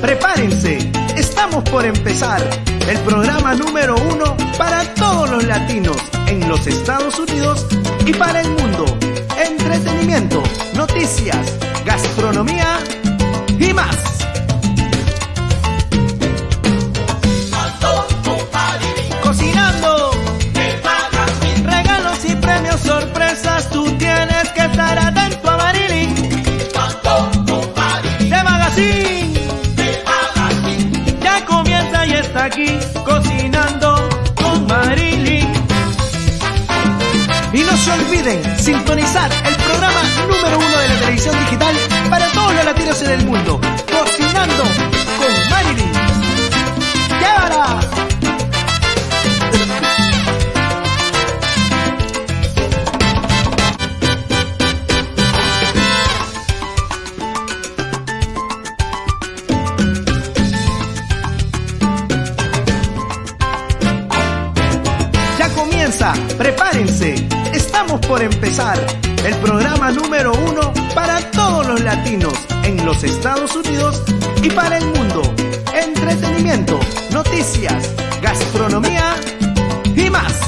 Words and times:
prepárense. 0.00 0.78
Estamos 1.16 1.64
por 1.64 1.84
empezar 1.84 2.40
el 2.88 2.98
programa 3.00 3.54
número 3.54 3.96
uno 3.96 4.36
para 4.56 4.84
todos 4.94 5.30
los 5.30 5.44
latinos 5.44 5.96
en 6.26 6.48
los 6.48 6.66
Estados 6.66 7.18
Unidos 7.18 7.66
y 8.06 8.12
para 8.12 8.40
el 8.40 8.50
mundo. 8.50 8.84
Entretenimiento, 9.36 10.42
noticias, 10.74 11.58
gastronomía 11.84 12.78
y 13.58 13.72
más. 13.74 14.17
Cocinando 33.04 34.08
con 34.34 34.66
Marilyn. 34.66 35.52
Y 37.52 37.60
no 37.60 37.76
se 37.76 37.92
olviden 37.92 38.58
sintonizar 38.58 39.30
el 39.46 39.54
programa 39.54 40.00
número 40.28 40.58
uno 40.58 40.78
de 40.78 40.88
la 40.88 40.94
televisión 41.00 41.38
digital 41.40 41.74
para 42.08 42.26
todos 42.28 42.54
los 42.54 42.64
latinos 42.64 43.02
en 43.02 43.10
el 43.10 43.26
mundo, 43.26 43.60
Cocinando 43.92 44.87
Estamos 66.78 67.98
por 68.06 68.22
empezar 68.22 68.78
el 69.26 69.34
programa 69.38 69.90
número 69.90 70.32
uno 70.32 70.72
para 70.94 71.20
todos 71.32 71.66
los 71.66 71.80
latinos 71.80 72.34
en 72.62 72.86
los 72.86 73.02
Estados 73.02 73.56
Unidos 73.56 74.00
y 74.44 74.50
para 74.50 74.78
el 74.78 74.86
mundo. 74.86 75.22
Entretenimiento, 75.74 76.78
noticias, 77.10 77.92
gastronomía 78.22 79.16
y 79.96 80.08
más. 80.08 80.47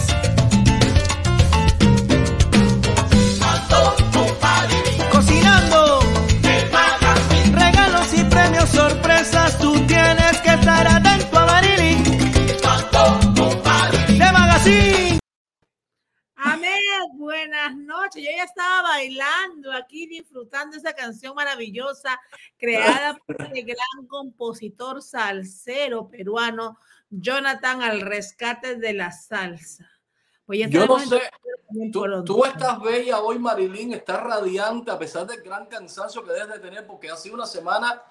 Aquí, 19.81 20.07
disfrutando 20.07 20.77
esa 20.77 20.93
canción 20.93 21.35
maravillosa 21.35 22.21
creada 22.59 23.19
por 23.27 23.57
el 23.57 23.65
gran 23.65 24.07
compositor 24.09 25.03
salsero 25.03 26.09
peruano 26.09 26.79
Jonathan 27.11 27.83
al 27.83 28.01
rescate 28.01 28.77
de 28.77 28.93
la 28.93 29.11
salsa. 29.11 29.91
Pues 30.47 30.61
ya 30.61 30.69
Yo 30.69 30.87
no 30.87 30.99
sé, 30.99 31.21
tú, 31.93 32.25
tú 32.25 32.45
estás 32.45 32.81
bella 32.81 33.21
hoy, 33.21 33.39
Marilyn, 33.39 33.95
estás 33.95 34.23
radiante 34.23 34.91
a 34.91 34.99
pesar 34.99 35.27
del 35.27 35.43
gran 35.43 35.67
cansancio 35.67 36.25
que 36.25 36.33
debes 36.33 36.49
de 36.49 36.59
tener 36.59 36.87
porque 36.87 37.11
ha 37.11 37.17
sido 37.17 37.37
una 37.37 37.47
semana 37.47 38.03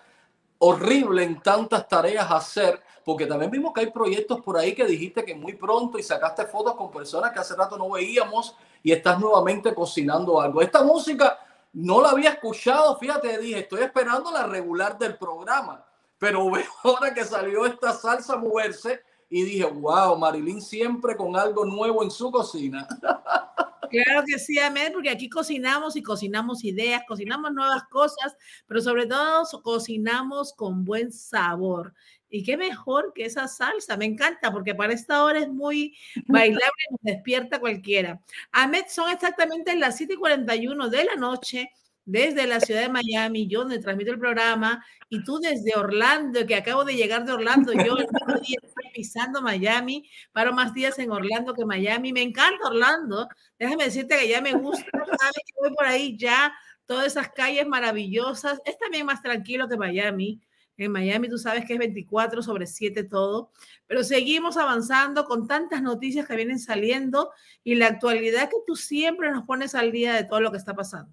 horrible 0.59 1.23
en 1.23 1.41
tantas 1.41 1.87
tareas 1.87 2.29
a 2.29 2.37
hacer, 2.37 2.81
porque 3.03 3.25
también 3.25 3.49
vimos 3.49 3.73
que 3.73 3.81
hay 3.81 3.91
proyectos 3.91 4.41
por 4.41 4.57
ahí 4.57 4.75
que 4.75 4.85
dijiste 4.85 5.23
que 5.23 5.33
muy 5.33 5.53
pronto 5.53 5.97
y 5.97 6.03
sacaste 6.03 6.45
fotos 6.45 6.75
con 6.75 6.91
personas 6.91 7.31
que 7.31 7.39
hace 7.39 7.55
rato 7.55 7.77
no 7.77 7.89
veíamos 7.89 8.55
y 8.83 8.91
estás 8.91 9.19
nuevamente 9.19 9.73
cocinando 9.73 10.39
algo. 10.39 10.61
Esta 10.61 10.83
música 10.83 11.39
no 11.73 12.01
la 12.01 12.09
había 12.09 12.31
escuchado, 12.31 12.97
fíjate, 12.97 13.37
dije, 13.37 13.59
estoy 13.59 13.81
esperando 13.81 14.31
la 14.31 14.47
regular 14.47 14.97
del 14.97 15.17
programa, 15.17 15.85
pero 16.17 16.49
veo 16.51 16.65
ahora 16.83 17.13
que 17.13 17.23
salió 17.23 17.65
esta 17.65 17.93
salsa 17.93 18.37
moverse 18.37 19.01
y 19.29 19.43
dije, 19.43 19.65
wow, 19.65 20.17
Marilyn 20.17 20.61
siempre 20.61 21.15
con 21.15 21.35
algo 21.35 21.65
nuevo 21.65 22.03
en 22.03 22.11
su 22.11 22.31
cocina. 22.31 22.87
Claro 23.89 24.23
que 24.23 24.37
sí, 24.37 24.59
Amén, 24.59 24.91
porque 24.93 25.09
aquí 25.09 25.29
cocinamos 25.29 25.95
y 25.95 26.03
cocinamos 26.03 26.63
ideas, 26.63 27.01
cocinamos 27.07 27.51
nuevas 27.51 27.83
cosas, 27.89 28.37
pero 28.67 28.81
sobre 28.81 29.07
todo 29.07 29.43
cocinamos 29.63 30.53
con 30.53 30.85
buen 30.85 31.11
sabor. 31.11 31.95
Y 32.29 32.43
qué 32.43 32.57
mejor 32.57 33.11
que 33.13 33.25
esa 33.25 33.47
salsa, 33.47 33.97
me 33.97 34.05
encanta, 34.05 34.51
porque 34.51 34.75
para 34.75 34.93
esta 34.93 35.23
hora 35.23 35.39
es 35.39 35.49
muy 35.49 35.97
bailable 36.27 36.71
y 36.89 36.93
nos 36.93 37.01
despierta 37.01 37.59
cualquiera. 37.59 38.21
Ahmed, 38.51 38.85
son 38.87 39.09
exactamente 39.09 39.75
las 39.75 39.97
7 39.97 40.13
y 40.13 40.17
41 40.17 40.89
de 40.89 41.03
la 41.05 41.15
noche 41.15 41.71
desde 42.09 42.47
la 42.47 42.59
ciudad 42.59 42.81
de 42.81 42.89
Miami, 42.89 43.45
yo 43.45 43.59
donde 43.59 43.77
transmito 43.77 44.11
el 44.11 44.17
programa, 44.17 44.83
y 45.09 45.23
tú 45.23 45.37
desde 45.39 45.75
Orlando, 45.75 46.43
que 46.47 46.55
acabo 46.55 46.83
de 46.83 46.95
llegar 46.95 47.23
de 47.23 47.33
Orlando, 47.33 47.71
yo 47.71 47.97
el 47.97 48.07
mismo 48.11 48.33
día 48.41 48.57
estoy 48.63 48.91
pisando 48.91 49.43
Miami, 49.43 50.09
paro 50.31 50.51
más 50.51 50.73
días 50.73 50.97
en 50.97 51.11
Orlando 51.11 51.53
que 51.53 51.65
Miami, 51.65 52.11
me 52.11 52.23
encanta 52.23 52.67
Orlando, 52.67 53.27
déjame 53.59 53.83
decirte 53.83 54.17
que 54.17 54.27
ya 54.27 54.41
me 54.41 54.53
gusta, 54.53 54.89
sabes 54.91 55.43
que 55.45 55.53
voy 55.61 55.71
por 55.75 55.85
ahí 55.85 56.17
ya, 56.17 56.51
todas 56.87 57.05
esas 57.05 57.29
calles 57.29 57.67
maravillosas, 57.67 58.59
es 58.65 58.75
también 58.79 59.05
más 59.05 59.21
tranquilo 59.21 59.69
que 59.69 59.77
Miami, 59.77 60.41
en 60.85 60.91
Miami 60.91 61.29
tú 61.29 61.37
sabes 61.37 61.65
que 61.65 61.73
es 61.73 61.79
24 61.79 62.41
sobre 62.41 62.67
7 62.67 63.03
todo, 63.03 63.51
pero 63.87 64.03
seguimos 64.03 64.57
avanzando 64.57 65.25
con 65.25 65.47
tantas 65.47 65.81
noticias 65.81 66.27
que 66.27 66.35
vienen 66.35 66.59
saliendo 66.59 67.31
y 67.63 67.75
la 67.75 67.87
actualidad 67.87 68.49
que 68.49 68.57
tú 68.65 68.75
siempre 68.75 69.31
nos 69.31 69.45
pones 69.45 69.75
al 69.75 69.91
día 69.91 70.13
de 70.13 70.23
todo 70.23 70.41
lo 70.41 70.51
que 70.51 70.57
está 70.57 70.73
pasando. 70.73 71.11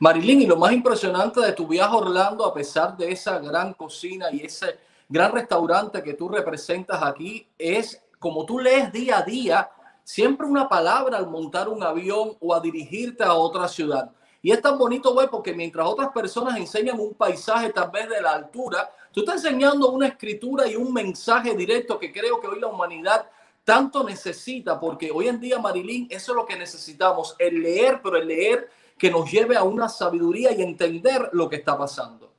Marilyn, 0.00 0.42
y 0.42 0.46
lo 0.46 0.56
más 0.56 0.72
impresionante 0.72 1.40
de 1.40 1.52
tu 1.52 1.66
viaje 1.66 1.92
a 1.92 1.96
Orlando, 1.96 2.44
a 2.44 2.54
pesar 2.54 2.96
de 2.96 3.12
esa 3.12 3.38
gran 3.38 3.74
cocina 3.74 4.26
y 4.32 4.40
ese 4.40 4.78
gran 5.08 5.32
restaurante 5.32 6.02
que 6.02 6.14
tú 6.14 6.28
representas 6.28 7.02
aquí, 7.02 7.46
es 7.58 8.02
como 8.18 8.44
tú 8.44 8.58
lees 8.58 8.90
día 8.90 9.18
a 9.18 9.22
día, 9.22 9.70
siempre 10.02 10.46
una 10.46 10.68
palabra 10.68 11.18
al 11.18 11.28
montar 11.28 11.68
un 11.68 11.82
avión 11.82 12.36
o 12.40 12.54
a 12.54 12.60
dirigirte 12.60 13.22
a 13.22 13.34
otra 13.34 13.68
ciudad. 13.68 14.10
Y 14.44 14.52
es 14.52 14.60
tan 14.60 14.76
bonito, 14.76 15.14
güey, 15.14 15.26
porque 15.28 15.54
mientras 15.54 15.86
otras 15.86 16.10
personas 16.10 16.58
enseñan 16.58 17.00
un 17.00 17.14
paisaje 17.14 17.72
tal 17.72 17.90
vez 17.90 18.10
de 18.10 18.20
la 18.20 18.32
altura, 18.32 18.90
tú 19.10 19.20
estás 19.20 19.42
enseñando 19.42 19.90
una 19.90 20.08
escritura 20.08 20.68
y 20.68 20.76
un 20.76 20.92
mensaje 20.92 21.56
directo 21.56 21.98
que 21.98 22.12
creo 22.12 22.38
que 22.38 22.48
hoy 22.48 22.60
la 22.60 22.66
humanidad 22.66 23.26
tanto 23.64 24.04
necesita, 24.04 24.78
porque 24.78 25.10
hoy 25.10 25.28
en 25.28 25.40
día, 25.40 25.58
Marilyn, 25.58 26.08
eso 26.10 26.32
es 26.32 26.36
lo 26.36 26.44
que 26.44 26.58
necesitamos, 26.58 27.34
el 27.38 27.62
leer, 27.62 28.02
pero 28.02 28.18
el 28.18 28.28
leer 28.28 28.68
que 28.98 29.10
nos 29.10 29.32
lleve 29.32 29.56
a 29.56 29.62
una 29.62 29.88
sabiduría 29.88 30.52
y 30.52 30.60
entender 30.60 31.30
lo 31.32 31.48
que 31.48 31.56
está 31.56 31.78
pasando. 31.78 32.30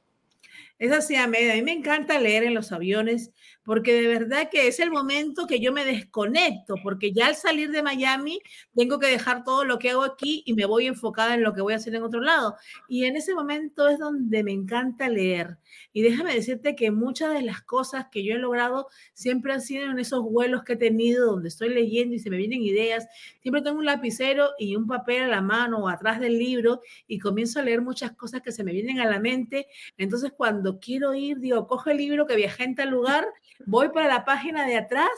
Es 0.77 0.91
así, 0.91 1.15
Ahmed. 1.15 1.49
A 1.49 1.55
mí 1.55 1.63
me 1.63 1.71
encanta 1.71 2.19
leer 2.19 2.43
en 2.43 2.53
los 2.53 2.71
aviones 2.71 3.31
porque 3.65 3.93
de 3.99 4.07
verdad 4.07 4.49
que 4.51 4.67
es 4.67 4.79
el 4.79 4.91
momento 4.91 5.47
que 5.47 5.59
yo 5.59 5.73
me 5.73 5.83
desconecto, 5.83 6.75
porque 6.83 7.11
ya 7.11 7.27
al 7.27 7.35
salir 7.35 7.71
de 7.71 7.81
Miami 7.81 8.39
tengo 8.75 8.99
que 8.99 9.07
dejar 9.07 9.43
todo 9.43 9.65
lo 9.65 9.79
que 9.79 9.89
hago 9.89 10.03
aquí 10.03 10.43
y 10.45 10.53
me 10.53 10.65
voy 10.65 10.85
enfocada 10.85 11.33
en 11.33 11.43
lo 11.43 11.53
que 11.53 11.61
voy 11.61 11.73
a 11.73 11.77
hacer 11.77 11.95
en 11.95 12.03
otro 12.03 12.21
lado. 12.21 12.55
Y 12.87 13.05
en 13.05 13.15
ese 13.15 13.33
momento 13.33 13.87
es 13.87 13.97
donde 13.97 14.43
me 14.43 14.51
encanta 14.51 15.09
leer. 15.09 15.57
Y 15.93 16.03
déjame 16.03 16.33
decirte 16.35 16.75
que 16.75 16.91
muchas 16.91 17.33
de 17.33 17.41
las 17.41 17.61
cosas 17.61 18.05
que 18.11 18.23
yo 18.23 18.35
he 18.35 18.37
logrado 18.37 18.87
siempre 19.13 19.53
han 19.53 19.61
sido 19.61 19.89
en 19.89 19.97
esos 19.97 20.21
vuelos 20.21 20.63
que 20.63 20.73
he 20.73 20.77
tenido, 20.77 21.25
donde 21.25 21.49
estoy 21.49 21.69
leyendo 21.69 22.15
y 22.15 22.19
se 22.19 22.29
me 22.29 22.37
vienen 22.37 22.61
ideas. 22.61 23.07
Siempre 23.41 23.61
tengo 23.61 23.79
un 23.79 23.85
lapicero 23.85 24.51
y 24.59 24.75
un 24.75 24.85
papel 24.87 25.23
a 25.23 25.27
la 25.27 25.41
mano 25.41 25.79
o 25.79 25.89
atrás 25.89 26.19
del 26.19 26.37
libro 26.37 26.81
y 27.07 27.17
comienzo 27.19 27.59
a 27.59 27.63
leer 27.63 27.81
muchas 27.81 28.11
cosas 28.11 28.41
que 28.41 28.51
se 28.51 28.63
me 28.63 28.73
vienen 28.73 28.99
a 28.99 29.05
la 29.05 29.19
mente. 29.19 29.67
Entonces, 29.97 30.31
cuando 30.35 30.79
quiero 30.79 31.15
ir, 31.15 31.39
digo, 31.39 31.65
coge 31.67 31.91
el 31.91 31.97
libro 31.97 32.27
que 32.27 32.35
viajé 32.35 32.63
en 32.63 32.75
tal 32.75 32.89
lugar, 32.89 33.25
voy 33.65 33.89
para 33.89 34.07
la 34.07 34.25
página 34.25 34.65
de 34.65 34.77
atrás 34.77 35.09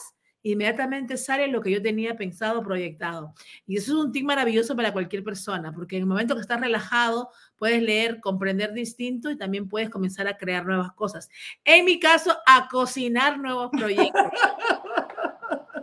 inmediatamente 0.52 1.18
sale 1.18 1.48
lo 1.48 1.62
que 1.62 1.72
yo 1.72 1.82
tenía 1.82 2.16
pensado, 2.16 2.64
proyectado. 2.64 3.34
Y 3.66 3.78
eso 3.78 3.92
es 3.94 4.06
un 4.06 4.12
tip 4.12 4.26
maravilloso 4.26 4.76
para 4.76 4.94
cualquier 4.94 5.24
persona, 5.24 5.74
porque 5.74 5.98
en 5.98 6.04
el 6.04 6.08
momento 6.08 6.36
que 6.36 6.42
estás 6.42 6.60
relajado, 6.60 7.30
puedes 7.58 7.82
leer, 7.82 8.20
comprender 8.22 8.74
distinto 8.74 9.30
y 9.30 9.38
también 9.38 9.68
puedes 9.68 9.90
comenzar 9.90 10.28
a 10.28 10.38
crear 10.38 10.66
nuevas 10.66 10.92
cosas. 10.94 11.30
En 11.66 11.86
mi 11.86 12.00
caso, 12.00 12.36
a 12.46 12.68
cocinar 12.70 13.40
nuevos 13.40 13.70
proyectos. 13.72 14.24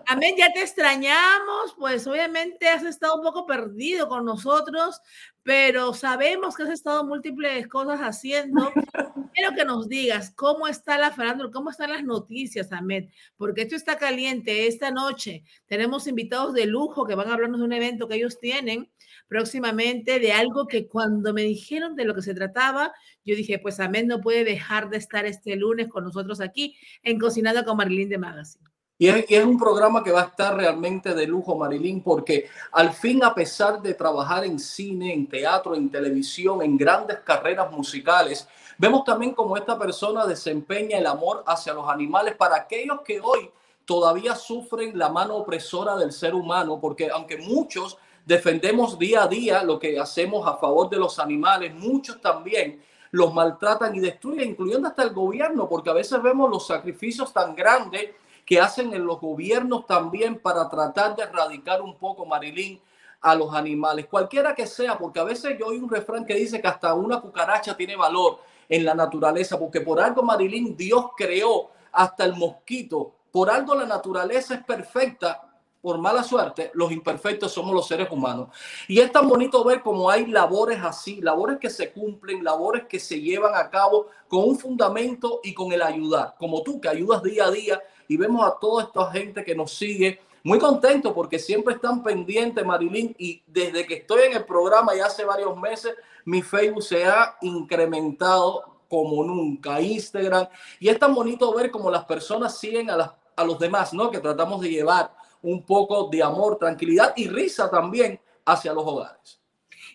Amén, 0.07 0.35
ya 0.37 0.53
te 0.53 0.61
extrañamos, 0.61 1.75
pues 1.79 2.07
obviamente 2.07 2.69
has 2.69 2.83
estado 2.83 3.17
un 3.17 3.23
poco 3.23 3.47
perdido 3.47 4.09
con 4.09 4.25
nosotros, 4.25 5.01
pero 5.43 5.95
sabemos 5.95 6.57
que 6.57 6.65
has 6.65 6.71
estado 6.71 7.05
múltiples 7.05 7.67
cosas 7.69 8.01
haciendo. 8.01 8.71
Quiero 9.35 9.55
que 9.57 9.65
nos 9.65 9.89
digas 9.89 10.31
cómo 10.35 10.69
está 10.69 10.99
la 10.99 11.11
farándula, 11.11 11.51
cómo 11.51 11.71
están 11.71 11.91
las 11.91 12.05
noticias, 12.05 12.73
Ahmed, 12.73 13.09
porque 13.37 13.63
esto 13.63 13.77
está 13.77 13.97
caliente 13.97 14.67
esta 14.67 14.91
noche. 14.91 15.43
Tenemos 15.67 16.07
invitados 16.07 16.55
de 16.55 16.67
lujo 16.67 17.07
que 17.07 17.15
van 17.15 17.29
a 17.29 17.35
hablarnos 17.35 17.61
de 17.61 17.67
un 17.67 17.73
evento 17.73 18.07
que 18.07 18.17
ellos 18.17 18.39
tienen 18.39 18.91
próximamente, 19.29 20.19
de 20.19 20.33
algo 20.33 20.67
que 20.67 20.87
cuando 20.87 21.33
me 21.33 21.43
dijeron 21.43 21.97
de 21.97 22.05
lo 22.05 22.15
que 22.15 22.23
se 22.23 22.35
trataba, 22.35 22.93
yo 23.25 23.35
dije, 23.37 23.59
pues 23.59 23.81
Ahmed 23.81 24.05
no 24.05 24.21
puede 24.21 24.45
dejar 24.45 24.91
de 24.91 24.99
estar 24.99 25.25
este 25.25 25.57
lunes 25.57 25.89
con 25.89 26.05
nosotros 26.05 26.41
aquí 26.41 26.77
en 27.03 27.19
Cocinando 27.19 27.65
con 27.65 27.77
Marilyn 27.77 28.09
de 28.09 28.19
Magazine. 28.19 28.74
Y 28.97 29.09
es, 29.09 29.45
un 29.45 29.59
programa 29.59 30.05
que 30.05 30.13
va 30.13 30.21
a 30.23 30.27
estar 30.27 30.57
realmente 30.57 31.15
de 31.15 31.27
lujo, 31.27 31.57
Marilyn, 31.57 32.01
porque 32.01 32.49
al 32.71 32.93
fin, 32.93 33.25
a 33.25 33.35
pesar 33.35 33.83
de 33.83 33.95
trabajar 33.95 34.45
en 34.45 34.61
cine, 34.61 35.13
en 35.13 35.29
teatro, 35.29 35.75
en 35.75 35.91
televisión, 35.91 36.63
en 36.63 36.77
grandes 36.77 37.19
carreras 37.25 37.73
musicales, 37.73 38.47
vemos 38.79 39.03
también 39.05 39.33
cómo 39.33 39.57
esta 39.57 39.77
persona 39.77 40.25
desempeña 40.27 40.99
el 40.99 41.07
amor 41.07 41.43
hacia 41.45 41.75
los 41.75 41.89
animales 41.89 42.37
para 42.37 42.55
aquellos 42.55 43.01
que 43.01 43.21
hoy 43.21 43.51
todavía 43.85 44.37
sufren 44.37 44.97
la 44.97 45.09
mano 45.09 45.39
opresora 45.39 45.97
del 45.97 46.13
ser 46.13 46.33
humano, 46.33 46.79
porque 46.81 47.11
aunque 47.11 47.39
muchos 47.39 47.99
defendemos 48.25 48.97
día 48.97 49.25
a 49.25 49.29
día 49.29 49.65
lo 49.65 49.77
que 49.81 49.99
hacemos 49.99 50.47
a 50.47 50.57
favor 50.57 50.89
de 50.89 50.99
los 50.99 51.19
animales, 51.19 51.75
muchos 51.75 52.21
también 52.21 52.81
los 53.11 53.35
maltratan 53.35 53.95
y 53.97 54.01
destruyen, 54.01 54.51
incluyendo 54.51 54.87
hasta 54.87 55.03
el 55.03 55.11
gobierno, 55.11 55.69
porque 55.69 55.91
a 55.91 55.95
veces 55.95 56.23
vemos 56.23 56.49
los 56.49 56.67
sacrificios 56.69 57.33
tan 57.33 57.57
grandes 57.57 58.11
que 58.45 58.61
hacen 58.61 58.93
en 58.95 59.07
los 59.07 59.21
gobiernos 59.21 59.87
también 59.87 60.39
para 60.39 60.69
tratar 60.69 61.17
de 61.17 61.23
erradicar 61.23 61.83
un 61.83 61.97
poco, 61.97 62.27
Marilín, 62.27 62.81
a 63.21 63.35
los 63.35 63.55
animales, 63.55 64.07
cualquiera 64.07 64.55
que 64.55 64.67
sea, 64.67 64.99
porque 64.99 65.19
a 65.19 65.25
veces 65.25 65.57
yo 65.59 65.69
oí 65.69 65.79
un 65.79 65.89
refrán 65.89 66.27
que 66.27 66.35
dice 66.35 66.61
que 66.61 66.69
hasta 66.69 66.93
una 66.93 67.21
cucaracha 67.21 67.75
tiene 67.75 67.97
valor 67.97 68.41
en 68.69 68.85
la 68.85 68.95
naturaleza, 68.95 69.59
porque 69.59 69.81
por 69.81 69.99
algo, 69.99 70.23
Marilín, 70.23 70.77
Dios 70.77 71.07
creó 71.17 71.71
hasta 71.91 72.25
el 72.25 72.35
mosquito, 72.35 73.13
por 73.33 73.51
algo 73.51 73.75
la 73.75 73.87
naturaleza 73.87 74.55
es 74.55 74.65
perfecta, 74.65 75.41
por 75.81 75.99
mala 75.99 76.23
suerte, 76.23 76.71
los 76.75 76.93
imperfectos 76.93 77.53
somos 77.53 77.75
los 77.75 77.87
seres 77.87 78.11
humanos. 78.11 78.49
Y 78.89 79.01
es 79.01 79.13
tan 79.13 79.29
bonito 79.29 79.63
ver 79.65 79.83
cómo 79.83 80.09
hay 80.11 80.27
labores 80.27 80.81
así, 80.83 81.21
labores 81.21 81.59
que 81.59 81.69
se 81.69 81.93
cumplen, 81.93 82.43
labores 82.43 82.85
que 82.87 82.99
se 82.99 83.21
llevan 83.21 83.55
a 83.55 83.69
cabo 83.69 84.07
con 84.29 84.49
un 84.49 84.59
fundamento 84.59 85.41
y 85.45 85.53
con 85.53 85.73
el 85.73 85.83
ayudar, 85.83 86.37
como 86.39 86.63
tú 86.63 86.81
que 86.81 86.89
ayudas 86.89 87.23
día 87.23 87.45
a 87.47 87.51
día 87.51 87.83
y 88.09 88.17
vemos 88.17 88.47
a 88.47 88.59
toda 88.61 88.85
esta 88.85 89.11
gente 89.11 89.45
que 89.45 89.55
nos 89.55 89.73
sigue 89.73 90.21
muy 90.43 90.59
contento 90.59 91.15
porque 91.15 91.39
siempre 91.39 91.75
están 91.75 92.03
pendientes, 92.03 92.65
Marilyn, 92.65 93.15
y 93.19 93.43
desde 93.47 93.87
que 93.87 93.95
estoy 93.95 94.25
en 94.25 94.37
el 94.37 94.45
programa 94.45 94.95
ya 94.95 95.07
hace 95.07 95.25
varios 95.25 95.57
meses, 95.57 95.95
mi 96.27 96.43
Facebook 96.43 96.83
se 96.83 97.05
ha 97.07 97.37
incrementado 97.41 98.63
como 98.89 99.25
nunca, 99.25 99.81
Instagram, 99.81 100.47
y 100.79 100.89
es 100.89 100.99
tan 100.99 101.15
bonito 101.15 101.53
ver 101.55 101.71
cómo 101.71 101.91
las 101.91 102.05
personas 102.05 102.59
siguen 102.59 102.91
a, 102.91 102.97
las, 102.97 103.11
a 103.35 103.45
los 103.45 103.59
demás, 103.59 103.95
¿no? 103.95 104.11
Que 104.11 104.21
tratamos 104.21 104.61
de 104.61 104.71
llevar 104.71 105.11
un 105.43 105.63
poco 105.63 106.09
de 106.11 106.23
amor, 106.23 106.59
tranquilidad 106.59 107.13
y 107.17 107.27
risa 107.27 107.71
también 107.71 108.21
hacia 108.45 108.73
los 108.73 108.85
hogares. 108.85 109.41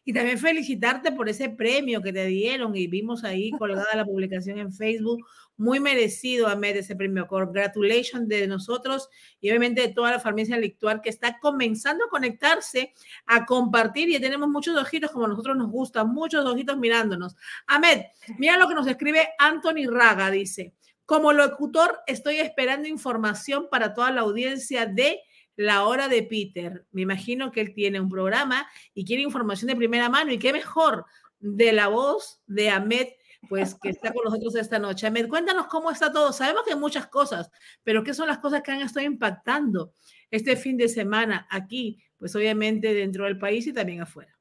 Y 0.05 0.13
también 0.13 0.37
felicitarte 0.37 1.11
por 1.11 1.29
ese 1.29 1.49
premio 1.49 2.01
que 2.01 2.11
te 2.11 2.25
dieron 2.25 2.75
y 2.75 2.87
vimos 2.87 3.23
ahí 3.23 3.51
colgada 3.51 3.95
la 3.95 4.05
publicación 4.05 4.57
en 4.57 4.73
Facebook. 4.73 5.25
Muy 5.59 5.81
merecido, 5.81 6.47
Ahmed, 6.47 6.77
ese 6.77 6.95
premio. 6.95 7.27
Congratulations 7.27 8.29
de 8.29 8.47
nosotros 8.47 9.09
y 9.41 9.49
obviamente 9.49 9.81
de 9.81 9.89
toda 9.89 10.11
la 10.11 10.19
familia 10.21 10.57
lictual 10.57 11.01
que 11.01 11.09
está 11.09 11.37
comenzando 11.37 12.05
a 12.05 12.09
conectarse, 12.09 12.93
a 13.25 13.45
compartir 13.45 14.07
y 14.07 14.17
tenemos 14.21 14.47
muchos 14.47 14.77
ojitos 14.77 15.11
como 15.11 15.25
a 15.25 15.27
nosotros 15.27 15.57
nos 15.57 15.69
gusta, 15.69 16.05
muchos 16.05 16.45
ojitos 16.45 16.77
mirándonos. 16.77 17.35
Ahmed, 17.67 18.03
mira 18.37 18.55
lo 18.55 18.69
que 18.69 18.73
nos 18.73 18.87
escribe 18.87 19.27
Anthony 19.37 19.85
Raga, 19.91 20.31
dice. 20.31 20.73
Como 21.05 21.33
locutor, 21.33 21.99
estoy 22.07 22.37
esperando 22.37 22.87
información 22.87 23.67
para 23.69 23.93
toda 23.93 24.11
la 24.11 24.21
audiencia 24.21 24.85
de 24.85 25.19
la 25.57 25.83
hora 25.83 26.07
de 26.07 26.23
Peter. 26.23 26.85
Me 26.93 27.01
imagino 27.01 27.51
que 27.51 27.59
él 27.59 27.73
tiene 27.73 27.99
un 27.99 28.07
programa 28.07 28.65
y 28.93 29.03
quiere 29.03 29.23
información 29.23 29.67
de 29.67 29.75
primera 29.75 30.07
mano 30.07 30.31
y 30.31 30.39
qué 30.39 30.53
mejor 30.53 31.05
de 31.39 31.73
la 31.73 31.89
voz 31.89 32.41
de 32.47 32.69
Ahmed, 32.69 33.07
pues 33.47 33.75
que 33.75 33.89
está 33.89 34.11
con 34.13 34.25
nosotros 34.25 34.55
esta 34.55 34.79
noche. 34.79 35.07
Ahmed, 35.07 35.29
cuéntanos 35.29 35.67
cómo 35.67 35.91
está 35.91 36.11
todo. 36.11 36.33
Sabemos 36.33 36.63
que 36.63 36.73
hay 36.73 36.79
muchas 36.79 37.07
cosas, 37.07 37.49
pero 37.83 38.03
¿qué 38.03 38.13
son 38.13 38.27
las 38.27 38.39
cosas 38.39 38.61
que 38.61 38.71
han 38.71 38.81
estado 38.81 39.05
impactando 39.05 39.93
este 40.29 40.55
fin 40.55 40.77
de 40.77 40.89
semana 40.89 41.47
aquí? 41.49 42.03
Pues 42.17 42.35
obviamente 42.35 42.93
dentro 42.93 43.25
del 43.25 43.39
país 43.39 43.65
y 43.67 43.73
también 43.73 44.01
afuera. 44.01 44.39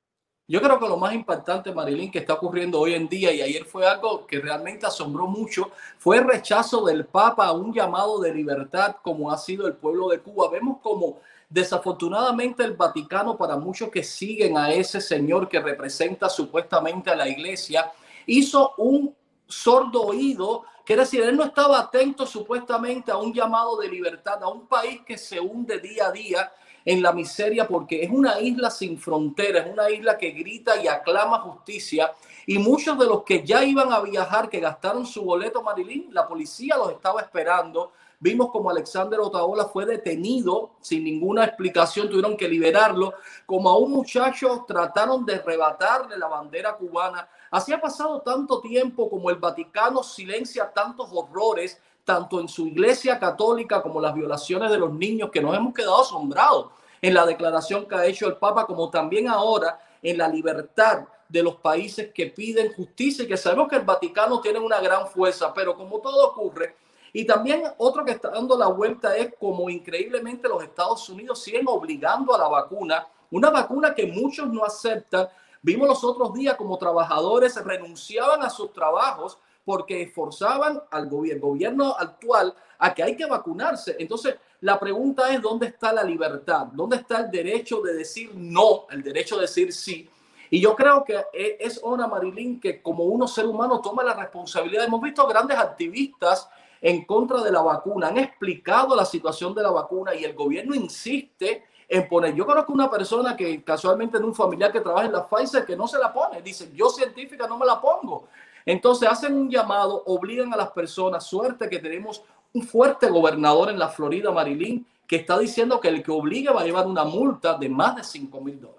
Yo 0.50 0.62
creo 0.62 0.80
que 0.80 0.88
lo 0.88 0.96
más 0.96 1.12
impactante, 1.12 1.72
Marilyn, 1.72 2.10
que 2.10 2.20
está 2.20 2.32
ocurriendo 2.32 2.80
hoy 2.80 2.94
en 2.94 3.06
día, 3.06 3.30
y 3.34 3.42
ayer 3.42 3.66
fue 3.66 3.86
algo 3.86 4.26
que 4.26 4.40
realmente 4.40 4.86
asombró 4.86 5.26
mucho, 5.26 5.70
fue 5.98 6.16
el 6.16 6.24
rechazo 6.24 6.86
del 6.86 7.04
Papa 7.04 7.46
a 7.46 7.52
un 7.52 7.70
llamado 7.70 8.18
de 8.18 8.34
libertad 8.34 8.96
como 9.02 9.30
ha 9.30 9.36
sido 9.36 9.66
el 9.66 9.74
pueblo 9.74 10.08
de 10.08 10.20
Cuba. 10.20 10.48
Vemos 10.50 10.78
como 10.82 11.20
desafortunadamente 11.50 12.64
el 12.64 12.72
Vaticano, 12.72 13.36
para 13.36 13.58
muchos 13.58 13.90
que 13.90 14.02
siguen 14.02 14.56
a 14.56 14.72
ese 14.72 15.02
señor 15.02 15.50
que 15.50 15.60
representa 15.60 16.30
supuestamente 16.30 17.10
a 17.10 17.16
la 17.16 17.28
iglesia, 17.28 17.92
hizo 18.28 18.74
un 18.76 19.14
sordo 19.46 20.02
oído, 20.02 20.64
quiere 20.84 21.02
decir, 21.02 21.22
él 21.22 21.36
no 21.36 21.44
estaba 21.44 21.80
atento 21.80 22.26
supuestamente 22.26 23.10
a 23.10 23.16
un 23.16 23.32
llamado 23.32 23.76
de 23.78 23.88
libertad, 23.88 24.42
a 24.42 24.48
un 24.48 24.66
país 24.66 25.00
que 25.04 25.18
se 25.18 25.40
hunde 25.40 25.80
día 25.80 26.06
a 26.06 26.12
día 26.12 26.52
en 26.84 27.02
la 27.02 27.12
miseria 27.12 27.66
porque 27.66 28.02
es 28.02 28.10
una 28.10 28.40
isla 28.40 28.70
sin 28.70 28.98
fronteras, 28.98 29.66
es 29.66 29.72
una 29.72 29.90
isla 29.90 30.16
que 30.16 30.30
grita 30.30 30.82
y 30.82 30.86
aclama 30.86 31.40
justicia. 31.40 32.12
Y 32.46 32.58
muchos 32.58 32.98
de 32.98 33.06
los 33.06 33.24
que 33.24 33.44
ya 33.44 33.62
iban 33.64 33.92
a 33.92 34.00
viajar, 34.00 34.48
que 34.48 34.60
gastaron 34.60 35.06
su 35.06 35.22
boleto 35.22 35.62
Marilyn, 35.62 36.08
la 36.12 36.26
policía 36.26 36.76
los 36.76 36.92
estaba 36.92 37.20
esperando. 37.20 37.92
Vimos 38.20 38.50
como 38.50 38.70
Alexander 38.70 39.20
Otaola 39.20 39.66
fue 39.66 39.84
detenido 39.84 40.72
sin 40.80 41.04
ninguna 41.04 41.44
explicación, 41.44 42.08
tuvieron 42.08 42.36
que 42.36 42.48
liberarlo. 42.48 43.14
Como 43.44 43.68
a 43.68 43.78
un 43.78 43.90
muchacho 43.90 44.64
trataron 44.66 45.24
de 45.26 45.34
arrebatarle 45.34 46.16
la 46.16 46.26
bandera 46.26 46.74
cubana. 46.74 47.28
Así 47.50 47.72
ha 47.72 47.80
pasado 47.80 48.20
tanto 48.20 48.60
tiempo 48.60 49.08
como 49.08 49.30
el 49.30 49.36
Vaticano 49.36 50.02
silencia 50.02 50.70
tantos 50.72 51.08
horrores, 51.12 51.80
tanto 52.04 52.40
en 52.40 52.48
su 52.48 52.66
iglesia 52.66 53.18
católica 53.18 53.82
como 53.82 54.00
las 54.00 54.14
violaciones 54.14 54.70
de 54.70 54.78
los 54.78 54.92
niños, 54.92 55.30
que 55.30 55.40
nos 55.40 55.56
hemos 55.56 55.74
quedado 55.74 56.02
asombrados 56.02 56.68
en 57.00 57.14
la 57.14 57.26
declaración 57.26 57.86
que 57.86 57.94
ha 57.94 58.06
hecho 58.06 58.26
el 58.26 58.36
Papa, 58.36 58.66
como 58.66 58.90
también 58.90 59.28
ahora 59.28 59.78
en 60.02 60.18
la 60.18 60.28
libertad 60.28 61.06
de 61.28 61.42
los 61.42 61.56
países 61.56 62.12
que 62.12 62.26
piden 62.26 62.72
justicia 62.72 63.24
y 63.24 63.28
que 63.28 63.36
sabemos 63.36 63.68
que 63.68 63.76
el 63.76 63.82
Vaticano 63.82 64.40
tiene 64.40 64.58
una 64.58 64.80
gran 64.80 65.06
fuerza, 65.06 65.52
pero 65.52 65.76
como 65.76 66.00
todo 66.00 66.28
ocurre, 66.28 66.76
y 67.12 67.24
también 67.24 67.64
otro 67.78 68.04
que 68.04 68.12
está 68.12 68.30
dando 68.30 68.56
la 68.56 68.68
vuelta 68.68 69.16
es 69.16 69.34
como 69.38 69.70
increíblemente 69.70 70.48
los 70.48 70.62
Estados 70.62 71.08
Unidos 71.08 71.42
siguen 71.42 71.66
obligando 71.66 72.34
a 72.34 72.38
la 72.38 72.48
vacuna, 72.48 73.06
una 73.30 73.50
vacuna 73.50 73.94
que 73.94 74.06
muchos 74.06 74.48
no 74.48 74.64
aceptan. 74.64 75.28
Vimos 75.62 75.88
los 75.88 76.04
otros 76.04 76.32
días 76.34 76.56
como 76.56 76.78
trabajadores 76.78 77.56
renunciaban 77.64 78.42
a 78.42 78.50
sus 78.50 78.72
trabajos 78.72 79.38
porque 79.64 80.02
esforzaban 80.02 80.82
al 80.90 81.08
gobierno, 81.08 81.48
gobierno 81.48 81.96
actual 81.98 82.54
a 82.78 82.94
que 82.94 83.02
hay 83.02 83.16
que 83.16 83.26
vacunarse. 83.26 83.96
Entonces, 83.98 84.36
la 84.60 84.80
pregunta 84.80 85.32
es, 85.32 85.42
¿dónde 85.42 85.66
está 85.66 85.92
la 85.92 86.02
libertad? 86.02 86.68
¿Dónde 86.72 86.96
está 86.96 87.20
el 87.20 87.30
derecho 87.30 87.80
de 87.82 87.94
decir 87.94 88.32
no, 88.34 88.86
el 88.90 89.02
derecho 89.02 89.36
de 89.36 89.42
decir 89.42 89.72
sí? 89.72 90.08
Y 90.50 90.60
yo 90.60 90.74
creo 90.74 91.04
que 91.04 91.16
e, 91.32 91.58
es 91.60 91.80
hora, 91.82 92.06
Marilyn, 92.06 92.58
que 92.60 92.80
como 92.80 93.04
uno 93.04 93.28
ser 93.28 93.46
humano 93.46 93.80
toma 93.80 94.02
la 94.02 94.14
responsabilidad. 94.14 94.84
Hemos 94.84 95.02
visto 95.02 95.26
grandes 95.26 95.58
activistas 95.58 96.48
en 96.80 97.04
contra 97.04 97.42
de 97.42 97.50
la 97.50 97.62
vacuna, 97.62 98.08
han 98.08 98.18
explicado 98.18 98.94
la 98.94 99.04
situación 99.04 99.54
de 99.54 99.62
la 99.62 99.70
vacuna 99.70 100.14
y 100.14 100.24
el 100.24 100.34
gobierno 100.34 100.74
insiste 100.74 101.64
en 101.88 102.08
poner. 102.08 102.34
Yo 102.34 102.44
conozco 102.44 102.72
una 102.72 102.90
persona 102.90 103.36
que 103.36 103.62
casualmente 103.64 104.18
en 104.18 104.24
un 104.24 104.34
familiar 104.34 104.70
que 104.70 104.80
trabaja 104.80 105.06
en 105.06 105.12
la 105.12 105.26
Pfizer 105.26 105.64
que 105.64 105.76
no 105.76 105.88
se 105.88 105.98
la 105.98 106.12
pone. 106.12 106.42
Dice, 106.42 106.70
yo 106.74 106.90
científica 106.90 107.46
no 107.46 107.56
me 107.56 107.66
la 107.66 107.80
pongo. 107.80 108.28
Entonces 108.66 109.08
hacen 109.08 109.34
un 109.34 109.50
llamado, 109.50 110.02
obligan 110.06 110.52
a 110.52 110.56
las 110.56 110.70
personas. 110.70 111.24
Suerte 111.24 111.70
que 111.70 111.78
tenemos 111.78 112.22
un 112.52 112.62
fuerte 112.62 113.08
gobernador 113.08 113.70
en 113.70 113.78
la 113.78 113.88
Florida, 113.88 114.30
Marilyn, 114.30 114.86
que 115.06 115.16
está 115.16 115.38
diciendo 115.38 115.80
que 115.80 115.88
el 115.88 116.02
que 116.02 116.10
obliga 116.10 116.52
va 116.52 116.60
a 116.60 116.64
llevar 116.64 116.86
una 116.86 117.04
multa 117.04 117.56
de 117.56 117.68
más 117.68 117.96
de 117.96 118.04
5 118.04 118.40
mil 118.42 118.60
dólares. 118.60 118.77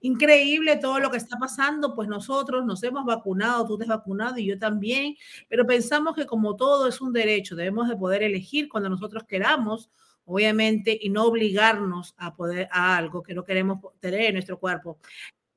Increíble 0.00 0.76
todo 0.76 1.00
lo 1.00 1.10
que 1.10 1.16
está 1.16 1.38
pasando, 1.38 1.94
pues 1.94 2.08
nosotros 2.08 2.64
nos 2.64 2.82
hemos 2.84 3.04
vacunado, 3.04 3.66
tú 3.66 3.76
te 3.76 3.84
has 3.84 3.88
vacunado 3.88 4.38
y 4.38 4.46
yo 4.46 4.58
también, 4.58 5.16
pero 5.48 5.66
pensamos 5.66 6.14
que 6.14 6.26
como 6.26 6.54
todo 6.54 6.86
es 6.86 7.00
un 7.00 7.12
derecho, 7.12 7.56
debemos 7.56 7.88
de 7.88 7.96
poder 7.96 8.22
elegir 8.22 8.68
cuando 8.68 8.88
nosotros 8.88 9.24
queramos, 9.24 9.90
obviamente, 10.24 10.96
y 11.00 11.08
no 11.10 11.24
obligarnos 11.24 12.14
a 12.16 12.36
poder 12.36 12.68
a 12.70 12.96
algo 12.96 13.22
que 13.22 13.34
no 13.34 13.44
queremos 13.44 13.80
tener 13.98 14.22
en 14.22 14.34
nuestro 14.34 14.58
cuerpo. 14.60 14.98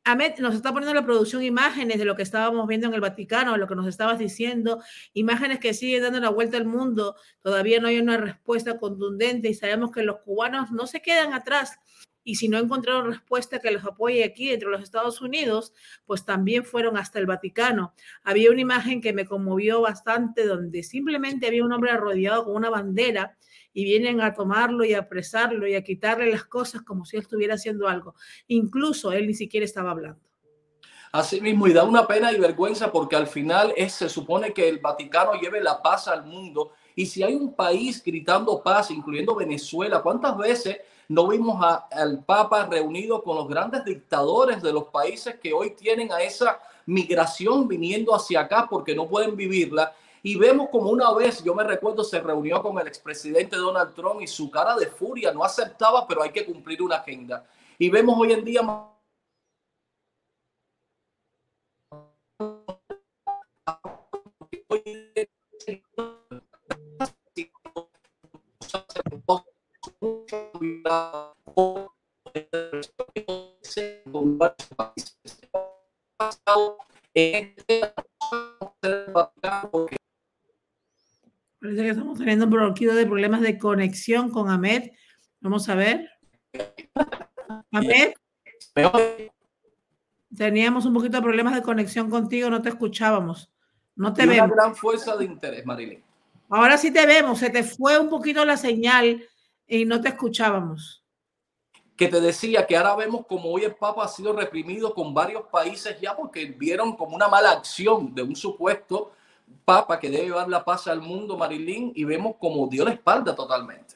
Ahmed 0.03 0.39
nos 0.39 0.55
está 0.55 0.73
poniendo 0.73 0.95
la 0.95 1.05
producción 1.05 1.43
imágenes 1.43 1.99
de 1.99 2.05
lo 2.05 2.15
que 2.15 2.23
estábamos 2.23 2.67
viendo 2.67 2.87
en 2.87 2.93
el 2.95 3.01
Vaticano, 3.01 3.55
lo 3.57 3.67
que 3.67 3.75
nos 3.75 3.85
estabas 3.85 4.17
diciendo, 4.17 4.81
imágenes 5.13 5.59
que 5.59 5.75
siguen 5.75 6.01
dando 6.01 6.19
la 6.19 6.29
vuelta 6.29 6.57
al 6.57 6.65
mundo. 6.65 7.15
Todavía 7.41 7.79
no 7.79 7.87
hay 7.87 7.99
una 7.99 8.17
respuesta 8.17 8.79
contundente 8.79 9.49
y 9.49 9.53
sabemos 9.53 9.91
que 9.91 10.01
los 10.01 10.21
cubanos 10.21 10.71
no 10.71 10.87
se 10.87 11.03
quedan 11.03 11.33
atrás. 11.33 11.77
Y 12.23 12.35
si 12.35 12.47
no 12.47 12.57
encontraron 12.57 13.07
respuesta 13.07 13.59
que 13.59 13.71
los 13.71 13.83
apoye 13.83 14.23
aquí 14.23 14.49
dentro 14.49 14.69
de 14.69 14.77
los 14.77 14.83
Estados 14.83 15.21
Unidos, 15.21 15.73
pues 16.05 16.25
también 16.25 16.63
fueron 16.63 16.97
hasta 16.97 17.19
el 17.19 17.25
Vaticano. 17.25 17.93
Había 18.23 18.51
una 18.51 18.61
imagen 18.61 19.01
que 19.01 19.13
me 19.13 19.25
conmovió 19.25 19.81
bastante 19.81 20.45
donde 20.45 20.83
simplemente 20.83 21.47
había 21.47 21.63
un 21.63 21.73
hombre 21.73 21.95
rodeado 21.97 22.45
con 22.45 22.55
una 22.55 22.69
bandera 22.69 23.37
y 23.73 23.83
vienen 23.83 24.21
a 24.21 24.33
tomarlo 24.33 24.83
y 24.83 24.93
a 24.93 24.99
apresarlo 24.99 25.67
y 25.67 25.75
a 25.75 25.83
quitarle 25.83 26.29
las 26.29 26.43
cosas 26.45 26.81
como 26.81 27.05
si 27.05 27.17
él 27.17 27.23
estuviera 27.23 27.55
haciendo 27.55 27.87
algo. 27.87 28.15
Incluso 28.47 29.11
él 29.11 29.27
ni 29.27 29.33
siquiera 29.33 29.65
estaba 29.65 29.91
hablando. 29.91 30.21
Así 31.11 31.41
mismo, 31.41 31.67
y 31.67 31.73
da 31.73 31.83
una 31.83 32.07
pena 32.07 32.31
y 32.31 32.39
vergüenza 32.39 32.89
porque 32.89 33.17
al 33.17 33.27
final 33.27 33.73
es, 33.75 33.93
se 33.93 34.07
supone 34.07 34.53
que 34.53 34.69
el 34.69 34.79
Vaticano 34.79 35.33
lleve 35.33 35.61
la 35.61 35.81
paz 35.81 36.07
al 36.07 36.25
mundo. 36.25 36.71
Y 36.95 37.05
si 37.05 37.21
hay 37.21 37.35
un 37.35 37.53
país 37.53 38.01
gritando 38.01 38.63
paz, 38.63 38.91
incluyendo 38.91 39.35
Venezuela, 39.35 40.01
¿cuántas 40.01 40.37
veces 40.37 40.77
no 41.11 41.27
vimos 41.27 41.61
al 41.91 42.23
Papa 42.23 42.65
reunido 42.67 43.21
con 43.21 43.35
los 43.35 43.45
grandes 43.45 43.83
dictadores 43.83 44.61
de 44.61 44.71
los 44.71 44.85
países 44.85 45.35
que 45.41 45.51
hoy 45.51 45.71
tienen 45.71 46.09
a 46.09 46.21
esa 46.21 46.57
migración 46.85 47.67
viniendo 47.67 48.15
hacia 48.15 48.39
acá 48.39 48.65
porque 48.69 48.95
no 48.95 49.09
pueden 49.09 49.35
vivirla? 49.35 49.93
Y 50.23 50.37
vemos 50.37 50.69
como 50.69 50.89
una 50.89 51.11
vez, 51.11 51.43
yo 51.43 51.53
me 51.53 51.65
recuerdo, 51.65 52.05
se 52.05 52.21
reunió 52.21 52.61
con 52.63 52.79
el 52.79 52.87
expresidente 52.87 53.57
Donald 53.57 53.93
Trump 53.93 54.21
y 54.21 54.27
su 54.27 54.49
cara 54.49 54.73
de 54.77 54.85
furia 54.85 55.33
no 55.33 55.43
aceptaba, 55.43 56.07
pero 56.07 56.23
hay 56.23 56.31
que 56.31 56.45
cumplir 56.45 56.81
una 56.81 56.95
agenda. 56.95 57.45
Y 57.77 57.89
vemos 57.89 58.17
hoy 58.17 58.31
en 58.31 58.45
día 58.45 58.61
Parece 70.01 70.23
que 81.75 81.89
estamos 81.89 82.17
teniendo 82.17 82.45
un 82.45 82.51
poquito 82.51 82.95
de 82.95 83.05
problemas 83.05 83.41
de 83.41 83.59
conexión 83.59 84.31
con 84.31 84.49
Ahmed. 84.49 84.89
Vamos 85.39 85.69
a 85.69 85.75
ver. 85.75 86.09
Ahmed. 87.71 88.13
Teníamos 90.35 90.85
un 90.85 90.95
poquito 90.95 91.17
de 91.17 91.23
problemas 91.23 91.53
de 91.53 91.61
conexión 91.61 92.09
contigo, 92.09 92.49
no 92.49 92.63
te 92.63 92.69
escuchábamos. 92.69 93.51
No 93.95 94.13
te 94.13 94.25
vemos. 94.25 94.47
Una 94.47 94.55
gran 94.55 94.75
fuerza 94.75 95.15
de 95.15 95.25
interés, 95.25 95.63
Marilyn. 95.63 96.03
Ahora 96.49 96.77
sí 96.77 96.91
te 96.91 97.05
vemos, 97.05 97.37
se 97.37 97.51
te 97.51 97.63
fue 97.63 97.99
un 97.99 98.09
poquito 98.09 98.43
la 98.43 98.57
señal 98.57 99.23
y 99.67 99.85
no 99.85 100.01
te 100.01 100.09
escuchábamos. 100.09 101.03
Que 101.95 102.07
te 102.07 102.19
decía 102.19 102.65
que 102.65 102.75
ahora 102.75 102.95
vemos 102.95 103.25
como 103.27 103.49
hoy 103.51 103.63
el 103.63 103.75
Papa 103.75 104.05
ha 104.05 104.07
sido 104.07 104.33
reprimido 104.33 104.93
con 104.93 105.13
varios 105.13 105.43
países 105.51 105.99
ya 106.01 106.15
porque 106.15 106.45
vieron 106.45 106.95
como 106.95 107.15
una 107.15 107.27
mala 107.27 107.51
acción 107.51 108.13
de 108.15 108.23
un 108.23 108.35
supuesto 108.35 109.13
Papa 109.65 109.99
que 109.99 110.09
debe 110.09 110.25
llevar 110.25 110.49
la 110.49 110.63
paz 110.63 110.87
al 110.87 111.01
mundo, 111.01 111.37
Marilyn, 111.37 111.91
y 111.95 112.03
vemos 112.03 112.35
como 112.39 112.67
dio 112.67 112.85
la 112.85 112.91
espalda 112.91 113.35
totalmente. 113.35 113.95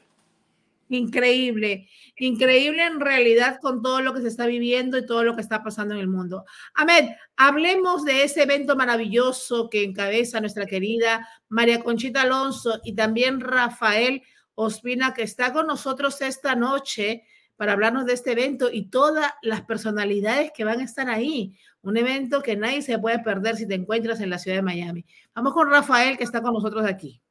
Increíble, 0.87 1.89
increíble 2.15 2.85
en 2.85 2.99
realidad 2.99 3.59
con 3.59 3.81
todo 3.81 4.01
lo 4.01 4.13
que 4.13 4.21
se 4.21 4.27
está 4.27 4.45
viviendo 4.45 4.99
y 4.99 5.05
todo 5.05 5.23
lo 5.23 5.35
que 5.35 5.41
está 5.41 5.63
pasando 5.63 5.95
en 5.95 6.01
el 6.01 6.07
mundo. 6.07 6.45
Ahmed, 6.75 7.09
hablemos 7.35 8.05
de 8.05 8.23
ese 8.23 8.43
evento 8.43 8.75
maravilloso 8.75 9.67
que 9.69 9.83
encabeza 9.83 10.39
nuestra 10.39 10.67
querida 10.67 11.27
María 11.49 11.81
Conchita 11.81 12.21
Alonso 12.21 12.79
y 12.83 12.93
también 12.93 13.39
Rafael 13.39 14.21
Ospina, 14.55 15.13
que 15.13 15.23
está 15.23 15.53
con 15.53 15.67
nosotros 15.67 16.21
esta 16.21 16.55
noche 16.55 17.23
para 17.55 17.73
hablarnos 17.73 18.05
de 18.05 18.13
este 18.13 18.31
evento 18.31 18.69
y 18.71 18.89
todas 18.89 19.31
las 19.41 19.61
personalidades 19.61 20.51
que 20.53 20.63
van 20.63 20.79
a 20.79 20.83
estar 20.83 21.09
ahí. 21.09 21.57
Un 21.81 21.97
evento 21.97 22.41
que 22.41 22.55
nadie 22.55 22.81
se 22.81 22.97
puede 22.99 23.19
perder 23.19 23.55
si 23.55 23.67
te 23.67 23.75
encuentras 23.75 24.19
en 24.19 24.29
la 24.29 24.39
ciudad 24.39 24.57
de 24.57 24.63
Miami. 24.63 25.05
Vamos 25.33 25.53
con 25.53 25.69
Rafael, 25.69 26.17
que 26.17 26.23
está 26.23 26.41
con 26.41 26.53
nosotros 26.53 26.85
aquí. 26.85 27.21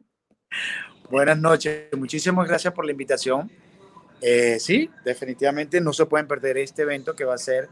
Buenas 1.11 1.39
noches, 1.39 1.89
muchísimas 1.97 2.49
gracias 2.49 2.73
por 2.73 2.87
la 2.87 2.93
invitación. 2.93 3.51
Eh, 4.21 4.59
sí, 4.59 4.89
definitivamente 5.05 5.81
no 5.81 5.93
se 5.93 6.07
pueden 6.07 6.27
perder 6.27 6.57
este 6.57 6.83
evento 6.83 7.15
que 7.15 7.25
va 7.25 7.35
a 7.35 7.39
ser 7.39 7.69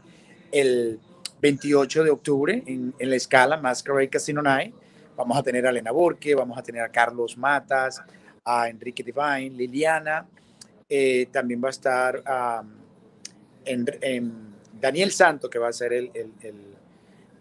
el 0.51 0.99
28 1.41 2.03
de 2.03 2.11
octubre 2.11 2.63
en, 2.67 2.93
la 2.99 3.15
escala 3.15 3.57
Masquerade 3.57 4.09
Casino 4.09 4.41
Night. 4.41 4.73
Vamos 5.15 5.37
a 5.37 5.43
tener 5.43 5.65
a 5.65 5.71
Elena 5.71 5.91
Borque, 5.91 6.35
vamos 6.35 6.57
a 6.57 6.63
tener 6.63 6.81
a 6.81 6.89
Carlos 6.89 7.37
Matas, 7.37 8.01
a 8.45 8.69
Enrique 8.69 9.03
Divine, 9.03 9.51
Liliana, 9.51 10.27
eh, 10.89 11.27
también 11.31 11.61
va 11.63 11.67
a 11.67 11.71
estar 11.71 12.23
Daniel 14.79 15.11
Santo, 15.11 15.49
que 15.49 15.59
va 15.59 15.69
a 15.69 15.73
ser 15.73 15.93
el, 15.93 16.11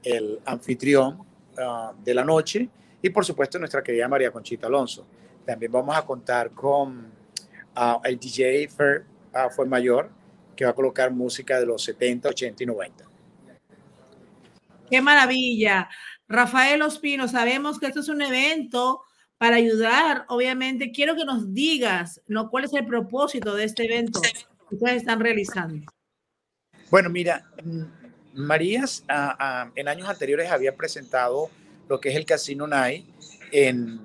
el, 0.04 0.40
anfitrión 0.44 1.18
ah, 1.58 1.92
de 2.02 2.14
la 2.14 2.24
noche, 2.24 2.68
y 3.02 3.10
por 3.10 3.24
supuesto 3.24 3.58
nuestra 3.58 3.82
querida 3.82 4.08
María 4.08 4.30
Conchita 4.30 4.68
Alonso. 4.68 5.06
También 5.44 5.72
vamos 5.72 5.96
a 5.96 6.02
contar 6.02 6.50
con 6.52 7.10
ah, 7.74 8.00
el 8.04 8.18
DJ 8.18 8.68
Fer, 8.68 9.04
uh, 9.34 9.50
Fue 9.50 9.66
Mayor, 9.66 10.10
que 10.54 10.64
va 10.64 10.70
a 10.70 10.74
colocar 10.74 11.10
música 11.10 11.58
de 11.58 11.66
los 11.66 11.82
70, 11.82 12.28
80 12.28 12.62
y 12.62 12.66
90. 12.66 13.04
Qué 14.88 15.00
maravilla. 15.00 15.88
Rafael 16.28 16.80
Ospino, 16.82 17.26
sabemos 17.26 17.80
que 17.80 17.86
esto 17.86 18.00
es 18.00 18.08
un 18.08 18.22
evento 18.22 19.02
para 19.42 19.56
ayudar, 19.56 20.24
obviamente, 20.28 20.92
quiero 20.92 21.16
que 21.16 21.24
nos 21.24 21.52
digas, 21.52 22.20
¿no? 22.28 22.48
¿Cuál 22.48 22.62
es 22.62 22.72
el 22.74 22.86
propósito 22.86 23.56
de 23.56 23.64
este 23.64 23.86
evento 23.86 24.20
que 24.68 24.76
ustedes 24.76 24.98
están 24.98 25.18
realizando? 25.18 25.84
Bueno, 26.92 27.10
mira, 27.10 27.50
mm, 27.60 27.82
Marías 28.34 29.04
en 29.74 29.88
años 29.88 30.08
anteriores 30.08 30.48
había 30.48 30.76
presentado 30.76 31.50
lo 31.88 31.98
que 31.98 32.10
es 32.10 32.14
el 32.14 32.24
Casino 32.24 32.68
Night 32.68 33.04
en, 33.50 34.00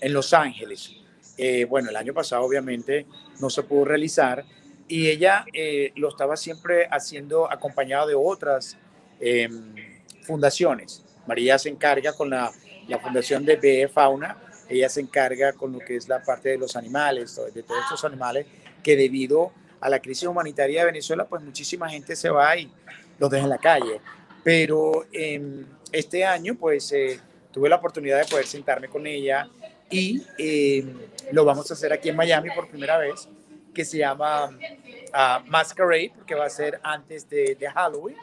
en 0.00 0.12
Los 0.12 0.32
Ángeles. 0.32 0.92
Eh, 1.36 1.64
bueno, 1.64 1.90
el 1.90 1.96
año 1.96 2.14
pasado 2.14 2.44
obviamente 2.44 3.08
no 3.40 3.50
se 3.50 3.64
pudo 3.64 3.86
realizar 3.86 4.44
y 4.86 5.08
ella 5.08 5.46
eh, 5.52 5.90
lo 5.96 6.10
estaba 6.10 6.36
siempre 6.36 6.86
haciendo 6.92 7.50
acompañada 7.50 8.06
de 8.06 8.14
otras 8.14 8.78
em, 9.18 9.74
fundaciones. 10.22 11.04
María 11.26 11.58
se 11.58 11.70
encarga 11.70 12.12
con 12.12 12.30
la 12.30 12.52
la 12.88 12.98
Fundación 12.98 13.44
de 13.44 13.56
BE 13.56 13.88
Fauna, 13.88 14.36
ella 14.68 14.88
se 14.88 15.00
encarga 15.00 15.52
con 15.52 15.72
lo 15.72 15.78
que 15.78 15.96
es 15.96 16.08
la 16.08 16.22
parte 16.22 16.50
de 16.50 16.58
los 16.58 16.76
animales, 16.76 17.40
de 17.54 17.62
todos 17.62 17.82
estos 17.82 18.04
animales 18.04 18.46
que 18.82 18.96
debido 18.96 19.52
a 19.80 19.88
la 19.88 20.00
crisis 20.00 20.26
humanitaria 20.26 20.80
de 20.80 20.86
Venezuela, 20.86 21.26
pues 21.26 21.42
muchísima 21.42 21.88
gente 21.88 22.16
se 22.16 22.30
va 22.30 22.56
y 22.56 22.70
los 23.18 23.30
deja 23.30 23.44
en 23.44 23.50
la 23.50 23.58
calle. 23.58 24.00
Pero 24.42 25.06
eh, 25.12 25.64
este 25.92 26.24
año, 26.24 26.54
pues 26.54 26.90
eh, 26.92 27.20
tuve 27.52 27.68
la 27.68 27.76
oportunidad 27.76 28.18
de 28.18 28.26
poder 28.26 28.46
sentarme 28.46 28.88
con 28.88 29.06
ella 29.06 29.48
y 29.90 30.22
eh, 30.38 30.84
lo 31.32 31.44
vamos 31.44 31.70
a 31.70 31.74
hacer 31.74 31.92
aquí 31.92 32.08
en 32.08 32.16
Miami 32.16 32.50
por 32.54 32.68
primera 32.68 32.98
vez, 32.98 33.28
que 33.74 33.84
se 33.84 33.98
llama 33.98 34.46
uh, 34.48 35.50
Masquerade, 35.50 36.12
porque 36.16 36.34
va 36.34 36.46
a 36.46 36.50
ser 36.50 36.80
antes 36.82 37.28
de, 37.28 37.54
de 37.54 37.70
Halloween. 37.70 38.16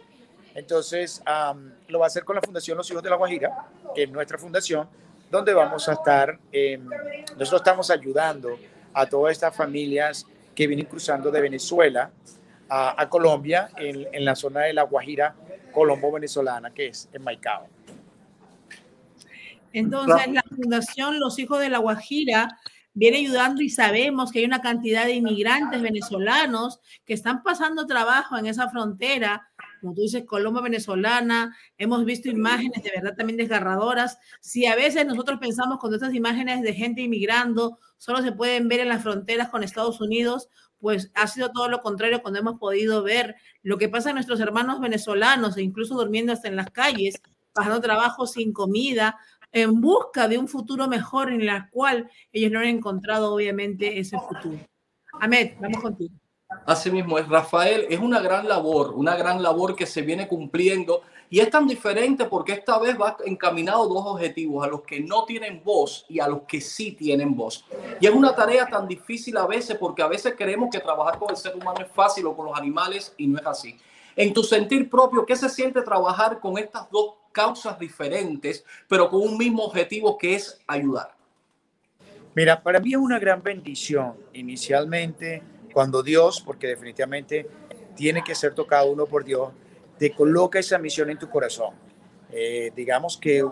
Entonces, 0.56 1.22
lo 1.88 2.00
va 2.00 2.06
a 2.06 2.08
hacer 2.08 2.24
con 2.24 2.36
la 2.36 2.42
Fundación 2.42 2.78
Los 2.78 2.90
Hijos 2.90 3.04
de 3.04 3.10
la 3.10 3.16
Guajira, 3.16 3.68
que 3.96 4.04
es 4.04 4.12
nuestra 4.12 4.38
fundación, 4.38 4.88
donde 5.30 5.54
vamos 5.54 5.88
a 5.88 5.94
estar, 5.94 6.40
nosotros 7.38 7.62
estamos 7.62 7.90
ayudando 7.90 8.58
a 8.94 9.06
todas 9.06 9.32
estas 9.32 9.56
familias 9.56 10.26
que 10.54 10.68
vienen 10.68 10.86
cruzando 10.86 11.32
de 11.32 11.42
Venezuela 11.42 12.12
a, 12.70 13.08
Colombia, 13.10 13.70
en, 13.78 14.08
en, 14.12 14.26
la 14.26 14.36
zona 14.36 14.62
de 14.62 14.74
la 14.74 14.84
Guajira 14.84 15.36
colombo-venezolana, 15.72 16.74
que 16.74 16.88
es 16.88 17.10
en 17.12 17.24
Maicao. 17.24 17.68
Entonces, 19.74 20.32
la 20.32 20.44
Fundación 20.44 21.20
Los 21.20 21.40
Hijos 21.40 21.60
de 21.60 21.70
la 21.70 21.80
Guajira 21.80 22.60
viene 22.94 23.20
ayudando 23.20 23.62
y 23.62 23.70
sabemos 23.70 24.32
que 24.32 24.40
hay 24.40 24.46
una 24.46 24.62
cantidad 24.62 25.06
de 25.06 25.14
inmigrantes 25.14 25.82
venezolanos 25.82 26.80
que 27.06 27.14
están 27.14 27.42
pasando 27.42 27.86
trabajo 27.86 28.38
en 28.38 28.48
esa 28.48 28.70
frontera 28.70 29.50
como 29.82 29.96
tú 29.96 30.02
dices, 30.02 30.24
Colombo 30.26 30.62
venezolana, 30.62 31.58
hemos 31.78 32.06
visto 32.06 32.30
imágenes 32.30 32.84
de 32.84 32.92
verdad 32.96 33.16
también 33.18 33.38
desgarradoras. 33.38 34.20
Si 34.40 34.66
a 34.68 34.76
veces 34.76 35.06
nosotros 35.06 35.40
pensamos 35.40 35.80
cuando 35.80 35.98
estas 35.98 36.14
imágenes 36.14 36.62
de 36.62 36.74
gente 36.74 37.02
inmigrando 37.02 37.80
solo 37.98 38.22
se 38.22 38.32
pueden 38.32 38.68
ver 38.68 38.82
en 38.82 38.90
las 38.90 39.04
fronteras 39.04 39.50
con 39.50 39.64
Estados 39.64 40.00
Unidos, 40.00 40.50
pues 40.80 41.12
ha 41.16 41.28
sido 41.28 41.52
todo 41.52 41.68
lo 41.68 41.82
contrario 41.82 42.22
cuando 42.22 42.40
hemos 42.40 42.60
podido 42.60 43.04
ver 43.04 43.36
lo 43.64 43.78
que 43.78 43.90
pasa 43.90 44.12
a 44.12 44.14
nuestros 44.14 44.40
hermanos 44.40 44.80
venezolanos, 44.80 45.58
e 45.58 45.64
incluso 45.64 45.96
durmiendo 45.96 46.32
hasta 46.32 46.48
en 46.48 46.56
las 46.56 46.70
calles, 46.70 47.22
pasando 47.54 47.82
trabajo 47.82 48.26
sin 48.28 48.54
comida, 48.54 49.18
en 49.52 49.82
busca 49.82 50.28
de 50.28 50.38
un 50.38 50.48
futuro 50.48 50.88
mejor 50.88 51.32
en 51.32 51.46
la 51.46 51.70
cual 51.70 52.10
ellos 52.32 52.52
no 52.52 52.60
han 52.60 52.68
encontrado 52.68 53.34
obviamente 53.34 54.00
ese 54.00 54.18
futuro. 54.18 54.58
Ahmed, 55.20 55.54
vamos 55.60 55.82
contigo. 55.82 56.21
Así 56.66 56.92
mismo 56.92 57.18
es, 57.18 57.28
Rafael, 57.28 57.88
es 57.90 58.00
una 58.00 58.20
gran 58.20 58.48
labor, 58.48 58.94
una 58.96 59.16
gran 59.16 59.42
labor 59.42 59.76
que 59.76 59.86
se 59.86 60.02
viene 60.02 60.28
cumpliendo 60.28 61.02
y 61.30 61.40
es 61.40 61.50
tan 61.50 61.66
diferente 61.66 62.26
porque 62.26 62.52
esta 62.52 62.78
vez 62.78 63.00
va 63.00 63.16
encaminado 63.26 63.88
dos 63.88 64.04
objetivos, 64.06 64.66
a 64.66 64.68
los 64.68 64.82
que 64.82 65.00
no 65.00 65.24
tienen 65.24 65.62
voz 65.64 66.06
y 66.10 66.20
a 66.20 66.28
los 66.28 66.42
que 66.42 66.60
sí 66.60 66.92
tienen 66.92 67.36
voz. 67.36 67.66
Y 68.02 68.06
es 68.06 68.14
una 68.14 68.36
tarea 68.36 68.68
tan 68.68 68.88
difícil 68.88 69.38
a 69.38 69.48
veces 69.48 69.78
porque 69.78 70.02
a 70.02 70.08
veces 70.08 70.36
creemos 70.38 70.70
que 70.70 70.80
trabajar 70.80 71.18
con 71.18 71.30
el 71.30 71.38
ser 71.38 71.56
humano 71.56 71.80
es 71.80 71.92
fácil 71.92 72.26
o 72.28 72.36
con 72.36 72.48
los 72.48 72.58
animales 72.58 73.14
y 73.18 73.28
no 73.28 73.40
es 73.40 73.46
así. 73.46 73.78
En 74.16 74.34
tu 74.34 74.44
sentir 74.44 74.90
propio, 74.90 75.26
¿qué 75.26 75.38
se 75.38 75.48
siente 75.48 75.82
trabajar 75.82 76.42
con 76.42 76.58
estas 76.58 76.92
dos 76.92 77.14
causas 77.32 77.80
diferentes, 77.80 78.66
pero 78.90 79.10
con 79.10 79.22
un 79.22 79.38
mismo 79.38 79.64
objetivo 79.64 80.18
que 80.18 80.36
es 80.36 80.60
ayudar? 80.68 81.16
Mira, 82.36 82.62
para 82.62 82.82
mí 82.82 82.92
es 82.92 82.98
una 82.98 83.20
gran 83.20 83.42
bendición 83.42 84.16
inicialmente 84.34 85.42
cuando 85.72 86.04
Dios, 86.04 86.42
porque 86.46 86.68
definitivamente 86.68 87.48
tiene 87.96 88.24
que 88.24 88.36
ser 88.36 88.54
tocado 88.54 88.92
uno 88.92 89.06
por 89.06 89.24
Dios, 89.24 89.52
te 89.98 90.12
coloca 90.12 90.60
esa 90.60 90.78
misión 90.78 91.10
en 91.10 91.20
tu 91.20 91.30
corazón. 91.30 91.74
Eh, 92.32 92.72
digamos 92.76 93.18
que 93.18 93.46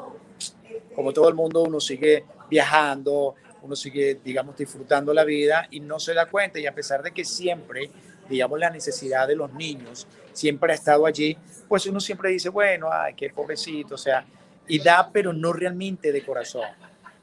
como 0.96 1.14
todo 1.14 1.30
el 1.30 1.36
mundo 1.36 1.64
uno 1.64 1.80
sigue 1.80 2.26
viajando, 2.50 3.36
uno 3.62 3.76
sigue, 3.76 4.20
digamos, 4.24 4.58
disfrutando 4.58 5.14
la 5.14 5.24
vida 5.24 5.68
y 5.72 5.80
no 5.80 6.00
se 6.00 6.14
da 6.14 6.28
cuenta 6.28 6.60
y 6.60 6.66
a 6.66 6.74
pesar 6.74 7.04
de 7.04 7.12
que 7.12 7.26
siempre, 7.26 7.90
digamos, 8.30 8.60
la 8.60 8.70
necesidad 8.70 9.28
de 9.28 9.36
los 9.36 9.54
niños 9.54 10.08
siempre 10.34 10.72
ha 10.72 10.76
estado 10.76 11.06
allí, 11.06 11.38
pues 11.68 11.86
uno 11.86 12.00
siempre 12.00 12.30
dice, 12.30 12.50
bueno, 12.50 12.90
ay, 12.92 13.14
qué 13.16 13.30
pobrecito, 13.30 13.96
o 13.96 13.98
sea, 13.98 14.26
y 14.68 14.80
da, 14.80 15.10
pero 15.12 15.34
no 15.34 15.52
realmente 15.52 16.12
de 16.12 16.24
corazón. 16.24 16.68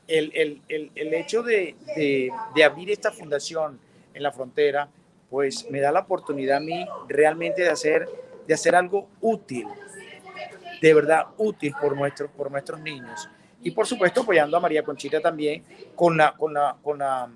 El, 0.07 0.31
el, 0.35 0.63
el, 0.69 0.91
el 0.95 1.15
hecho 1.15 1.43
de, 1.43 1.75
de, 1.97 2.31
de 2.55 2.65
abrir 2.65 2.91
esta 2.91 3.11
fundación 3.11 3.81
en 4.17 4.23
la 4.23 4.33
frontera, 4.33 4.89
pues 5.31 5.71
me 5.71 5.81
da 5.81 5.93
la 5.93 6.01
oportunidad 6.01 6.59
a 6.59 6.61
mí 6.61 6.87
realmente 7.09 7.63
de 7.63 7.71
hacer, 7.71 8.09
de 8.47 8.55
hacer 8.55 8.75
algo 8.75 9.09
útil, 9.21 9.67
de 10.81 10.95
verdad 10.95 11.27
útil 11.37 11.75
por, 11.81 11.97
nuestro, 11.97 12.29
por 12.31 12.51
nuestros 12.51 12.81
niños. 12.81 13.29
Y 13.63 13.71
por 13.73 13.87
supuesto 13.87 14.23
apoyando 14.23 14.57
a 14.57 14.61
María 14.61 14.83
Conchita 14.83 15.21
también 15.21 15.65
con 15.95 16.17
la, 16.17 16.33
con 16.33 16.55
la, 16.55 16.77
con 16.83 16.99
la, 16.99 17.29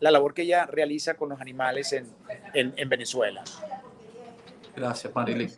la 0.00 0.10
labor 0.10 0.32
que 0.32 0.42
ella 0.42 0.66
realiza 0.66 1.14
con 1.14 1.28
los 1.28 1.40
animales 1.40 1.92
en, 1.92 2.06
en, 2.54 2.72
en 2.76 2.88
Venezuela. 2.88 3.44
Gracias, 4.74 5.14
Marily. 5.14 5.52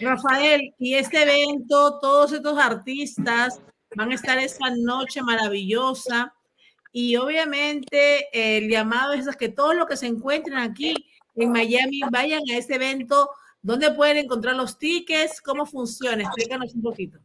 Rafael, 0.00 0.74
y 0.78 0.94
este 0.94 1.22
evento, 1.22 1.98
todos 2.00 2.32
estos 2.32 2.58
artistas 2.58 3.60
van 3.94 4.10
a 4.10 4.14
estar 4.14 4.38
esta 4.38 4.70
noche 4.70 5.22
maravillosa 5.22 6.34
y 6.92 7.16
obviamente 7.16 8.28
el 8.32 8.68
llamado 8.68 9.14
es 9.14 9.26
que 9.36 9.48
todos 9.48 9.74
los 9.74 9.86
que 9.86 9.96
se 9.96 10.06
encuentren 10.06 10.58
aquí 10.58 10.94
en 11.34 11.50
Miami 11.50 12.02
vayan 12.10 12.42
a 12.52 12.58
este 12.58 12.74
evento. 12.74 13.30
¿Dónde 13.62 13.90
pueden 13.92 14.18
encontrar 14.18 14.56
los 14.56 14.78
tickets? 14.78 15.40
¿Cómo 15.40 15.64
funciona? 15.64 16.22
Explícanos 16.22 16.74
un 16.74 16.82
poquito. 16.82 17.18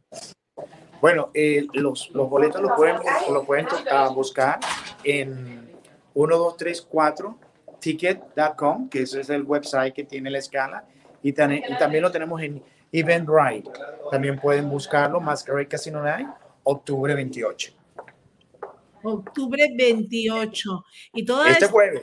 Bueno, 1.00 1.30
eh, 1.34 1.66
los, 1.74 2.10
los, 2.12 2.30
boletos 2.30 2.62
los 2.62 2.72
pueden, 2.72 2.96
lo 3.30 3.44
pueden 3.44 3.66
uh, 3.66 4.10
buscar 4.12 4.58
en 5.04 5.70
1234ticket.com, 6.14 8.88
que 8.88 9.02
ese 9.02 9.20
es 9.20 9.30
el 9.30 9.42
website 9.42 9.94
que 9.94 10.02
tiene 10.04 10.30
la 10.30 10.38
escala, 10.38 10.86
y, 11.22 11.28
y 11.28 11.32
también 11.32 12.02
lo 12.02 12.10
tenemos 12.10 12.42
en 12.42 12.60
Eventbrite. 12.90 13.70
También 14.10 14.40
pueden 14.40 14.70
buscarlo, 14.70 15.20
Masquerade 15.20 15.68
Casino 15.68 16.02
Night, 16.02 16.26
octubre 16.64 17.14
28 17.14 17.77
octubre 19.02 19.66
28. 19.76 20.84
Y 21.14 21.24
toda 21.24 21.50
este 21.50 21.66
jueves. 21.66 22.02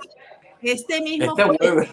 Este 0.61 1.01
mismo 1.01 1.35
este 1.37 1.57
jueves. 1.57 1.89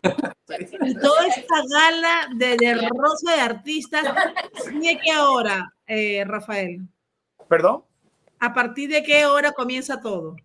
Y 0.82 0.94
toda 0.94 1.26
esta 1.26 1.54
gala 1.71 2.28
de 2.37 2.56
derroche 2.56 3.35
de 3.35 3.40
artistas, 3.40 4.04
¿de 4.66 4.99
qué 5.02 5.16
hora, 5.18 5.73
eh, 5.87 6.25
Rafael? 6.26 6.87
¿Perdón? 7.49 7.85
¿A 8.40 8.52
partir 8.52 8.90
de 8.90 9.02
qué 9.02 9.26
hora 9.26 9.52
comienza 9.52 10.00
todo? 10.00 10.37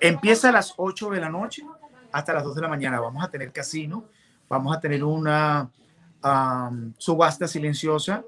Empieza 0.00 0.50
a 0.50 0.52
las 0.52 0.74
8 0.76 1.10
de 1.10 1.20
la 1.20 1.28
noche 1.28 1.64
hasta 2.12 2.32
las 2.32 2.44
2 2.44 2.54
de 2.54 2.62
la 2.62 2.68
mañana. 2.68 3.00
Vamos 3.00 3.24
a 3.24 3.30
tener 3.30 3.52
casino, 3.52 4.04
vamos 4.48 4.76
a 4.76 4.80
tener 4.80 5.02
una 5.02 5.70
um, 6.22 6.92
subasta 6.98 7.48
silenciosa, 7.48 8.24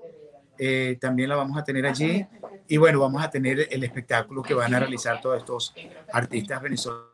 eh, 0.65 0.97
también 1.01 1.29
la 1.29 1.35
vamos 1.35 1.59
a 1.59 1.65
tener 1.65 1.85
allí. 1.85 2.25
Y 2.69 2.77
bueno, 2.77 3.01
vamos 3.01 3.21
a 3.21 3.29
tener 3.29 3.67
el 3.69 3.83
espectáculo 3.83 4.45
que 4.45 4.55
van 4.55 4.73
a 4.73 4.79
realizar 4.79 5.21
todos 5.21 5.39
estos 5.39 5.75
artistas 6.13 6.63
venezolanos. 6.63 7.09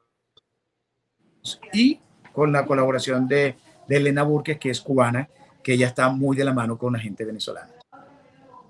Y 1.73 1.99
con 2.35 2.53
la 2.53 2.67
colaboración 2.67 3.27
de, 3.27 3.57
de 3.89 3.97
Elena 3.97 4.23
Burques, 4.23 4.59
que 4.59 4.69
es 4.69 4.83
cubana, 4.83 5.31
que 5.63 5.73
ella 5.73 5.87
está 5.87 6.11
muy 6.11 6.37
de 6.37 6.45
la 6.45 6.53
mano 6.53 6.77
con 6.77 6.93
la 6.93 6.99
gente 6.99 7.25
venezolana. 7.25 7.73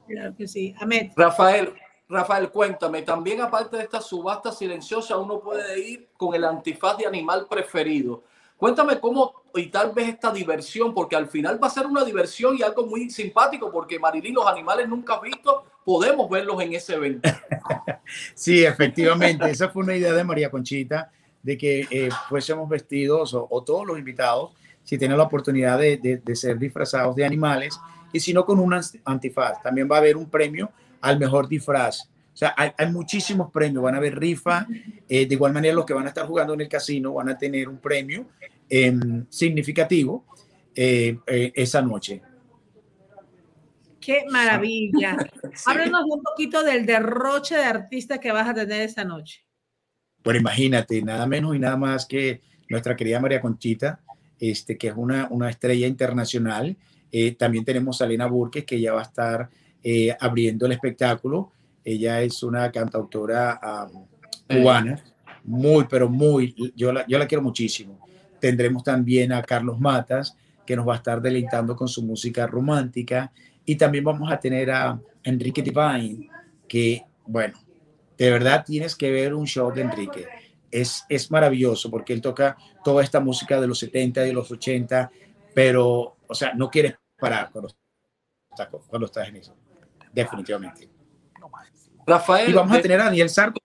Claro 0.07 0.37
que 0.37 0.47
sí. 0.47 0.73
Amén. 0.79 1.13
Rafael, 1.17 1.75
Rafael, 2.09 2.49
cuéntame, 2.53 3.03
también 3.03 3.41
aparte 3.41 3.79
de 3.79 3.83
esta 3.83 4.01
subasta 4.01 4.53
silenciosa, 4.53 5.17
uno 5.17 5.41
puede 5.41 5.77
ir 5.81 6.11
con 6.17 6.37
el 6.37 6.45
antifaz 6.45 6.99
de 6.99 7.07
animal 7.07 7.49
preferido. 7.51 8.23
Cuéntame 8.59 8.99
cómo 8.99 9.45
y 9.55 9.67
tal 9.67 9.93
vez 9.93 10.09
esta 10.09 10.33
diversión, 10.33 10.93
porque 10.93 11.15
al 11.15 11.29
final 11.29 11.63
va 11.63 11.69
a 11.69 11.71
ser 11.71 11.87
una 11.87 12.05
diversión 12.05 12.57
y 12.59 12.63
algo 12.63 12.87
muy 12.87 13.09
simpático, 13.09 13.71
porque 13.71 14.01
Marilyn, 14.01 14.35
los 14.35 14.47
animales 14.47 14.89
nunca 14.89 15.21
visto, 15.21 15.65
podemos 15.85 16.29
verlos 16.29 16.61
en 16.61 16.75
ese 16.75 16.95
evento. 16.95 17.29
sí, 18.35 18.65
efectivamente, 18.65 19.49
esa 19.49 19.69
fue 19.69 19.85
una 19.85 19.97
idea 19.97 20.13
de 20.13 20.25
María 20.25 20.51
Conchita, 20.51 21.11
de 21.41 21.57
que 21.57 21.87
eh, 21.89 22.09
fuésemos 22.29 22.69
vestidos, 22.69 23.33
o, 23.33 23.47
o, 23.49 23.63
todos 23.63 23.87
los 23.87 23.97
invitados, 23.97 24.51
si 24.83 24.99
tienen 24.99 25.19
la 25.19 25.25
oportunidad 25.25 25.79
de, 25.79 25.97
de, 25.97 26.17
de, 26.17 26.37
ser 26.37 26.59
disfrazados 26.59 27.15
de 27.15 27.25
animales, 27.25 27.79
y 28.13 28.19
si 28.19 28.33
no 28.33 28.45
con 28.45 28.59
un 28.59 28.75
antifaz. 29.05 29.63
También 29.63 29.89
va 29.91 29.97
a 29.97 29.99
haber 30.01 30.17
un 30.17 30.29
premio 30.29 30.71
al 31.01 31.17
mejor 31.19 31.47
disfraz. 31.47 32.09
O 32.39 32.43
sea, 32.47 32.55
hay, 32.57 32.71
hay 32.79 32.93
muchísimos 32.93 33.51
premios, 33.51 33.83
van 33.83 33.97
a 33.97 33.99
haber 33.99 34.17
rifa, 34.17 34.65
eh, 35.09 35.27
de 35.27 35.35
igual 35.35 35.53
manera 35.53 35.75
los 35.75 35.85
que 35.85 35.93
van 35.93 36.05
a 36.05 36.11
estar 36.11 36.25
jugando 36.25 36.55
en 36.55 36.61
el 36.61 36.69
casino 36.69 37.15
van 37.15 37.31
a 37.31 37.37
tener 37.37 37.69
un 37.69 37.79
premio 37.79 38.27
eh, 38.71 38.97
significativo 39.29 40.25
eh, 40.73 41.19
eh, 41.27 41.51
esa 41.57 41.83
noche. 41.83 42.23
Qué 44.01 44.25
maravilla. 44.31 45.17
Háblanos 45.67 46.05
un 46.09 46.23
poquito 46.23 46.63
del 46.63 46.87
derroche 46.87 47.57
de 47.57 47.65
artistas 47.65 48.21
que 48.21 48.31
vas 48.31 48.49
a 48.49 48.55
tener 48.55 48.83
esa 48.83 49.03
noche. 49.03 49.45
Bueno, 50.23 50.39
imagínate, 50.39 51.03
nada 51.03 51.27
menos 51.27 51.57
y 51.57 51.59
nada 51.59 51.77
más 51.77 52.07
que 52.07 52.43
nuestra 52.69 52.95
querida 52.95 53.19
María 53.19 53.41
Conchita, 53.41 54.01
este, 54.39 54.79
que 54.79 54.87
es 54.87 54.95
una, 54.97 55.27
una 55.31 55.51
estrella 55.51 55.89
internacional. 55.89 56.77
Eh, 57.11 57.33
también 57.33 57.65
tenemos 57.65 58.01
a 58.01 58.05
Elena 58.05 58.27
Burques, 58.27 58.65
que 58.65 58.81
ya 58.81 58.93
va 58.93 59.01
a 59.01 59.05
estar 59.05 59.51
eh, 59.83 60.17
abriendo 60.21 60.67
el 60.67 60.73
espectáculo. 60.73 61.51
Ella 61.85 62.21
es 62.23 62.43
una 62.43 62.71
cantautora 62.71 63.61
um, 63.93 64.07
cubana, 64.49 65.03
muy, 65.45 65.87
pero 65.89 66.09
muy, 66.09 66.55
yo 66.77 66.93
la, 66.93 67.07
yo 67.07 67.19
la 67.19 67.27
quiero 67.27 67.43
muchísimo. 67.43 67.99
Tendremos 68.41 68.83
también 68.83 69.33
a 69.33 69.43
Carlos 69.43 69.81
Matas, 69.81 70.37
que 70.67 70.77
nos 70.77 70.87
va 70.87 70.95
a 70.95 70.97
estar 70.99 71.23
deleitando 71.23 71.75
con 71.75 71.89
su 71.89 72.03
música 72.03 72.47
romántica. 72.47 73.33
Y 73.65 73.77
también 73.77 74.05
vamos 74.05 74.31
a 74.31 74.39
tener 74.39 74.71
a 74.71 75.01
Enrique 75.23 75.63
Divine, 75.63 76.29
que, 76.69 77.03
bueno, 77.27 77.59
de 78.17 78.31
verdad 78.31 78.65
tienes 78.67 78.95
que 78.95 79.11
ver 79.11 79.35
un 79.35 79.47
show 79.47 79.73
de 79.73 79.83
Enrique. 79.83 80.27
Es, 80.71 81.05
es 81.09 81.31
maravilloso 81.31 81.91
porque 81.91 82.13
él 82.13 82.21
toca 82.21 82.57
toda 82.85 83.03
esta 83.03 83.21
música 83.21 83.61
de 83.61 83.67
los 83.67 83.79
70 83.79 84.25
y 84.25 84.27
de 84.27 84.33
los 84.35 84.51
80, 84.51 85.11
pero, 85.55 86.17
o 86.27 86.35
sea, 86.35 86.53
no 86.53 86.69
quieres 86.69 86.95
parar 87.19 87.51
cuando, 87.51 87.75
cuando 88.89 89.07
estás 89.07 89.29
en 89.29 89.37
eso. 89.37 89.57
Definitivamente. 90.13 90.98
Rafael. 92.09 92.51
Y 92.51 92.53
vamos 92.53 92.77
a 92.77 92.81
tener 92.81 93.01
a 93.01 93.05
Daniel 93.05 93.29
Sarco. 93.29 93.61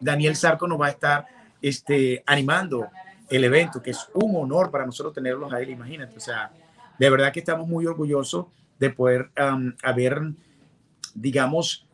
Daniel 0.00 0.36
Sarco 0.36 0.68
nos 0.68 0.80
va 0.80 0.86
a 0.86 0.90
estar 0.90 1.26
este, 1.60 2.22
animando 2.26 2.88
el 3.28 3.44
evento, 3.44 3.82
que 3.82 3.90
es 3.90 4.08
un 4.14 4.36
honor 4.36 4.70
para 4.70 4.86
nosotros 4.86 5.12
tenerlos 5.12 5.52
a 5.52 5.60
él, 5.60 5.70
imagínate. 5.70 6.16
O 6.16 6.20
sea, 6.20 6.50
de 6.98 7.10
verdad 7.10 7.32
que 7.32 7.40
estamos 7.40 7.66
muy 7.68 7.86
orgullosos 7.86 8.46
de 8.78 8.90
poder 8.90 9.30
um, 9.38 9.72
haber, 9.82 10.22
digamos, 11.14 11.86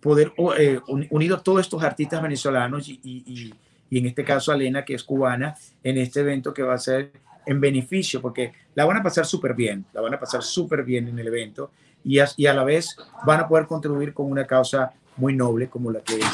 poder 0.00 0.32
eh, 0.58 0.80
unido 0.86 1.36
a 1.36 1.42
todos 1.42 1.60
estos 1.60 1.82
artistas 1.82 2.22
venezolanos 2.22 2.88
y, 2.88 2.98
y, 3.04 3.52
y, 3.90 3.98
en 3.98 4.06
este 4.06 4.24
caso 4.24 4.50
a 4.50 4.54
Elena, 4.54 4.84
que 4.84 4.94
es 4.94 5.04
cubana, 5.04 5.54
en 5.82 5.98
este 5.98 6.20
evento 6.20 6.54
que 6.54 6.62
va 6.62 6.74
a 6.74 6.78
ser 6.78 7.12
en 7.46 7.60
beneficio, 7.60 8.22
porque 8.22 8.52
la 8.74 8.86
van 8.86 8.96
a 8.96 9.02
pasar 9.02 9.26
súper 9.26 9.54
bien, 9.54 9.84
la 9.92 10.00
van 10.00 10.14
a 10.14 10.18
pasar 10.18 10.42
súper 10.42 10.82
bien 10.82 11.08
en 11.08 11.18
el 11.18 11.26
evento 11.26 11.70
y 12.04 12.18
a, 12.18 12.54
la 12.54 12.64
vez 12.64 12.96
van 13.24 13.40
a 13.40 13.48
poder 13.48 13.66
contribuir 13.66 14.14
con 14.14 14.30
una 14.30 14.46
causa 14.46 14.92
muy 15.16 15.34
noble 15.34 15.68
como 15.68 15.90
la 15.90 16.00
que 16.00 16.18
es 16.18 16.26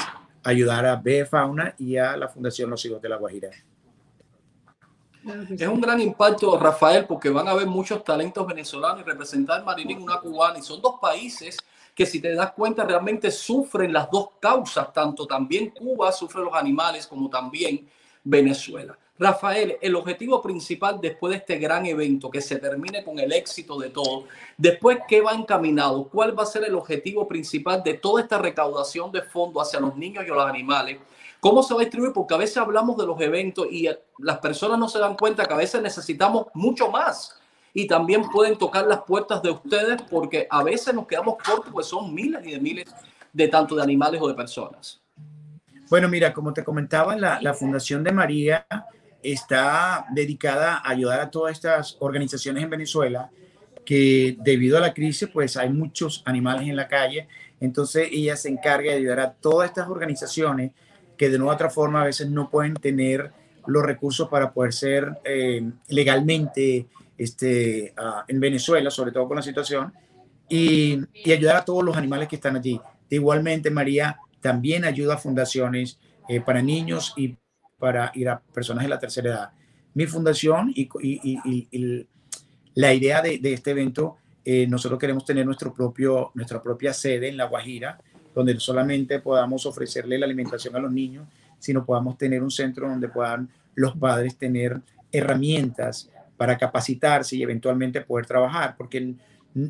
ayudar 0.45 0.87
a 0.87 0.97
B 0.97 1.25
Fauna 1.27 1.75
y 1.79 1.97
a 1.97 2.17
la 2.17 2.29
Fundación 2.29 2.71
Los 2.71 2.85
Hijos 2.85 3.03
de 3.03 3.09
la 3.09 3.17
Guajira. 3.17 3.51
Es 5.59 5.67
un 5.67 5.81
gran 5.81 6.01
impacto, 6.01 6.57
Rafael, 6.57 7.05
porque 7.05 7.31
van 7.31 7.49
a 7.49 7.51
haber 7.51 7.67
muchos 7.67 8.05
talentos 8.05 8.47
venezolanos 8.47 9.01
y 9.01 9.05
representar 9.05 9.65
Marilyn, 9.65 10.01
una 10.01 10.21
cubana, 10.21 10.61
y 10.61 10.63
son 10.63 10.81
dos 10.81 11.01
países 11.01 11.57
que 11.97 12.07
si 12.07 12.21
te 12.21 12.33
das 12.35 12.53
cuenta 12.53 12.85
realmente 12.85 13.31
sufren 13.33 13.93
las 13.93 14.09
dos 14.09 14.29
causas, 14.39 14.93
tanto 14.93 15.27
también 15.27 15.71
Cuba 15.71 16.13
sufre 16.13 16.43
los 16.43 16.55
animales 16.55 17.07
como 17.09 17.29
también 17.29 17.89
Venezuela. 18.23 18.97
Rafael, 19.19 19.79
el 19.81 19.97
objetivo 19.97 20.43
principal 20.43 21.01
después 21.01 21.31
de 21.31 21.39
este 21.39 21.59
gran 21.59 21.87
evento, 21.87 22.31
que 22.31 22.41
se 22.41 22.57
termine 22.57 23.03
con 23.03 23.19
el 23.19 23.33
éxito 23.33 23.79
de 23.79 23.89
todo, 23.89 24.25
después, 24.59 24.99
¿qué 25.09 25.23
va 25.23 25.33
encaminado? 25.33 26.05
¿Cuál 26.09 26.39
va 26.39 26.43
a 26.43 26.47
ser 26.47 26.65
el 26.65 26.75
objetivo 26.75 27.27
principal 27.27 27.83
de 27.83 27.95
toda 27.95 28.23
esta 28.23 28.39
recaudación 28.39 29.11
de 29.13 29.23
fondos 29.23 29.67
hacia 29.67 29.81
los 29.81 29.97
niños 29.97 30.25
y 30.25 30.29
los 30.29 30.45
animales? 30.45 30.99
¿Cómo 31.41 31.63
se 31.63 31.73
va 31.73 31.81
a 31.81 31.85
distribuir? 31.85 32.13
Porque 32.13 32.35
a 32.35 32.39
veces 32.39 32.59
hablamos 32.59 32.97
de 32.99 33.07
los 33.07 33.19
eventos 33.21 33.67
y 33.71 33.89
las 34.19 34.39
personas 34.39 34.79
no 34.79 34.89
se 34.89 34.99
dan 34.99 35.17
cuenta 35.17 35.47
que 35.47 35.55
a 35.55 35.59
veces 35.59 35.81
necesitamos 35.81 36.49
mucho 36.53 36.91
más. 36.91 37.41
Y 37.73 37.87
también 37.87 38.23
pueden 38.31 38.57
tocar 38.57 38.87
las 38.87 39.03
puertas 39.03 39.43
de 39.43 39.51
ustedes 39.51 40.01
porque 40.11 40.47
a 40.51 40.63
veces 40.63 40.95
nos 40.95 41.07
quedamos 41.07 41.37
cortos, 41.37 41.73
pues 41.73 41.87
son 41.87 42.13
miles 42.13 42.45
y 42.47 42.53
de 42.53 42.61
miles 42.61 42.87
de 43.33 43.49
tanto 43.49 43.77
de 43.77 43.83
animales 43.83 44.21
o 44.21 44.29
de 44.29 44.35
personas. 44.35 45.01
Bueno, 45.89 46.09
mira, 46.09 46.33
como 46.33 46.53
te 46.53 46.65
comentaba, 46.65 47.15
la, 47.17 47.41
la 47.41 47.55
Fundación 47.55 48.03
de 48.03 48.13
María 48.13 48.67
está 49.23 50.07
dedicada 50.13 50.77
a 50.77 50.91
ayudar 50.91 51.21
a 51.21 51.31
todas 51.31 51.53
estas 51.53 51.97
organizaciones 52.01 52.63
en 52.63 52.71
Venezuela 52.71 53.31
que 53.85 54.37
debido 54.41 54.77
a 54.77 54.81
la 54.81 54.95
crisis 54.95 55.29
pues 55.33 55.57
hay 55.57 55.71
muchos 55.71 56.23
animales 56.27 56.69
en 56.69 56.77
la 56.77 56.89
calle, 56.89 57.29
entonces 57.61 58.09
ella 58.11 58.37
se 58.37 58.49
encarga 58.49 58.91
de 58.91 58.99
ayudar 58.99 59.21
a 59.21 59.33
todas 59.33 59.69
estas 59.69 59.89
organizaciones 59.89 60.73
que 61.17 61.31
de 61.31 61.37
una 61.37 61.47
u 61.47 61.51
otra 61.51 61.71
forma 61.71 62.03
a 62.03 62.07
veces 62.07 62.29
no 62.29 62.51
pueden 62.51 62.75
tener 62.75 63.33
los 63.67 63.83
recursos 63.83 64.29
para 64.29 64.53
poder 64.53 64.73
ser 64.73 65.19
eh, 65.25 65.71
legalmente 65.89 66.87
este, 67.17 67.95
uh, 67.99 68.23
en 68.29 68.41
Venezuela, 68.41 68.91
sobre 68.91 69.13
todo 69.13 69.27
con 69.27 69.37
la 69.37 69.43
situación, 69.43 69.93
y, 70.49 71.01
y, 71.13 71.33
ayudar 71.33 71.57
a 71.57 71.65
todos 71.65 71.83
los 71.83 71.97
animales 71.97 72.29
que 72.29 72.37
están 72.37 72.55
allí. 72.55 72.81
Igualmente, 73.11 73.71
María 73.71 74.19
también 74.41 74.85
ayuda 74.85 75.15
a 75.15 75.19
fundaciones 75.19 75.99
eh, 76.29 76.41
para 76.41 76.63
niños 76.63 77.15
y 77.17 77.37
para 77.79 78.11
ir 78.15 78.29
a 78.29 78.41
personas 78.41 78.85
de 78.85 78.89
la 78.89 78.99
tercera 78.99 79.31
edad. 79.31 79.51
Mi 79.95 80.07
fundación 80.07 80.73
y, 80.75 80.89
la 82.75 82.93
idea 82.93 83.23
de, 83.23 83.41
este 83.43 83.71
evento, 83.71 84.17
eh, 84.45 84.67
nosotros 84.67 85.01
queremos 85.01 85.25
tener 85.25 85.47
nuestro 85.47 85.73
propio, 85.73 86.31
nuestra 86.35 86.63
propia 86.63 86.93
sede 86.93 87.29
en 87.29 87.37
La 87.37 87.47
Guajira, 87.47 87.99
donde 88.35 88.53
no 88.53 88.61
solamente 88.61 89.21
podamos 89.21 89.65
ofrecerle 89.65 90.19
la 90.19 90.27
alimentación 90.27 90.77
a 90.77 90.79
los 90.79 90.93
niños, 90.93 91.27
sino 91.59 91.87
podamos 91.87 92.19
tener 92.19 92.43
un 92.43 92.51
centro 92.51 92.89
donde 92.89 93.09
puedan 93.09 93.49
los 93.75 93.97
padres 93.97 94.37
tener 94.37 94.81
herramientas 95.11 96.11
para 96.37 96.59
capacitarse 96.59 97.37
y 97.37 97.43
eventualmente 97.43 98.03
poder 98.03 98.27
trabajar, 98.27 98.75
porque 98.77 98.99
el, 98.99 99.17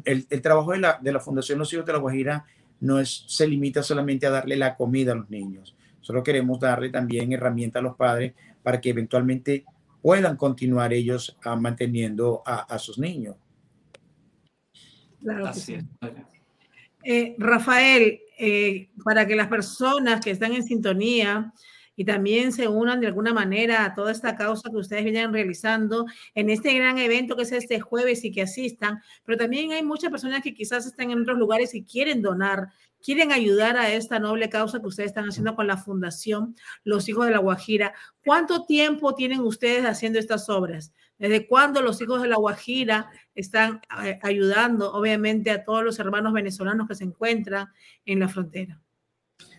el 0.04 0.42
trabajo 0.42 0.72
de 0.72 0.78
la, 0.78 0.98
de 1.00 1.12
la 1.12 1.20
Fundación 1.20 1.60
Los 1.60 1.72
Hijos 1.72 1.86
de 1.86 1.92
la 1.92 2.00
Guajira 2.00 2.44
no 2.80 2.98
es, 2.98 3.24
se 3.28 3.46
limita 3.46 3.84
solamente 3.84 4.26
a 4.26 4.30
darle 4.30 4.56
la 4.56 4.74
comida 4.74 5.12
a 5.12 5.14
los 5.14 5.30
niños, 5.30 5.75
Solo 6.06 6.22
queremos 6.22 6.60
darle 6.60 6.88
también 6.90 7.32
herramientas 7.32 7.80
a 7.80 7.82
los 7.82 7.96
padres 7.96 8.32
para 8.62 8.80
que 8.80 8.90
eventualmente 8.90 9.64
puedan 10.00 10.36
continuar 10.36 10.92
ellos 10.92 11.36
uh, 11.44 11.60
manteniendo 11.60 12.44
a, 12.46 12.60
a, 12.72 12.78
sus 12.78 12.96
niños. 12.96 13.34
Claro 15.20 15.48
Así 15.48 15.74
es. 15.74 15.84
Eh, 17.02 17.34
Rafael, 17.38 18.20
eh, 18.38 18.88
para 19.02 19.26
que 19.26 19.34
las 19.34 19.48
personas 19.48 20.20
que 20.20 20.30
están 20.30 20.52
en 20.52 20.62
sintonía 20.62 21.52
y 21.96 22.04
también 22.04 22.52
se 22.52 22.68
unan 22.68 23.00
de 23.00 23.08
alguna 23.08 23.32
manera 23.32 23.84
a 23.84 23.94
toda 23.94 24.12
esta 24.12 24.36
causa 24.36 24.70
que 24.70 24.76
ustedes 24.76 25.04
vienen 25.04 25.32
realizando 25.32 26.06
en 26.34 26.50
este 26.50 26.74
gran 26.74 26.98
evento 26.98 27.36
que 27.36 27.42
es 27.42 27.52
este 27.52 27.80
jueves 27.80 28.24
y 28.24 28.30
que 28.30 28.42
asistan, 28.42 29.00
pero 29.24 29.38
también 29.38 29.72
hay 29.72 29.82
muchas 29.82 30.10
personas 30.10 30.42
que 30.42 30.54
quizás 30.54 30.86
están 30.86 31.10
en 31.10 31.22
otros 31.22 31.38
lugares 31.38 31.74
y 31.74 31.84
quieren 31.84 32.22
donar 32.22 32.68
quieren 33.02 33.30
ayudar 33.30 33.76
a 33.76 33.92
esta 33.92 34.18
noble 34.18 34.48
causa 34.48 34.80
que 34.80 34.86
ustedes 34.86 35.10
están 35.10 35.28
haciendo 35.28 35.54
con 35.54 35.68
la 35.68 35.76
Fundación 35.76 36.56
Los 36.82 37.08
Hijos 37.08 37.26
de 37.26 37.32
la 37.32 37.38
Guajira. 37.38 37.94
¿Cuánto 38.24 38.64
tiempo 38.64 39.14
tienen 39.14 39.40
ustedes 39.40 39.84
haciendo 39.84 40.18
estas 40.18 40.48
obras? 40.48 40.92
¿Desde 41.18 41.46
cuándo 41.46 41.82
los 41.82 42.00
hijos 42.02 42.20
de 42.20 42.28
la 42.28 42.36
Guajira 42.36 43.10
están 43.34 43.80
eh, 44.04 44.18
ayudando, 44.22 44.92
obviamente, 44.92 45.50
a 45.50 45.64
todos 45.64 45.84
los 45.84 45.98
hermanos 46.00 46.32
venezolanos 46.32 46.88
que 46.88 46.94
se 46.96 47.04
encuentran 47.04 47.68
en 48.04 48.20
la 48.20 48.28
frontera? 48.28 48.80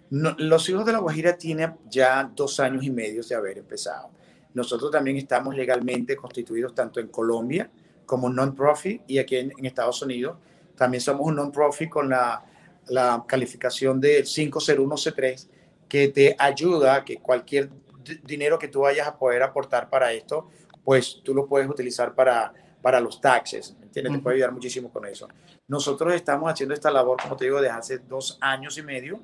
No, 0.09 0.35
los 0.37 0.67
hijos 0.69 0.85
de 0.85 0.93
la 0.93 0.99
Guajira 0.99 1.37
tienen 1.37 1.75
ya 1.89 2.31
dos 2.35 2.59
años 2.59 2.83
y 2.83 2.91
medio 2.91 3.21
de 3.23 3.35
haber 3.35 3.57
empezado. 3.57 4.09
Nosotros 4.53 4.91
también 4.91 5.17
estamos 5.17 5.55
legalmente 5.55 6.15
constituidos 6.15 6.73
tanto 6.73 6.99
en 6.99 7.07
Colombia 7.07 7.69
como 8.05 8.29
non-profit 8.29 9.01
y 9.07 9.17
aquí 9.19 9.35
en, 9.35 9.51
en 9.57 9.65
Estados 9.65 10.01
Unidos. 10.01 10.37
También 10.75 11.01
somos 11.01 11.27
un 11.27 11.35
non-profit 11.35 11.89
con 11.89 12.09
la 12.09 12.43
la 12.89 13.23
calificación 13.27 13.99
del 13.99 14.23
501C3 14.23 15.47
que 15.87 16.07
te 16.09 16.35
ayuda 16.37 16.95
a 16.95 17.05
que 17.05 17.17
cualquier 17.17 17.69
dinero 18.23 18.57
que 18.57 18.67
tú 18.67 18.81
vayas 18.81 19.07
a 19.07 19.17
poder 19.17 19.43
aportar 19.43 19.89
para 19.89 20.13
esto, 20.13 20.49
pues 20.83 21.21
tú 21.23 21.33
lo 21.33 21.47
puedes 21.47 21.69
utilizar 21.69 22.15
para, 22.15 22.53
para 22.81 22.99
los 22.99 23.19
taxes, 23.19 23.75
¿entiendes? 23.81 24.13
Te 24.13 24.19
puede 24.19 24.35
ayudar 24.37 24.53
muchísimo 24.53 24.89
con 24.91 25.05
eso. 25.05 25.27
Nosotros 25.67 26.13
estamos 26.13 26.51
haciendo 26.51 26.73
esta 26.73 26.89
labor, 26.89 27.21
como 27.21 27.35
te 27.35 27.45
digo, 27.45 27.61
desde 27.61 27.75
hace 27.75 27.97
dos 27.99 28.37
años 28.39 28.77
y 28.77 28.83
medio. 28.83 29.19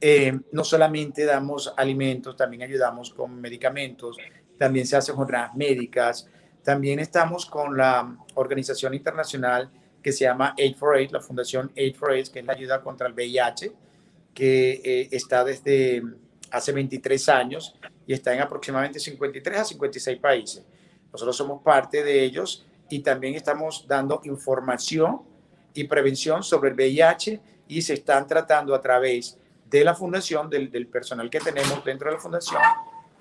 Eh, 0.00 0.38
no 0.52 0.64
solamente 0.64 1.24
damos 1.24 1.72
alimentos, 1.76 2.36
también 2.36 2.62
ayudamos 2.62 3.10
con 3.10 3.38
medicamentos, 3.40 4.16
también 4.56 4.86
se 4.86 4.96
hacen 4.96 5.14
jornadas 5.14 5.54
médicas, 5.54 6.26
también 6.62 6.98
estamos 6.98 7.46
con 7.46 7.76
la 7.76 8.16
Organización 8.34 8.94
Internacional 8.94 9.70
que 10.02 10.12
se 10.12 10.24
llama 10.24 10.54
Aid 10.58 10.76
for 10.76 10.96
AIDS, 10.96 11.12
la 11.12 11.20
fundación 11.20 11.70
Aid 11.76 11.96
for 11.96 12.12
AIDS, 12.12 12.30
que 12.30 12.40
es 12.40 12.46
la 12.46 12.54
ayuda 12.54 12.82
contra 12.82 13.06
el 13.06 13.12
VIH, 13.12 13.72
que 14.32 14.80
eh, 14.82 15.08
está 15.10 15.44
desde 15.44 16.02
hace 16.50 16.72
23 16.72 17.28
años 17.28 17.76
y 18.06 18.12
está 18.12 18.34
en 18.34 18.40
aproximadamente 18.40 18.98
53 18.98 19.58
a 19.58 19.64
56 19.64 20.18
países. 20.18 20.64
Nosotros 21.12 21.36
somos 21.36 21.62
parte 21.62 22.02
de 22.02 22.24
ellos 22.24 22.64
y 22.88 23.00
también 23.00 23.34
estamos 23.34 23.86
dando 23.86 24.20
información 24.24 25.22
y 25.74 25.84
prevención 25.84 26.42
sobre 26.42 26.70
el 26.70 26.74
VIH 26.74 27.40
y 27.68 27.82
se 27.82 27.94
están 27.94 28.26
tratando 28.26 28.74
a 28.74 28.80
través 28.80 29.38
de 29.70 29.84
la 29.84 29.94
fundación, 29.94 30.50
del, 30.50 30.70
del 30.70 30.86
personal 30.86 31.30
que 31.30 31.40
tenemos 31.40 31.84
dentro 31.84 32.10
de 32.10 32.16
la 32.16 32.20
fundación, 32.20 32.60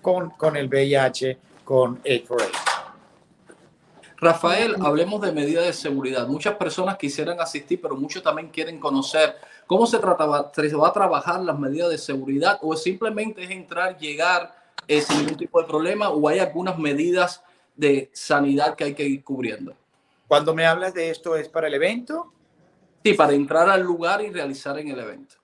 con, 0.02 0.32
con 0.32 0.58
el 0.58 0.68
VIH, 0.68 1.38
con 1.64 2.02
for 2.26 2.42
AIDS. 2.42 2.70
Rafael, 4.22 4.76
hablemos 4.82 5.22
de 5.22 5.32
medidas 5.32 5.66
de 5.66 5.74
seguridad. 5.74 6.28
Muchas 6.28 6.56
personas 6.56 6.98
quisieran 6.98 7.40
asistir, 7.40 7.80
pero 7.82 7.96
muchos 7.96 8.22
también 8.22 8.50
quieren 8.50 8.78
conocer 8.80 9.36
cómo 9.66 9.86
se, 9.86 9.98
trataba, 9.98 10.52
se 10.54 10.76
va 10.76 10.90
a 10.90 10.94
trabajar 10.94 11.40
las 11.40 11.58
medidas 11.58 11.90
de 11.90 11.98
seguridad 11.98 12.60
o 12.62 12.76
simplemente 12.76 13.44
es 13.44 13.52
entrar, 13.52 13.98
llegar 13.98 14.54
eh, 14.88 15.02
sin 15.02 15.20
ningún 15.20 15.38
tipo 15.38 15.62
de 15.62 15.68
problema 15.68 16.10
o 16.10 16.28
hay 16.28 16.40
algunas 16.40 16.78
medidas 16.78 17.42
de 17.78 18.10
sanidad 18.12 18.76
que 18.76 18.84
hay 18.86 18.94
que 18.94 19.08
ir 19.08 19.24
cubriendo. 19.24 19.74
Cuando 20.28 20.54
me 20.54 20.66
hablas 20.66 20.94
de 20.94 21.10
esto, 21.10 21.36
¿es 21.38 21.48
para 21.48 21.68
el 21.68 21.76
evento? 21.76 22.34
Sí, 23.04 23.14
para 23.14 23.34
entrar 23.34 23.70
al 23.70 23.82
lugar 23.82 24.22
y 24.22 24.30
realizar 24.30 24.78
en 24.80 24.90
el 24.90 25.00
evento. 25.00 25.36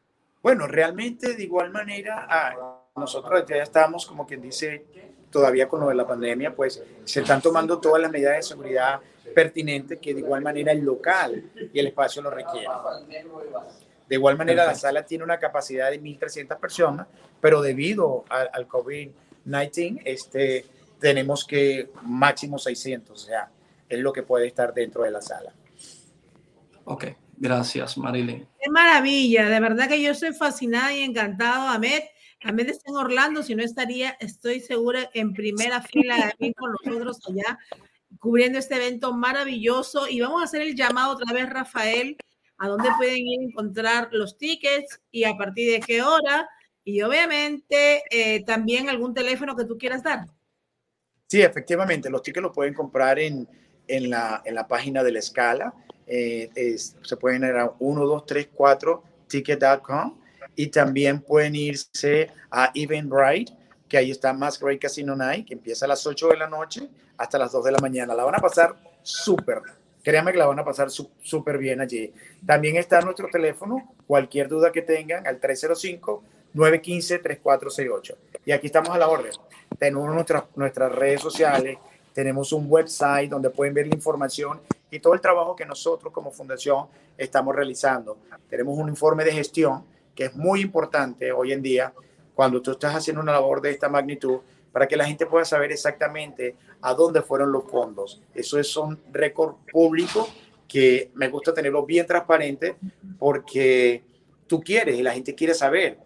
Bueno, 0.45 0.67
realmente 0.67 1.34
de 1.34 1.41
igual 1.41 1.71
manera, 1.71 2.27
ah, 2.29 2.79
nosotros 2.95 3.45
ya 3.47 3.63
estamos, 3.63 4.05
como 4.05 4.27
quien 4.27 4.43
dice, 4.43 4.86
todavía 5.31 5.67
con 5.67 5.79
lo 5.79 5.89
de 5.89 5.95
la 5.95 6.05
pandemia, 6.05 6.55
pues 6.55 6.84
se 7.03 7.21
están 7.21 7.41
tomando 7.41 7.79
todas 7.79 7.99
las 7.99 8.12
medidas 8.12 8.36
de 8.36 8.43
seguridad 8.43 8.99
pertinentes 9.34 9.97
que 9.97 10.13
de 10.13 10.19
igual 10.19 10.43
manera 10.43 10.71
el 10.71 10.81
local 10.81 11.51
y 11.73 11.79
el 11.79 11.88
espacio 11.88 12.21
lo 12.21 12.29
requieren. 12.29 12.69
De 14.08 14.13
igual 14.13 14.38
manera, 14.38 14.67
la 14.67 14.75
sala 14.75 15.03
tiene 15.03 15.23
una 15.23 15.39
capacidad 15.39 15.89
de 15.89 15.99
1.300 15.99 16.60
personas, 16.60 17.08
pero 17.41 17.63
debido 17.63 18.23
al, 18.29 18.47
al 18.53 18.67
COVID-19, 18.67 20.03
este, 20.05 20.63
tenemos 20.99 21.43
que 21.43 21.89
máximo 22.03 22.60
600, 22.60 23.19
o 23.19 23.25
sea, 23.25 23.49
es 23.89 23.97
lo 23.97 24.13
que 24.13 24.21
puede 24.21 24.45
estar 24.45 24.75
dentro 24.75 25.01
de 25.01 25.10
la 25.10 25.23
sala. 25.23 25.55
Ok, 26.84 27.05
gracias, 27.38 27.98
Marilyn. 27.98 28.48
Qué 28.62 28.69
maravilla, 28.69 29.50
de 29.50 29.60
verdad 29.60 29.88
que 29.88 30.02
yo 30.02 30.12
estoy 30.12 30.34
fascinada 30.34 30.93
y 30.93 31.02
encantado, 31.02 31.67
Ahmed 31.67 32.04
también 32.45 32.69
está 32.69 32.91
en 32.91 32.98
Orlando, 32.98 33.41
si 33.41 33.56
no 33.56 33.63
estaría, 33.63 34.15
estoy 34.19 34.60
segura, 34.60 35.10
en 35.15 35.34
primera 35.34 35.82
fila 35.82 36.32
con 36.56 36.76
nosotros 36.84 37.19
allá, 37.28 37.58
cubriendo 38.19 38.60
este 38.60 38.76
evento 38.76 39.13
maravilloso. 39.13 40.08
Y 40.08 40.21
vamos 40.21 40.41
a 40.41 40.45
hacer 40.45 40.62
el 40.62 40.76
llamado 40.76 41.13
otra 41.13 41.34
vez, 41.34 41.50
Rafael, 41.50 42.15
a 42.60 42.67
dónde 42.67 42.89
pueden 42.98 43.17
ir 43.17 43.39
a 43.39 43.43
encontrar 43.45 44.10
los 44.12 44.38
tickets 44.38 45.02
y 45.10 45.24
a 45.24 45.36
partir 45.36 45.71
de 45.71 45.80
qué 45.80 46.04
hora. 46.04 46.48
Y 46.84 47.02
obviamente 47.02 48.04
eh, 48.12 48.43
también 48.45 48.89
algún 48.89 49.15
teléfono 49.15 49.56
que 49.56 49.65
tú 49.65 49.76
quieras 49.78 50.04
dar. 50.04 50.28
Sí, 51.28 51.41
efectivamente, 51.41 52.12
los 52.12 52.21
tickets 52.21 52.43
los 52.43 52.54
pueden 52.54 52.76
comprar 52.76 53.17
en, 53.17 53.50
en, 53.88 54.10
la, 54.12 54.43
en 54.45 54.54
la 54.54 54.67
página 54.67 55.02
de 55.02 55.13
la 55.13 55.19
escala. 55.19 55.74
Eh, 56.08 56.50
es, 56.56 56.96
se 57.02 57.18
pueden 57.18 57.44
ir 57.44 57.56
a 57.56 57.72
1234 57.80 59.04
ticket.com 59.28 60.18
y 60.56 60.68
también 60.68 61.20
pueden 61.20 61.56
irse 61.56 62.30
a 62.50 62.72
Eventbrite, 62.74 63.52
que 63.89 63.98
ahí 63.98 64.12
está 64.12 64.32
Masquerade 64.34 64.80
Casino 64.80 65.13
Night, 65.15 65.48
que 65.48 65.54
empieza 65.54 65.86
a 65.86 65.88
las 65.88 66.06
8 66.06 66.30
de 66.30 66.38
la 66.38 66.48
noche 66.48 66.88
hasta 67.18 67.38
las 67.38 67.52
2 67.52 67.65
de 67.65 67.72
la 67.72 67.80
mañana. 67.80 68.13
La 68.13 68.24
van 68.24 68.36
a 68.36 68.39
pasar 68.39 68.76
súper. 69.02 69.62
Créanme 70.04 70.32
que 70.32 70.38
la 70.38 70.46
van 70.46 70.60
a 70.60 70.63
pasar 70.63 70.89
súper 70.91 71.58
bien 71.58 71.82
allí. 71.82 72.13
También 72.46 72.78
está 72.78 73.02
nuestro 73.02 73.28
teléfono, 73.32 73.96
cualquier 74.06 74.48
duda 74.48 74.72
que 74.72 74.84
tengan, 74.84 75.26
al 75.26 75.41
305-915-3468. 75.41 78.15
Y 78.46 78.52
aquí 78.52 78.68
estamos 78.68 78.91
a 78.91 79.00
la 79.00 79.08
orden. 79.08 79.32
tenemos 79.80 80.13
nuestras, 80.13 80.44
nuestras 80.56 80.91
redes 80.91 81.22
sociales, 81.22 81.80
tenemos 82.13 82.54
un 82.54 82.68
website 82.70 83.30
donde 83.30 83.50
pueden 83.50 83.74
ver 83.74 83.88
la 83.88 83.96
información 83.96 84.62
y 84.95 84.99
todo 84.99 85.13
el 85.13 85.21
trabajo 85.21 85.55
que 85.55 85.65
nosotros 85.65 86.13
como 86.13 86.31
fundación 86.31 86.88
estamos 87.17 87.55
realizando. 87.55 88.17
Tenemos 88.49 88.77
un 88.77 88.89
informe 88.89 89.23
de 89.23 89.31
gestión 89.31 89.84
que 90.15 90.25
es 90.25 90.36
muy 90.36 90.62
importante 90.62 91.31
hoy 91.31 91.51
en 91.51 91.62
día 91.62 91.93
cuando 92.34 92.62
tú 92.62 92.71
estás 92.71 92.95
haciendo 92.95 93.21
una 93.21 93.34
labor 93.34 93.62
de 93.62 93.71
esta 93.71 93.89
magnitud 93.89 94.39
para 94.71 94.88
que 94.88 94.97
la 94.97 95.05
gente 95.05 95.25
pueda 95.25 95.45
saber 95.45 95.71
exactamente 95.71 96.55
a 96.81 96.93
dónde 96.93 97.21
fueron 97.21 97.51
los 97.51 97.63
fondos. 97.65 98.21
Eso 98.34 98.60
es 98.60 98.75
un 98.77 98.99
récord 99.12 99.55
público 99.71 100.27
que 100.67 101.12
me 101.13 101.29
gusta 101.29 101.53
tenerlo 101.53 101.86
bien 101.86 102.05
transparente 102.05 102.75
porque 103.19 104.03
tú 104.47 104.62
quieres 104.62 104.97
y 104.97 105.03
la 105.03 105.13
gente 105.13 105.36
quiere 105.36 105.53
saber 105.53 105.99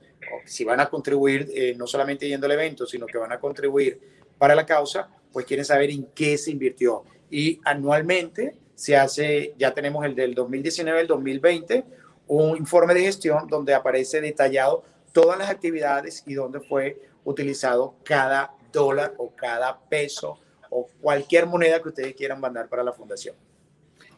si 0.45 0.63
van 0.63 0.79
a 0.79 0.89
contribuir, 0.89 1.49
eh, 1.53 1.73
no 1.75 1.87
solamente 1.87 2.27
yendo 2.27 2.45
al 2.45 2.51
evento, 2.51 2.85
sino 2.85 3.05
que 3.05 3.17
van 3.17 3.31
a 3.31 3.39
contribuir 3.39 3.99
para 4.37 4.55
la 4.55 4.65
causa, 4.65 5.09
pues 5.31 5.45
quieren 5.45 5.65
saber 5.65 5.89
en 5.91 6.05
qué 6.13 6.37
se 6.37 6.51
invirtió. 6.51 7.03
Y 7.31 7.59
anualmente 7.63 8.55
se 8.79 8.95
hace, 8.95 9.53
ya 9.57 9.73
tenemos 9.73 10.05
el 10.05 10.15
del 10.15 10.33
2019, 10.33 11.01
el 11.01 11.07
2020, 11.07 11.83
un 12.27 12.55
informe 12.55 12.93
de 12.93 13.01
gestión 13.01 13.45
donde 13.49 13.73
aparece 13.73 14.21
detallado 14.21 14.85
todas 15.11 15.37
las 15.37 15.49
actividades 15.49 16.23
y 16.25 16.33
dónde 16.33 16.61
fue 16.61 16.97
utilizado 17.25 17.95
cada 18.05 18.53
dólar 18.71 19.15
o 19.17 19.35
cada 19.35 19.77
peso 19.77 20.39
o 20.69 20.87
cualquier 21.01 21.45
moneda 21.45 21.81
que 21.81 21.89
ustedes 21.89 22.15
quieran 22.15 22.39
mandar 22.39 22.69
para 22.69 22.81
la 22.81 22.93
fundación. 22.93 23.35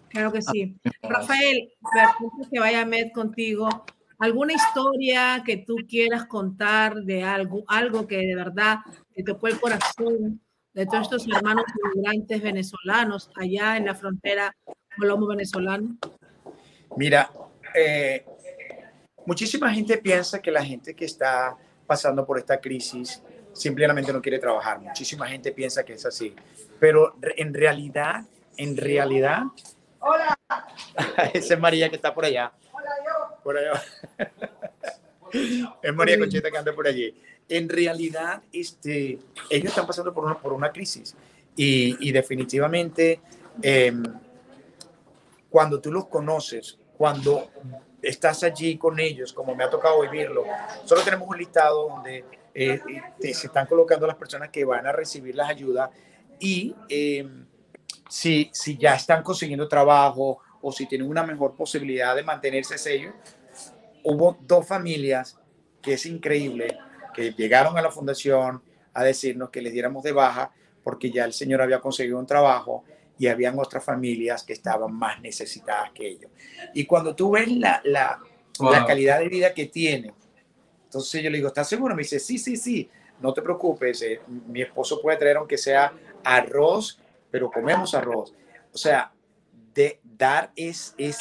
Claro 0.10 0.32
que 0.32 0.44
sí. 0.44 0.78
Rafael, 1.02 1.74
que 2.52 2.60
vaya 2.60 2.86
Med 2.86 3.12
contigo, 3.16 3.68
¿alguna 4.20 4.54
historia 4.54 5.42
que 5.44 5.58
tú 5.58 5.76
quieras 5.90 6.28
contar 6.28 6.98
de 6.98 7.24
algo, 7.24 7.64
algo 7.68 8.06
que 8.06 8.18
de 8.18 8.36
verdad 8.36 8.78
te 9.16 9.24
tocó 9.24 9.48
el 9.48 9.60
corazón 9.60 10.40
de 10.74 10.86
todos 10.86 11.04
estos 11.04 11.28
hermanos 11.28 11.66
inmigrantes 11.84 12.42
venezolanos 12.42 13.30
allá 13.36 13.78
en 13.78 13.86
la 13.86 13.96
frontera 13.96 14.56
colombo-venezolana? 14.98 15.96
Mira, 16.96 17.30
eh, 17.74 18.26
muchísima 19.26 19.74
gente 19.74 19.98
piensa 19.98 20.42
que 20.42 20.52
la 20.52 20.64
gente 20.64 20.96
que 20.96 21.06
está 21.06 21.56
pasando 21.86 22.26
por 22.26 22.38
esta 22.38 22.60
crisis 22.60 23.22
simplemente 23.54 24.14
no 24.14 24.22
quiere 24.22 24.40
trabajar. 24.40 24.80
Muchísima 24.80 25.28
gente 25.28 25.52
piensa 25.52 25.84
que 25.84 25.94
es 25.94 26.06
así. 26.06 26.34
Pero 26.80 27.16
en 27.22 27.54
realidad, 27.54 28.26
en 28.58 28.78
realidad... 28.78 29.44
Hola. 30.00 30.38
Esa 31.34 31.54
es 31.54 31.60
María 31.60 31.90
que 31.90 31.98
está 31.98 32.14
por 32.14 32.26
allá. 32.26 32.52
Hola, 32.72 32.92
yo. 33.06 33.44
Por 33.44 33.58
allá. 33.58 33.82
es 35.82 35.94
María 35.94 36.20
Conchita 36.20 36.50
que 36.52 36.58
anda 36.58 36.74
por 36.74 36.88
allí. 36.88 37.14
En 37.48 37.68
realidad, 37.70 38.42
este, 38.52 39.20
ellos 39.50 39.70
están 39.70 39.88
pasando 39.88 40.14
por 40.14 40.26
una, 40.26 40.40
por 40.40 40.54
una 40.54 40.72
crisis. 40.72 41.16
Y, 41.56 41.98
y 42.08 42.12
definitivamente, 42.12 43.20
em, 43.62 44.04
cuando 45.50 45.82
tú 45.82 45.92
los 45.92 46.08
conoces, 46.08 46.78
cuando 46.98 47.50
estás 48.02 48.44
allí 48.44 48.78
con 48.78 49.00
ellos, 49.00 49.34
como 49.34 49.56
me 49.56 49.64
ha 49.64 49.70
tocado 49.70 50.02
vivirlo, 50.02 50.44
solo 50.86 51.02
tenemos 51.04 51.28
un 51.28 51.38
listado 51.38 51.90
donde 51.90 52.24
eh, 52.54 52.80
se 53.20 53.48
están 53.48 53.66
colocando 53.68 54.08
las 54.08 54.16
personas 54.16 54.50
que 54.50 54.66
van 54.66 54.86
a 54.86 54.92
recibir 54.92 55.36
las 55.36 55.50
ayudas 55.50 55.90
y 56.40 56.76
em, 56.90 57.46
si, 58.10 58.50
si 58.54 58.78
ya 58.78 58.96
están 58.96 59.24
consiguiendo 59.24 59.68
trabajo 59.68 60.40
o 60.62 60.72
si 60.72 60.86
tienen 60.86 61.08
una 61.08 61.24
mejor 61.24 61.56
posibilidad 61.56 62.16
de 62.16 62.24
mantenerse 62.24 62.78
sello. 62.78 63.14
Hubo 64.04 64.38
dos 64.42 64.68
familias 64.68 65.38
que 65.82 65.94
es 65.94 66.06
increíble, 66.06 66.78
que 67.14 67.32
llegaron 67.32 67.78
a 67.78 67.82
la 67.82 67.92
fundación 67.92 68.62
a 68.94 69.04
decirnos 69.04 69.50
que 69.50 69.62
les 69.62 69.74
diéramos 69.74 70.04
de 70.04 70.12
baja 70.12 70.52
porque 70.84 71.12
ya 71.12 71.26
el 71.26 71.34
señor 71.34 71.62
había 71.62 71.80
conseguido 71.80 72.20
un 72.20 72.26
trabajo 72.26 72.84
y 73.18 73.28
habían 73.28 73.58
otras 73.60 73.84
familias 73.84 74.44
que 74.44 74.54
estaban 74.54 74.94
más 74.94 75.22
necesitadas 75.22 75.92
que 75.92 76.08
ellos. 76.08 76.32
Y 76.74 76.86
cuando 76.86 77.16
tú 77.16 77.32
ves 77.32 77.48
la, 77.52 77.82
la, 77.84 78.20
la 78.60 78.86
calidad 78.86 79.20
de 79.20 79.30
vida 79.30 79.54
que 79.54 79.68
tienen, 79.68 80.14
entonces 80.86 81.22
yo 81.24 81.30
le 81.30 81.38
digo, 81.38 81.48
¿estás 81.48 81.70
seguro? 81.70 81.96
Me 81.96 82.02
dice, 82.02 82.20
sí, 82.20 82.38
sí, 82.38 82.58
sí, 82.58 82.90
no 83.22 83.34
te 83.34 83.42
preocupes, 83.42 84.02
eh, 84.02 84.22
mi 84.48 84.62
esposo 84.62 85.00
puede 85.02 85.18
traer 85.18 85.38
aunque 85.38 85.58
sea 85.58 85.94
arroz, 86.24 87.00
pero 87.30 87.50
comemos 87.52 87.94
arroz. 87.94 88.34
O 88.74 88.78
sea, 88.78 89.12
de 89.74 90.00
dar 90.04 90.52
es, 90.56 90.94
es, 90.98 91.20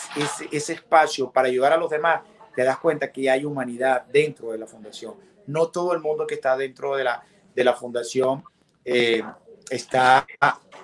ese 0.50 0.72
espacio 0.72 1.30
para 1.30 1.48
ayudar 1.48 1.72
a 1.72 1.76
los 1.76 1.90
demás, 1.90 2.22
te 2.60 2.66
das 2.66 2.78
cuenta 2.78 3.10
que 3.10 3.30
hay 3.30 3.46
humanidad 3.46 4.04
dentro 4.12 4.52
de 4.52 4.58
la 4.58 4.66
fundación. 4.66 5.14
No 5.46 5.68
todo 5.68 5.94
el 5.94 6.00
mundo 6.00 6.26
que 6.26 6.34
está 6.34 6.58
dentro 6.58 6.94
de 6.94 7.04
la, 7.04 7.22
de 7.54 7.64
la 7.64 7.72
fundación 7.72 8.44
eh, 8.84 9.22
está, 9.70 10.26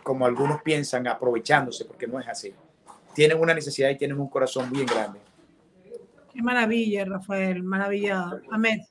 como 0.02 0.24
algunos 0.24 0.62
piensan, 0.62 1.06
aprovechándose, 1.06 1.84
porque 1.84 2.06
no 2.06 2.18
es 2.18 2.26
así. 2.28 2.54
Tienen 3.14 3.38
una 3.38 3.52
necesidad 3.52 3.90
y 3.90 3.98
tienen 3.98 4.18
un 4.18 4.30
corazón 4.30 4.72
bien 4.72 4.86
grande. 4.86 5.20
Qué 6.32 6.40
maravilla, 6.40 7.04
Rafael, 7.04 7.62
maravilla. 7.62 8.40
Amén. 8.50 8.82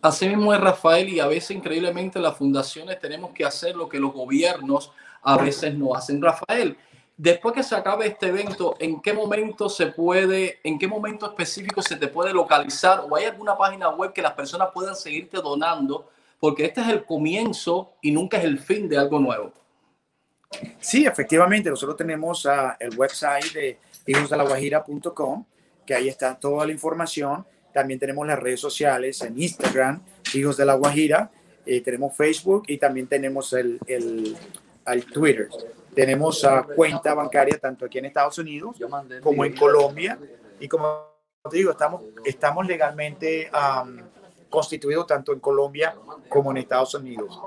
Así 0.00 0.28
mismo 0.28 0.54
es 0.54 0.60
Rafael 0.60 1.08
y 1.08 1.18
a 1.18 1.26
veces 1.26 1.56
increíblemente 1.56 2.20
las 2.20 2.36
fundaciones 2.36 3.00
tenemos 3.00 3.32
que 3.32 3.44
hacer 3.44 3.74
lo 3.74 3.88
que 3.88 3.98
los 3.98 4.12
gobiernos 4.12 4.92
a 5.22 5.38
veces 5.38 5.74
no 5.74 5.92
hacen. 5.92 6.22
Rafael, 6.22 6.76
después 7.22 7.54
que 7.54 7.62
se 7.62 7.76
acabe 7.76 8.08
este 8.08 8.26
evento, 8.26 8.74
¿en 8.80 9.00
qué 9.00 9.12
momento 9.12 9.68
se 9.68 9.86
puede, 9.86 10.58
en 10.64 10.76
qué 10.76 10.88
momento 10.88 11.24
específico 11.26 11.80
se 11.80 11.94
te 11.94 12.08
puede 12.08 12.32
localizar 12.32 13.04
o 13.08 13.14
hay 13.14 13.26
alguna 13.26 13.56
página 13.56 13.90
web 13.90 14.12
que 14.12 14.20
las 14.20 14.32
personas 14.32 14.70
puedan 14.74 14.96
seguirte 14.96 15.36
donando? 15.36 16.10
Porque 16.40 16.64
este 16.64 16.80
es 16.80 16.88
el 16.88 17.04
comienzo 17.04 17.92
y 18.02 18.10
nunca 18.10 18.38
es 18.38 18.44
el 18.44 18.58
fin 18.58 18.88
de 18.88 18.98
algo 18.98 19.20
nuevo. 19.20 19.52
Sí, 20.80 21.06
efectivamente, 21.06 21.70
nosotros 21.70 21.96
tenemos 21.96 22.44
uh, 22.44 22.72
el 22.80 22.98
website 22.98 23.52
de 23.52 23.78
hijosdelaguajira.com 24.04 25.44
que 25.86 25.94
ahí 25.94 26.08
está 26.08 26.34
toda 26.34 26.66
la 26.66 26.72
información. 26.72 27.46
También 27.72 28.00
tenemos 28.00 28.26
las 28.26 28.38
redes 28.40 28.58
sociales 28.58 29.22
en 29.22 29.40
Instagram, 29.40 30.02
Hijos 30.34 30.56
de 30.56 30.64
la 30.64 30.74
Guajira, 30.74 31.30
eh, 31.64 31.80
tenemos 31.82 32.16
Facebook 32.16 32.64
y 32.66 32.78
también 32.78 33.06
tenemos 33.06 33.52
el, 33.52 33.78
el, 33.86 34.36
el 34.86 35.04
Twitter. 35.06 35.48
Tenemos 35.94 36.44
cuenta 36.74 37.14
bancaria 37.14 37.56
tanto 37.58 37.86
aquí 37.86 37.98
en 37.98 38.06
Estados 38.06 38.38
Unidos 38.38 38.76
como 39.22 39.44
en 39.44 39.56
Colombia. 39.56 40.18
Y 40.58 40.66
como 40.68 41.12
te 41.50 41.56
digo, 41.56 41.70
estamos, 41.72 42.02
estamos 42.24 42.66
legalmente 42.66 43.50
um, 43.52 43.98
constituidos 44.48 45.06
tanto 45.06 45.32
en 45.32 45.40
Colombia 45.40 45.94
como 46.28 46.50
en 46.50 46.56
Estados 46.58 46.94
Unidos. 46.94 47.40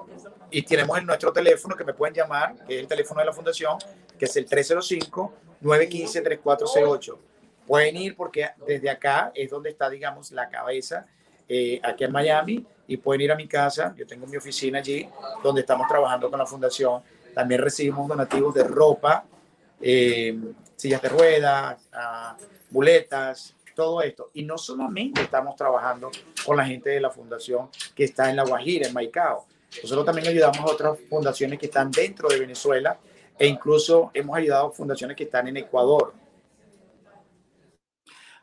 Y 0.52 0.64
tenemos 0.64 0.98
en 0.98 1.06
nuestro 1.06 1.32
teléfono 1.34 1.76
que 1.76 1.84
me 1.84 1.94
pueden 1.94 2.14
llamar, 2.14 2.56
que 2.66 2.76
es 2.76 2.82
el 2.82 2.88
teléfono 2.88 3.20
de 3.22 3.26
la 3.26 3.34
fundación, 3.34 3.78
que 4.18 4.26
es 4.26 4.36
el 4.36 4.48
305-915-3468 4.48 7.18
Pueden 7.66 7.98
ir 7.98 8.16
porque 8.16 8.50
desde 8.68 8.90
acá 8.90 9.32
es 9.34 9.50
donde 9.50 9.72
está, 9.72 9.90
digamos, 9.90 10.32
la 10.32 10.50
cabeza, 10.50 11.06
eh, 11.50 11.80
aquí 11.84 12.04
en 12.04 12.12
Miami, 12.12 12.66
y 12.88 12.98
pueden 12.98 13.22
ir 13.22 13.32
a 13.32 13.36
mi 13.36 13.48
casa. 13.48 13.94
Yo 13.98 14.06
tengo 14.06 14.28
mi 14.28 14.38
oficina 14.38 14.80
allí, 14.80 15.10
donde 15.44 15.62
estamos 15.62 15.88
trabajando 15.88 16.30
con 16.30 16.38
la 16.38 16.46
fundación. 16.46 17.02
También 17.36 17.62
recibimos 17.62 18.08
donativos 18.08 18.56
de 18.56 18.64
ropa, 18.64 19.26
eh, 19.82 20.40
sillas 20.76 21.02
de 21.02 21.10
ruedas, 21.10 21.90
uh, 21.94 22.42
muletas, 22.72 23.54
todo 23.76 24.02
esto. 24.02 24.32
Y 24.34 24.44
no 24.44 24.58
solamente 24.58 25.22
estamos 25.22 25.56
trabajando 25.56 26.10
con 26.46 26.58
la 26.58 26.66
gente 26.66 26.92
de 26.92 27.02
la 27.02 27.12
fundación 27.12 27.70
que 27.94 28.06
está 28.06 28.30
en 28.30 28.38
La 28.38 28.46
Guajira, 28.46 28.88
en 28.88 28.94
Maicao. 28.94 29.46
Nosotros 29.84 30.06
también 30.06 30.28
ayudamos 30.28 30.60
a 30.60 30.66
otras 30.66 30.98
fundaciones 31.10 31.60
que 31.60 31.66
están 31.66 31.92
dentro 31.92 32.30
de 32.30 32.40
Venezuela 32.40 32.98
e 33.38 33.46
incluso 33.46 34.12
hemos 34.14 34.38
ayudado 34.38 34.68
a 34.68 34.72
fundaciones 34.72 35.18
que 35.18 35.26
están 35.26 35.50
en 35.50 35.58
Ecuador. 35.58 36.14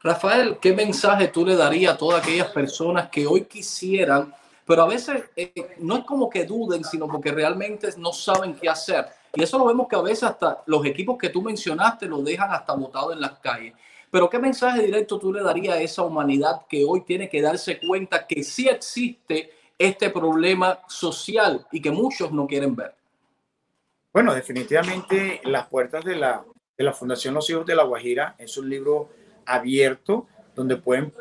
Rafael, 0.02 0.58
¿qué 0.60 0.74
mensaje 0.74 1.28
tú 1.28 1.46
le 1.46 1.56
darías 1.56 1.94
a 1.94 1.96
todas 1.96 2.22
aquellas 2.22 2.50
personas 2.50 3.08
que 3.08 3.26
hoy 3.26 3.44
quisieran, 3.44 4.34
pero 4.66 4.82
a 4.82 4.88
veces 4.88 5.24
eh, 5.36 5.52
no 5.78 5.98
es 5.98 6.04
como 6.04 6.30
que 6.30 6.44
duden, 6.44 6.84
sino 6.84 7.08
porque 7.08 7.32
realmente 7.32 7.88
no 7.96 8.12
saben 8.12 8.54
qué 8.54 8.68
hacer? 8.68 9.06
Y 9.34 9.42
eso 9.42 9.58
lo 9.58 9.66
vemos 9.66 9.88
que 9.88 9.96
a 9.96 10.02
veces 10.02 10.24
hasta 10.24 10.62
los 10.66 10.84
equipos 10.84 11.18
que 11.18 11.30
tú 11.30 11.42
mencionaste 11.42 12.06
lo 12.06 12.22
dejan 12.22 12.50
hasta 12.50 12.74
botado 12.74 13.12
en 13.12 13.20
las 13.20 13.38
calles. 13.38 13.74
Pero 14.10 14.28
¿qué 14.28 14.38
mensaje 14.38 14.82
directo 14.82 15.18
tú 15.18 15.32
le 15.32 15.42
darías 15.42 15.74
a 15.74 15.80
esa 15.80 16.02
humanidad 16.02 16.66
que 16.68 16.84
hoy 16.84 17.00
tiene 17.00 17.28
que 17.30 17.40
darse 17.40 17.80
cuenta 17.80 18.26
que 18.26 18.44
sí 18.44 18.68
existe 18.68 19.50
este 19.78 20.10
problema 20.10 20.80
social 20.86 21.66
y 21.72 21.80
que 21.80 21.90
muchos 21.90 22.30
no 22.30 22.46
quieren 22.46 22.76
ver? 22.76 22.94
Bueno, 24.12 24.34
definitivamente 24.34 25.40
las 25.44 25.66
puertas 25.68 26.04
de 26.04 26.16
la, 26.16 26.44
de 26.76 26.84
la 26.84 26.92
Fundación 26.92 27.32
Los 27.32 27.48
Hijos 27.48 27.64
de 27.64 27.74
la 27.74 27.84
Guajira 27.84 28.36
es 28.38 28.58
un 28.58 28.68
libro 28.68 29.08
abierto 29.46 30.26
donde 30.54 30.76
pueden 30.76 31.12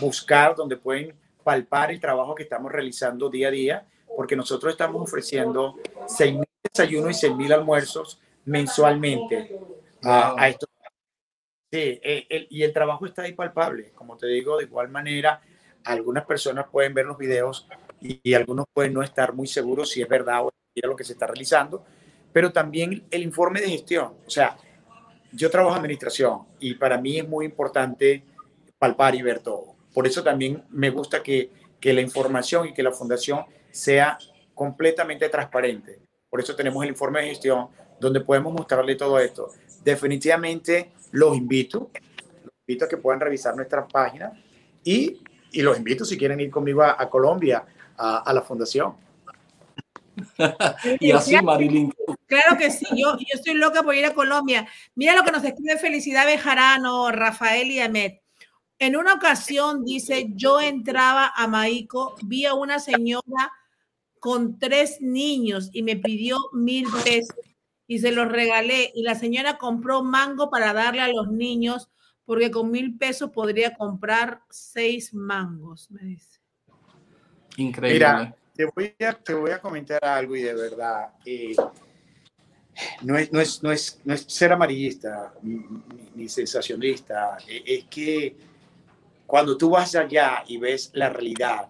buscar, 0.00 0.54
donde 0.54 0.76
pueden 0.76 1.16
palpar 1.50 1.90
el 1.90 1.98
trabajo 1.98 2.32
que 2.32 2.44
estamos 2.44 2.70
realizando 2.70 3.28
día 3.28 3.48
a 3.48 3.50
día, 3.50 3.86
porque 4.16 4.36
nosotros 4.36 4.72
estamos 4.72 5.02
ofreciendo 5.02 5.74
6.000 6.06 6.44
desayunos 6.62 7.24
y 7.24 7.26
6.000 7.26 7.52
almuerzos 7.54 8.20
mensualmente 8.44 9.58
a, 10.04 10.46
esto. 10.48 10.68
Sí, 11.72 12.00
eh, 12.04 12.46
y 12.50 12.62
el 12.62 12.72
trabajo 12.72 13.04
está 13.04 13.22
ahí 13.22 13.32
palpable. 13.32 13.90
Como 13.96 14.16
te 14.16 14.28
digo, 14.28 14.58
de 14.58 14.66
igual 14.66 14.90
manera, 14.90 15.42
algunas 15.82 16.24
personas 16.24 16.66
pueden 16.70 16.94
ver 16.94 17.06
los 17.06 17.18
videos 17.18 17.66
y, 18.00 18.32
algunos 18.34 18.66
pueden 18.72 18.94
no 18.94 19.02
estar 19.02 19.32
muy 19.34 19.48
seguros 19.48 19.90
si 19.90 20.02
es 20.02 20.08
verdad 20.08 20.44
o 20.44 20.52
es 20.72 20.86
lo 20.86 20.94
que 20.94 21.02
se 21.02 21.14
está 21.14 21.26
realizando, 21.26 21.84
pero 22.32 22.52
también 22.52 23.08
el 23.10 23.24
informe 23.24 23.60
de 23.60 23.70
gestión. 23.70 24.14
O 24.24 24.30
sea, 24.30 24.56
yo 25.32 25.50
trabajo 25.50 25.74
en 25.74 25.80
administración 25.80 26.42
y 26.60 26.74
para 26.74 26.96
mí 26.96 27.18
es 27.18 27.28
muy 27.28 27.44
importante 27.44 28.22
palpar 28.78 29.16
y 29.16 29.22
ver 29.22 29.40
todo. 29.40 29.79
Por 29.92 30.06
eso 30.06 30.22
también 30.22 30.64
me 30.70 30.90
gusta 30.90 31.22
que, 31.22 31.50
que 31.80 31.92
la 31.92 32.00
información 32.00 32.68
y 32.68 32.74
que 32.74 32.82
la 32.82 32.92
fundación 32.92 33.44
sea 33.70 34.18
completamente 34.54 35.28
transparente. 35.28 36.00
Por 36.28 36.40
eso 36.40 36.54
tenemos 36.54 36.82
el 36.84 36.90
informe 36.90 37.20
de 37.20 37.28
gestión 37.28 37.68
donde 37.98 38.20
podemos 38.20 38.52
mostrarle 38.52 38.94
todo 38.94 39.18
esto. 39.18 39.50
Definitivamente 39.84 40.92
los 41.12 41.36
invito, 41.36 41.90
los 42.44 42.52
invito 42.66 42.84
a 42.84 42.88
que 42.88 42.96
puedan 42.96 43.20
revisar 43.20 43.56
nuestra 43.56 43.86
página 43.86 44.32
y, 44.84 45.22
y 45.52 45.62
los 45.62 45.76
invito 45.76 46.04
si 46.04 46.16
quieren 46.16 46.40
ir 46.40 46.50
conmigo 46.50 46.82
a, 46.82 47.00
a 47.00 47.08
Colombia, 47.10 47.64
a, 47.96 48.18
a 48.18 48.32
la 48.32 48.42
fundación. 48.42 48.94
y 51.00 51.10
así, 51.10 51.40
Marilyn. 51.42 51.92
Claro 52.26 52.56
que 52.58 52.70
sí, 52.70 52.86
yo, 52.90 53.16
yo 53.18 53.26
estoy 53.32 53.54
loca 53.54 53.82
por 53.82 53.94
ir 53.94 54.04
a 54.04 54.14
Colombia. 54.14 54.66
Mira 54.94 55.16
lo 55.16 55.24
que 55.24 55.32
nos 55.32 55.44
escribe 55.44 55.78
Felicidad 55.78 56.26
Bejarano, 56.26 57.10
Rafael 57.10 57.70
y 57.70 57.80
Amet. 57.80 58.19
En 58.80 58.96
una 58.96 59.12
ocasión, 59.12 59.84
dice, 59.84 60.28
yo 60.30 60.58
entraba 60.58 61.30
a 61.36 61.46
Maico, 61.46 62.16
vi 62.22 62.46
a 62.46 62.54
una 62.54 62.78
señora 62.78 63.52
con 64.20 64.58
tres 64.58 65.02
niños 65.02 65.68
y 65.74 65.82
me 65.82 65.96
pidió 65.96 66.38
mil 66.54 66.86
pesos 67.04 67.36
y 67.86 67.98
se 67.98 68.10
los 68.10 68.26
regalé 68.28 68.90
y 68.94 69.02
la 69.02 69.14
señora 69.14 69.58
compró 69.58 70.02
mango 70.02 70.48
para 70.48 70.72
darle 70.72 71.02
a 71.02 71.08
los 71.08 71.30
niños 71.30 71.90
porque 72.24 72.50
con 72.50 72.70
mil 72.70 72.96
pesos 72.96 73.30
podría 73.32 73.74
comprar 73.74 74.40
seis 74.48 75.12
mangos, 75.12 75.90
me 75.90 76.00
dice. 76.00 76.40
Increíble. 77.58 77.98
Mira, 77.98 78.36
te 78.54 78.64
voy 78.64 78.94
a, 79.06 79.12
te 79.12 79.34
voy 79.34 79.50
a 79.50 79.60
comentar 79.60 80.02
algo 80.02 80.34
y 80.36 80.40
de 80.40 80.54
verdad, 80.54 81.12
eh, 81.26 81.54
no, 83.02 83.18
es, 83.18 83.30
no, 83.30 83.40
es, 83.40 83.62
no, 83.62 83.72
es, 83.72 84.00
no 84.04 84.14
es 84.14 84.22
ser 84.22 84.52
amarillista 84.52 85.34
ni, 85.42 85.60
ni 86.14 86.28
sensacionista, 86.30 87.36
eh, 87.46 87.62
es 87.66 87.84
que 87.84 88.49
cuando 89.30 89.56
tú 89.56 89.70
vas 89.70 89.94
allá 89.94 90.42
y 90.48 90.58
ves 90.58 90.90
la 90.92 91.08
realidad, 91.08 91.68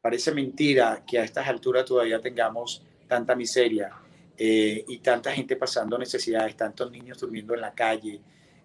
parece 0.00 0.32
mentira 0.32 1.04
que 1.06 1.20
a 1.20 1.22
estas 1.22 1.46
alturas 1.46 1.84
todavía 1.84 2.20
tengamos 2.20 2.82
tanta 3.06 3.36
miseria 3.36 3.92
eh, 4.36 4.84
y 4.88 4.98
tanta 4.98 5.30
gente 5.30 5.54
pasando 5.54 5.96
necesidades, 5.96 6.56
tantos 6.56 6.90
niños 6.90 7.20
durmiendo 7.20 7.54
en 7.54 7.60
la 7.60 7.72
calle. 7.72 8.20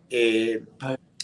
Eh, 0.10 0.64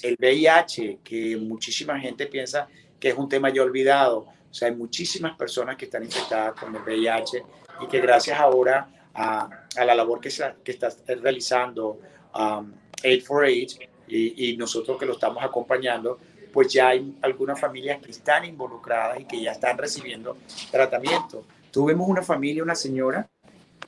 el 0.04 0.18
VIH, 0.20 1.00
que 1.04 1.36
muchísima 1.38 2.00
gente 2.00 2.28
piensa 2.28 2.68
que 3.00 3.10
es 3.10 3.16
un 3.16 3.28
tema 3.28 3.50
ya 3.50 3.64
olvidado. 3.64 4.28
O 4.48 4.54
sea, 4.54 4.68
hay 4.68 4.76
muchísimas 4.76 5.36
personas 5.36 5.78
que 5.78 5.86
están 5.86 6.04
infectadas 6.04 6.60
con 6.62 6.76
el 6.76 6.84
VIH 6.84 7.44
y 7.82 7.88
que 7.88 8.02
gracias 8.02 8.40
ahora 8.40 8.88
a, 9.16 9.50
a 9.76 9.84
la 9.84 9.96
labor 9.96 10.22
que, 10.22 10.30
se, 10.30 10.46
que 10.64 10.74
está 10.74 10.90
realizando 11.08 12.02
um, 12.36 12.72
Aid 13.04 13.24
for 13.24 13.46
AIDS 13.46 13.80
y, 14.08 14.52
y 14.52 14.58
nosotros 14.58 15.00
que 15.00 15.08
lo 15.08 15.14
estamos 15.14 15.44
acompañando, 15.44 16.20
pues 16.52 16.72
ya 16.74 16.90
hay 16.90 17.18
algunas 17.22 17.60
familias 17.60 18.02
que 18.02 18.12
están 18.12 18.46
involucradas 18.46 19.20
y 19.20 19.26
que 19.26 19.42
ya 19.42 19.52
están 19.52 19.78
recibiendo 19.78 20.38
tratamiento. 20.72 21.44
Tuvimos 21.72 22.08
una 22.10 22.22
familia, 22.22 22.64
una 22.64 22.76
señora 22.76 23.30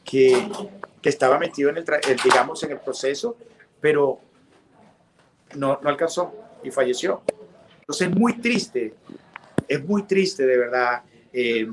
que, 0.03 0.49
que 1.01 1.09
estaba 1.09 1.37
metido 1.39 1.69
en 1.69 1.77
el, 1.77 1.85
digamos, 2.23 2.63
en 2.63 2.71
el 2.71 2.79
proceso, 2.79 3.37
pero 3.79 4.19
no, 5.55 5.79
no 5.81 5.89
alcanzó 5.89 6.33
y 6.63 6.71
falleció. 6.71 7.21
Entonces 7.79 8.07
es 8.09 8.15
muy 8.15 8.33
triste, 8.39 8.93
es 9.67 9.83
muy 9.83 10.03
triste 10.03 10.45
de 10.45 10.57
verdad 10.57 11.03
eh, 11.33 11.67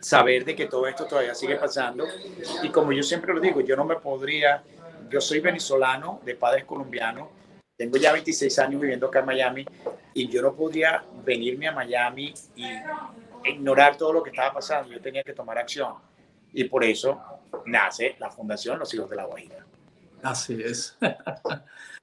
saber 0.00 0.44
de 0.44 0.54
que 0.54 0.66
todo 0.66 0.86
esto 0.86 1.04
todavía 1.04 1.34
sigue 1.34 1.56
pasando. 1.56 2.06
Y 2.62 2.70
como 2.70 2.92
yo 2.92 3.02
siempre 3.02 3.34
lo 3.34 3.40
digo, 3.40 3.60
yo 3.60 3.76
no 3.76 3.84
me 3.84 3.96
podría, 3.96 4.62
yo 5.10 5.20
soy 5.20 5.40
venezolano 5.40 6.20
de 6.24 6.34
padres 6.34 6.64
colombianos, 6.64 7.28
tengo 7.76 7.98
ya 7.98 8.12
26 8.12 8.58
años 8.58 8.80
viviendo 8.80 9.06
acá 9.06 9.20
en 9.20 9.26
Miami 9.26 9.66
y 10.14 10.28
yo 10.28 10.42
no 10.42 10.54
podía 10.54 11.04
venirme 11.24 11.68
a 11.68 11.72
Miami 11.72 12.32
y 12.54 12.64
ignorar 13.44 13.96
todo 13.96 14.14
lo 14.14 14.22
que 14.22 14.30
estaba 14.30 14.54
pasando. 14.54 14.92
Yo 14.92 15.00
tenía 15.00 15.22
que 15.22 15.34
tomar 15.34 15.58
acción. 15.58 15.94
Y 16.52 16.64
por 16.64 16.84
eso 16.84 17.20
nace 17.66 18.16
la 18.18 18.30
Fundación 18.30 18.78
Los 18.78 18.92
Hijos 18.94 19.10
de 19.10 19.16
la 19.16 19.24
Guajira. 19.24 19.66
Así 20.22 20.58
es. 20.62 20.96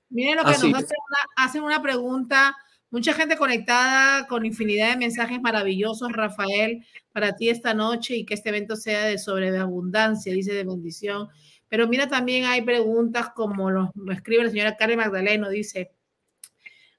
Miren 0.10 0.38
lo 0.38 0.44
que 0.44 0.52
Así 0.52 0.72
nos 0.72 0.84
hacen 0.84 0.98
una, 1.10 1.44
hacen 1.44 1.64
una 1.64 1.82
pregunta. 1.82 2.56
Mucha 2.94 3.16
gente 3.16 3.38
conectada 3.38 4.28
con 4.28 4.46
infinidad 4.46 4.92
de 4.92 4.98
mensajes 4.98 5.42
maravillosos, 5.42 6.12
Rafael, 6.12 6.86
para 7.12 7.36
ti 7.36 7.50
esta 7.50 7.74
noche 7.74 8.18
y 8.18 8.24
que 8.24 8.36
este 8.36 8.50
evento 8.50 8.76
sea 8.76 9.06
de 9.06 9.18
sobreabundancia, 9.18 10.32
dice 10.32 10.54
de 10.54 10.64
bendición. 10.64 11.28
Pero 11.70 11.88
mira, 11.88 12.08
también 12.08 12.46
hay 12.46 12.62
preguntas 12.62 13.32
como 13.34 13.72
lo, 13.72 13.92
escribe 14.12 14.44
la 14.44 14.52
señora 14.52 14.78
Karen 14.78 15.00
Magdaleno, 15.00 15.50
dice, 15.50 15.96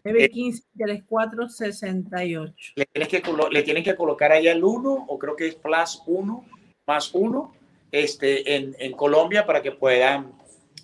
915-3468. 0.05 2.55
Le, 2.77 2.87
tienes 2.87 3.09
que, 3.09 3.23
le 3.51 3.63
tienen 3.63 3.83
que 3.83 3.97
colocar 3.97 4.33
allá 4.33 4.53
el 4.53 4.63
1 4.63 5.07
o 5.09 5.19
creo 5.19 5.35
que 5.35 5.49
es 5.49 5.57
plus 5.57 6.03
1 6.07 6.45
más 6.87 7.13
1 7.13 7.53
este, 7.91 8.55
en, 8.55 8.77
en, 8.79 8.93
Colombia 8.93 9.45
para 9.47 9.63
que 9.63 9.73
puedan 9.73 10.33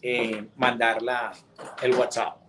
eh, 0.00 0.46
mandar 0.56 1.02
la, 1.02 1.32
el 1.82 1.94
WhatsApp. 1.94 2.41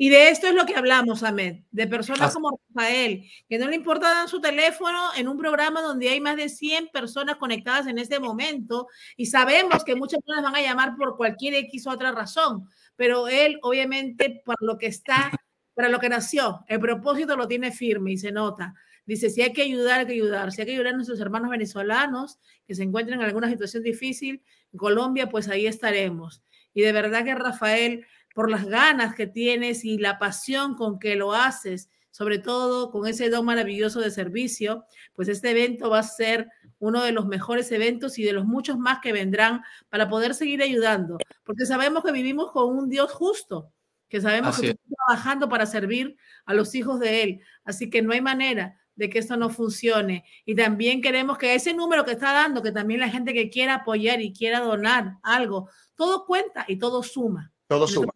Y 0.00 0.10
de 0.10 0.30
esto 0.30 0.46
es 0.46 0.54
lo 0.54 0.64
que 0.64 0.76
hablamos, 0.76 1.24
Ahmed, 1.24 1.64
de 1.72 1.86
personas 1.88 2.32
como 2.32 2.60
Rafael, 2.72 3.28
que 3.48 3.58
no 3.58 3.66
le 3.66 3.74
importa 3.74 4.08
dar 4.08 4.28
su 4.28 4.40
teléfono 4.40 4.96
en 5.16 5.26
un 5.26 5.36
programa 5.36 5.82
donde 5.82 6.08
hay 6.08 6.20
más 6.20 6.36
de 6.36 6.48
100 6.48 6.90
personas 6.92 7.34
conectadas 7.36 7.88
en 7.88 7.98
este 7.98 8.20
momento 8.20 8.86
y 9.16 9.26
sabemos 9.26 9.82
que 9.82 9.96
muchas 9.96 10.20
personas 10.20 10.52
van 10.52 10.54
a 10.54 10.62
llamar 10.62 10.94
por 10.96 11.16
cualquier 11.16 11.54
X 11.54 11.88
o 11.88 11.90
otra 11.90 12.12
razón, 12.12 12.68
pero 12.94 13.26
él 13.26 13.58
obviamente 13.62 14.40
por 14.44 14.54
lo 14.60 14.78
que 14.78 14.86
está 14.86 15.32
para 15.74 15.88
lo 15.88 15.98
que 15.98 16.08
nació. 16.08 16.64
El 16.68 16.78
propósito 16.78 17.36
lo 17.36 17.48
tiene 17.48 17.72
firme 17.72 18.12
y 18.12 18.18
se 18.18 18.30
nota. 18.30 18.74
Dice, 19.04 19.30
si 19.30 19.42
hay 19.42 19.52
que 19.52 19.62
ayudar, 19.62 20.00
hay 20.00 20.06
que 20.06 20.12
ayudar. 20.12 20.52
Si 20.52 20.60
hay 20.60 20.66
que 20.66 20.74
ayudar 20.74 20.92
a 20.92 20.96
nuestros 20.96 21.18
hermanos 21.18 21.50
venezolanos 21.50 22.38
que 22.68 22.76
se 22.76 22.84
encuentran 22.84 23.18
en 23.18 23.26
alguna 23.26 23.48
situación 23.48 23.82
difícil, 23.82 24.42
en 24.72 24.78
Colombia, 24.78 25.28
pues 25.28 25.48
ahí 25.48 25.66
estaremos. 25.66 26.42
Y 26.74 26.82
de 26.82 26.92
verdad 26.92 27.24
que 27.24 27.34
Rafael, 27.34 28.06
por 28.38 28.52
las 28.52 28.66
ganas 28.66 29.16
que 29.16 29.26
tienes 29.26 29.84
y 29.84 29.98
la 29.98 30.20
pasión 30.20 30.76
con 30.76 31.00
que 31.00 31.16
lo 31.16 31.34
haces, 31.34 31.90
sobre 32.12 32.38
todo 32.38 32.92
con 32.92 33.08
ese 33.08 33.30
don 33.30 33.44
maravilloso 33.44 33.98
de 33.98 34.12
servicio, 34.12 34.84
pues 35.12 35.26
este 35.26 35.50
evento 35.50 35.90
va 35.90 35.98
a 35.98 36.02
ser 36.04 36.48
uno 36.78 37.02
de 37.02 37.10
los 37.10 37.26
mejores 37.26 37.72
eventos 37.72 38.16
y 38.16 38.22
de 38.22 38.32
los 38.32 38.44
muchos 38.44 38.78
más 38.78 39.00
que 39.00 39.10
vendrán 39.10 39.62
para 39.88 40.08
poder 40.08 40.36
seguir 40.36 40.62
ayudando, 40.62 41.18
porque 41.42 41.66
sabemos 41.66 42.04
que 42.04 42.12
vivimos 42.12 42.52
con 42.52 42.78
un 42.78 42.88
Dios 42.88 43.10
justo 43.10 43.72
que 44.08 44.20
sabemos 44.20 44.50
Así 44.50 44.62
que 44.62 44.68
está 44.68 44.84
trabajando 45.04 45.48
para 45.48 45.66
servir 45.66 46.16
a 46.46 46.54
los 46.54 46.76
hijos 46.76 47.00
de 47.00 47.24
Él. 47.24 47.40
Así 47.64 47.90
que 47.90 48.02
no 48.02 48.12
hay 48.12 48.20
manera 48.20 48.78
de 48.94 49.10
que 49.10 49.18
esto 49.18 49.36
no 49.36 49.50
funcione. 49.50 50.24
Y 50.44 50.54
también 50.54 51.02
queremos 51.02 51.38
que 51.38 51.56
ese 51.56 51.74
número 51.74 52.04
que 52.04 52.12
está 52.12 52.32
dando, 52.32 52.62
que 52.62 52.70
también 52.70 53.00
la 53.00 53.08
gente 53.08 53.34
que 53.34 53.50
quiera 53.50 53.74
apoyar 53.74 54.20
y 54.20 54.32
quiera 54.32 54.60
donar 54.60 55.16
algo, 55.24 55.68
todo 55.96 56.24
cuenta 56.24 56.64
y 56.68 56.76
todo 56.76 57.02
suma. 57.02 57.52
Todo 57.68 57.86
suma. 57.86 58.12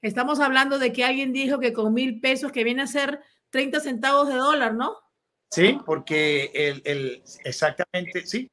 Estamos 0.00 0.40
hablando 0.40 0.78
de 0.78 0.92
que 0.92 1.04
alguien 1.04 1.32
dijo 1.32 1.58
que 1.58 1.72
con 1.72 1.92
mil 1.92 2.20
pesos, 2.20 2.52
que 2.52 2.64
viene 2.64 2.82
a 2.82 2.86
ser 2.86 3.20
30 3.50 3.80
centavos 3.80 4.28
de 4.28 4.34
dólar, 4.34 4.74
¿no? 4.74 4.96
Sí, 5.50 5.78
porque 5.84 6.50
el, 6.54 6.82
el 6.84 7.22
exactamente, 7.44 8.26
sí, 8.26 8.50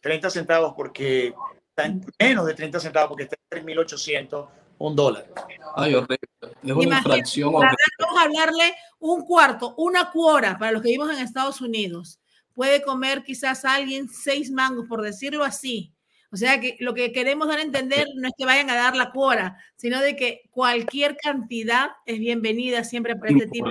30 0.00 0.30
centavos, 0.30 0.74
porque 0.74 1.34
está 1.68 1.86
en 1.86 2.04
menos 2.18 2.46
de 2.46 2.54
30 2.54 2.80
centavos, 2.80 3.08
porque 3.10 3.24
está 3.24 3.36
en 3.50 3.66
3.800 3.66 4.48
un 4.78 4.94
dólar. 4.94 5.26
Ay, 5.74 5.94
horrible. 5.94 6.18
Es 6.62 6.72
una 6.72 6.98
infracción. 6.98 7.52
Vamos 7.52 7.74
a 8.18 8.22
hablarle 8.22 8.74
un 9.00 9.24
cuarto, 9.24 9.74
una 9.76 10.10
cuora 10.10 10.56
para 10.58 10.72
los 10.72 10.82
que 10.82 10.88
vivimos 10.88 11.10
en 11.10 11.18
Estados 11.18 11.60
Unidos. 11.60 12.20
Puede 12.54 12.82
comer 12.82 13.22
quizás 13.22 13.64
alguien 13.64 14.08
seis 14.08 14.50
mangos, 14.50 14.86
por 14.88 15.02
decirlo 15.02 15.44
así. 15.44 15.92
O 16.30 16.36
sea 16.36 16.60
que 16.60 16.76
lo 16.80 16.92
que 16.94 17.12
queremos 17.12 17.48
dar 17.48 17.58
a 17.58 17.62
entender 17.62 18.06
no 18.16 18.28
es 18.28 18.34
que 18.36 18.44
vayan 18.44 18.68
a 18.70 18.76
dar 18.76 18.94
la 18.94 19.12
cuora, 19.12 19.58
sino 19.76 20.00
de 20.00 20.14
que 20.14 20.42
cualquier 20.50 21.16
cantidad 21.16 21.90
es 22.04 22.18
bienvenida 22.18 22.84
siempre 22.84 23.16
para 23.16 23.32
este 23.32 23.46
tipo 23.46 23.70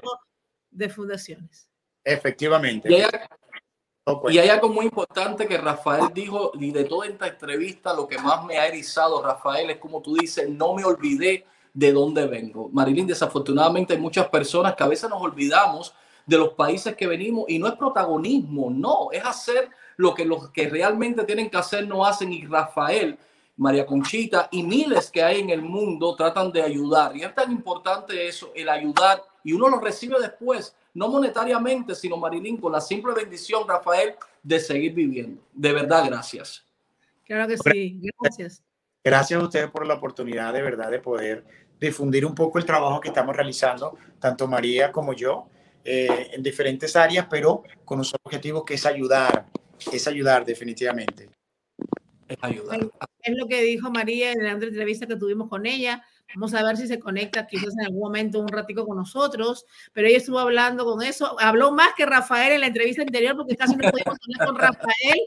de 0.71 0.89
fundaciones. 0.89 1.69
Efectivamente. 2.03 2.89
Y 4.29 4.37
hay, 4.37 4.47
algo 4.47 4.69
muy 4.69 4.85
importante 4.85 5.45
que 5.47 5.57
Rafael 5.57 6.07
dijo, 6.13 6.51
y 6.57 6.71
de 6.71 6.85
toda 6.85 7.07
esta 7.07 7.27
entrevista, 7.27 7.93
lo 7.93 8.07
que 8.07 8.17
más 8.17 8.45
me 8.45 8.57
ha 8.57 8.65
erizado, 8.65 9.21
Rafael, 9.21 9.69
es 9.69 9.77
como 9.77 10.01
tú 10.01 10.15
dices, 10.15 10.49
no 10.49 10.73
me 10.73 10.85
olvidé 10.85 11.45
de 11.73 11.91
dónde 11.91 12.25
vengo. 12.25 12.69
Marilyn, 12.71 13.05
desafortunadamente 13.05 13.93
hay 13.93 13.99
muchas 13.99 14.29
personas 14.29 14.75
que 14.75 14.83
a 14.83 14.87
veces 14.87 15.09
nos 15.09 15.21
olvidamos 15.21 15.93
de 16.25 16.37
los 16.37 16.53
países 16.53 16.95
que 16.95 17.05
venimos 17.05 17.45
y 17.49 17.59
no 17.59 17.67
es 17.67 17.73
protagonismo, 17.73 18.69
no, 18.71 19.09
es 19.11 19.23
hacer 19.23 19.69
lo 19.97 20.13
que 20.13 20.25
los 20.25 20.49
que 20.51 20.69
realmente 20.69 21.23
tienen 21.23 21.49
que 21.49 21.57
hacer 21.57 21.87
no 21.87 22.05
hacen 22.05 22.31
y 22.31 22.45
Rafael, 22.45 23.17
María 23.57 23.85
Conchita 23.85 24.47
y 24.51 24.63
miles 24.63 25.09
que 25.09 25.23
hay 25.23 25.41
en 25.41 25.49
el 25.49 25.61
mundo 25.61 26.15
tratan 26.15 26.51
de 26.51 26.61
ayudar. 26.61 27.15
Y 27.17 27.23
es 27.23 27.33
tan 27.33 27.51
importante 27.51 28.27
eso, 28.27 28.51
el 28.55 28.69
ayudar 28.69 29.23
y 29.43 29.53
uno 29.53 29.67
lo 29.67 29.79
recibe 29.79 30.19
después, 30.19 30.75
no 30.93 31.09
monetariamente, 31.09 31.95
sino 31.95 32.17
Marilyn, 32.17 32.57
con 32.57 32.71
la 32.71 32.81
simple 32.81 33.13
bendición, 33.13 33.67
Rafael, 33.67 34.15
de 34.43 34.59
seguir 34.59 34.93
viviendo. 34.93 35.41
De 35.53 35.73
verdad, 35.73 36.05
gracias. 36.05 36.63
Claro 37.25 37.47
que 37.47 37.57
sí, 37.57 38.01
gracias. 38.19 38.63
Gracias 39.03 39.39
a 39.39 39.43
ustedes 39.43 39.71
por 39.71 39.85
la 39.85 39.95
oportunidad 39.95 40.53
de 40.53 40.61
verdad 40.61 40.91
de 40.91 40.99
poder 40.99 41.45
difundir 41.79 42.25
un 42.25 42.35
poco 42.35 42.59
el 42.59 42.65
trabajo 42.65 42.99
que 42.99 43.09
estamos 43.09 43.35
realizando, 43.35 43.97
tanto 44.19 44.47
María 44.47 44.91
como 44.91 45.13
yo, 45.13 45.47
eh, 45.83 46.31
en 46.33 46.43
diferentes 46.43 46.95
áreas, 46.95 47.27
pero 47.29 47.63
con 47.85 47.99
un 47.99 48.05
solo 48.05 48.19
objetivo 48.23 48.65
que 48.65 48.73
es 48.73 48.85
ayudar, 48.85 49.45
es 49.91 50.07
ayudar 50.07 50.45
definitivamente. 50.45 51.30
Es 52.28 52.38
ayudar. 52.41 52.89
Es 53.21 53.38
lo 53.38 53.47
que 53.47 53.61
dijo 53.61 53.91
María 53.91 54.32
en 54.32 54.43
la 54.43 54.51
entrevista 54.51 55.07
que 55.07 55.15
tuvimos 55.15 55.49
con 55.49 55.65
ella. 55.65 56.03
Vamos 56.36 56.53
a 56.53 56.63
ver 56.63 56.75
si 56.75 56.88
se 56.88 56.99
conecta 56.99 57.47
quizás 57.47 57.73
en 57.80 57.86
algún 57.86 58.01
momento 58.01 58.39
un 58.39 58.49
ratico 58.49 58.86
con 58.86 58.97
nosotros, 58.97 59.65
pero 59.93 60.07
ella 60.07 60.17
estuvo 60.17 60.39
hablando 60.39 60.84
con 60.84 61.01
eso, 61.01 61.39
habló 61.39 61.71
más 61.71 61.89
que 61.95 62.05
Rafael 62.05 62.51
en 62.51 62.61
la 62.61 62.67
entrevista 62.67 63.01
anterior 63.01 63.38
porque 63.38 63.55
casi 63.55 63.75
no 63.78 63.89
pudimos 63.89 64.17
hablar 64.21 64.47
con 64.47 64.59
Rafael, 64.59 65.19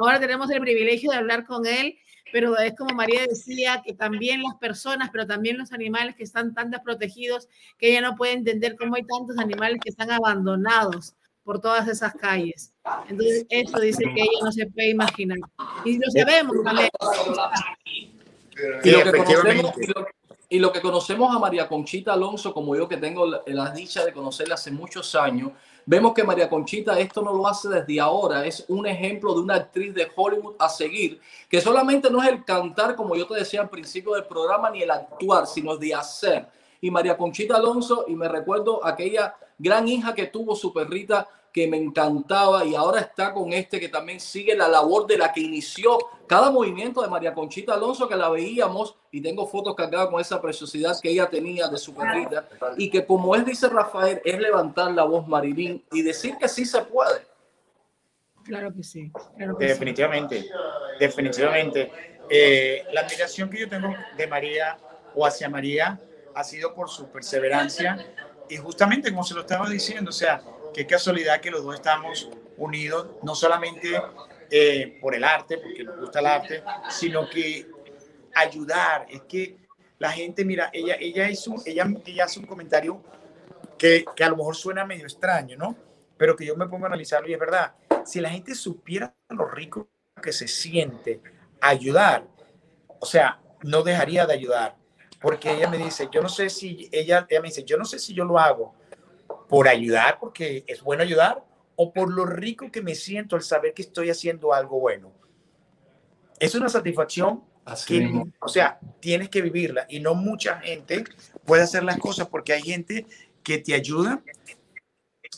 ahora 0.00 0.18
tenemos 0.18 0.50
el 0.50 0.60
privilegio 0.60 1.12
de 1.12 1.16
hablar 1.16 1.46
con 1.46 1.64
él 1.64 1.96
pero 2.32 2.58
es 2.58 2.74
como 2.74 2.94
María 2.94 3.26
decía, 3.26 3.82
que 3.84 3.94
también 3.94 4.42
las 4.42 4.56
personas, 4.56 5.10
pero 5.10 5.26
también 5.26 5.58
los 5.58 5.72
animales 5.72 6.14
que 6.16 6.24
están 6.24 6.54
tan 6.54 6.70
desprotegidos, 6.70 7.48
que 7.78 7.90
ella 7.90 8.00
no 8.02 8.16
puede 8.16 8.32
entender 8.32 8.76
cómo 8.76 8.96
hay 8.96 9.04
tantos 9.04 9.38
animales 9.38 9.80
que 9.82 9.90
están 9.90 10.10
abandonados 10.10 11.14
por 11.48 11.62
todas 11.62 11.88
esas 11.88 12.12
calles. 12.12 12.74
Entonces, 13.08 13.46
eso 13.48 13.80
dice 13.80 14.04
que 14.04 14.20
ella 14.20 14.38
no 14.44 14.52
se 14.52 14.66
puede 14.66 14.90
imaginar. 14.90 15.38
Y 15.82 15.96
lo 15.96 16.10
sabemos 16.10 16.56
también. 16.62 16.90
Y 18.84 18.90
lo, 18.90 19.02
que 19.02 19.12
conocemos, 19.12 19.72
y 20.50 20.58
lo 20.58 20.70
que 20.70 20.82
conocemos 20.82 21.34
a 21.34 21.38
María 21.38 21.66
Conchita 21.66 22.12
Alonso, 22.12 22.52
como 22.52 22.76
yo 22.76 22.86
que 22.86 22.98
tengo 22.98 23.24
la 23.46 23.70
dicha 23.70 24.04
de 24.04 24.12
conocerla 24.12 24.56
hace 24.56 24.70
muchos 24.70 25.14
años, 25.14 25.52
Vemos 25.86 26.12
que 26.12 26.22
María 26.22 26.50
Conchita 26.50 26.98
esto 26.98 27.22
no 27.22 27.32
lo 27.32 27.48
hace 27.48 27.66
desde 27.70 27.98
ahora, 27.98 28.44
es 28.44 28.62
un 28.68 28.86
ejemplo 28.86 29.32
de 29.32 29.40
una 29.40 29.54
actriz 29.54 29.94
de 29.94 30.06
Hollywood 30.14 30.56
a 30.58 30.68
seguir, 30.68 31.18
que 31.48 31.62
solamente 31.62 32.10
no 32.10 32.22
es 32.22 32.28
el 32.28 32.44
cantar, 32.44 32.94
como 32.94 33.16
yo 33.16 33.26
te 33.26 33.36
decía 33.36 33.62
al 33.62 33.70
principio 33.70 34.12
del 34.12 34.26
programa, 34.26 34.68
ni 34.68 34.82
el 34.82 34.90
actuar, 34.90 35.46
sino 35.46 35.78
de 35.78 35.94
hacer. 35.94 36.46
Y 36.82 36.90
María 36.90 37.16
Conchita 37.16 37.56
Alonso, 37.56 38.04
y 38.06 38.14
me 38.14 38.28
recuerdo 38.28 38.84
aquella 38.84 39.34
gran 39.58 39.88
hija 39.88 40.14
que 40.14 40.26
tuvo 40.26 40.54
su 40.54 40.72
perrita 40.72 41.26
que 41.52 41.66
me 41.66 41.76
encantaba 41.76 42.64
y 42.64 42.74
ahora 42.74 43.00
está 43.00 43.32
con 43.32 43.52
este 43.52 43.80
que 43.80 43.88
también 43.88 44.20
sigue 44.20 44.54
la 44.54 44.68
labor 44.68 45.06
de 45.06 45.18
la 45.18 45.32
que 45.32 45.40
inició 45.40 45.98
cada 46.26 46.50
movimiento 46.50 47.02
de 47.02 47.08
María 47.08 47.34
Conchita 47.34 47.74
Alonso 47.74 48.08
que 48.08 48.16
la 48.16 48.28
veíamos 48.28 48.96
y 49.10 49.20
tengo 49.20 49.46
fotos 49.46 49.74
cargadas 49.74 50.08
con 50.08 50.20
esa 50.20 50.40
preciosidad 50.40 50.98
que 51.00 51.10
ella 51.10 51.28
tenía 51.28 51.68
de 51.68 51.78
su 51.78 51.94
perrita 51.94 52.48
y 52.76 52.90
que 52.90 53.04
como 53.06 53.34
él 53.34 53.44
dice 53.44 53.68
Rafael 53.68 54.20
es 54.24 54.38
levantar 54.38 54.92
la 54.92 55.04
voz 55.04 55.26
Marilín 55.26 55.84
y 55.90 56.02
decir 56.02 56.36
que 56.36 56.48
sí 56.48 56.64
se 56.64 56.82
puede. 56.82 57.26
Claro 58.44 58.72
que 58.74 58.82
sí. 58.82 59.10
definitivamente, 59.58 60.46
definitivamente. 60.98 61.90
Eh, 62.30 62.84
la 62.92 63.02
admiración 63.02 63.48
que 63.48 63.60
yo 63.60 63.68
tengo 63.68 63.94
de 64.16 64.26
María 64.26 64.78
o 65.14 65.26
hacia 65.26 65.48
María 65.48 66.00
ha 66.34 66.44
sido 66.44 66.74
por 66.74 66.88
su 66.88 67.08
perseverancia 67.08 68.06
y 68.48 68.56
justamente 68.56 69.10
como 69.10 69.24
se 69.24 69.34
lo 69.34 69.40
estaba 69.40 69.68
diciendo, 69.68 70.10
o 70.10 70.12
sea, 70.12 70.42
qué 70.78 70.86
casualidad 70.86 71.40
que 71.40 71.50
los 71.50 71.64
dos 71.64 71.74
estamos 71.74 72.30
unidos, 72.56 73.08
no 73.24 73.34
solamente 73.34 74.00
eh, 74.48 74.96
por 75.00 75.12
el 75.12 75.24
arte, 75.24 75.58
porque 75.58 75.82
nos 75.82 75.98
gusta 75.98 76.20
el 76.20 76.26
arte, 76.26 76.62
sino 76.88 77.28
que 77.28 77.66
ayudar. 78.32 79.04
Es 79.08 79.22
que 79.22 79.56
la 79.98 80.12
gente, 80.12 80.44
mira, 80.44 80.70
ella, 80.72 80.96
ella, 81.00 81.28
hizo, 81.28 81.56
ella, 81.66 81.84
ella 82.06 82.26
hace 82.26 82.38
un 82.38 82.46
comentario 82.46 83.02
que, 83.76 84.04
que 84.14 84.22
a 84.22 84.28
lo 84.28 84.36
mejor 84.36 84.54
suena 84.54 84.84
medio 84.84 85.02
extraño, 85.02 85.56
¿no? 85.56 85.76
Pero 86.16 86.36
que 86.36 86.46
yo 86.46 86.54
me 86.54 86.68
pongo 86.68 86.84
a 86.84 86.88
analizarlo 86.90 87.28
y 87.28 87.32
es 87.32 87.40
verdad. 87.40 87.74
Si 88.04 88.20
la 88.20 88.30
gente 88.30 88.54
supiera 88.54 89.12
lo 89.30 89.48
rico 89.48 89.88
que 90.22 90.32
se 90.32 90.46
siente 90.46 91.20
ayudar, 91.60 92.24
o 93.00 93.06
sea, 93.06 93.40
no 93.64 93.82
dejaría 93.82 94.26
de 94.26 94.34
ayudar. 94.34 94.76
Porque 95.20 95.50
ella 95.50 95.68
me 95.68 95.78
dice, 95.78 96.08
yo 96.12 96.22
no 96.22 96.28
sé 96.28 96.48
si, 96.48 96.88
ella, 96.92 97.26
ella 97.28 97.40
me 97.40 97.48
dice, 97.48 97.64
yo 97.64 97.76
no 97.76 97.84
sé 97.84 97.98
si 97.98 98.14
yo 98.14 98.24
lo 98.24 98.38
hago 98.38 98.77
por 99.48 99.68
ayudar, 99.68 100.18
porque 100.20 100.64
es 100.66 100.82
bueno 100.82 101.02
ayudar, 101.02 101.44
o 101.76 101.92
por 101.92 102.12
lo 102.12 102.26
rico 102.26 102.70
que 102.70 102.82
me 102.82 102.94
siento 102.94 103.36
al 103.36 103.42
saber 103.42 103.72
que 103.72 103.82
estoy 103.82 104.10
haciendo 104.10 104.52
algo 104.52 104.80
bueno. 104.80 105.12
Es 106.38 106.54
una 106.54 106.68
satisfacción 106.68 107.44
que, 107.86 108.24
o 108.40 108.48
sea, 108.48 108.78
tienes 109.00 109.28
que 109.28 109.42
vivirla 109.42 109.86
y 109.88 110.00
no 110.00 110.14
mucha 110.14 110.60
gente 110.60 111.04
puede 111.44 111.62
hacer 111.62 111.84
las 111.84 111.98
cosas 111.98 112.28
porque 112.28 112.52
hay 112.52 112.62
gente 112.62 113.06
que 113.42 113.58
te 113.58 113.74
ayuda 113.74 114.22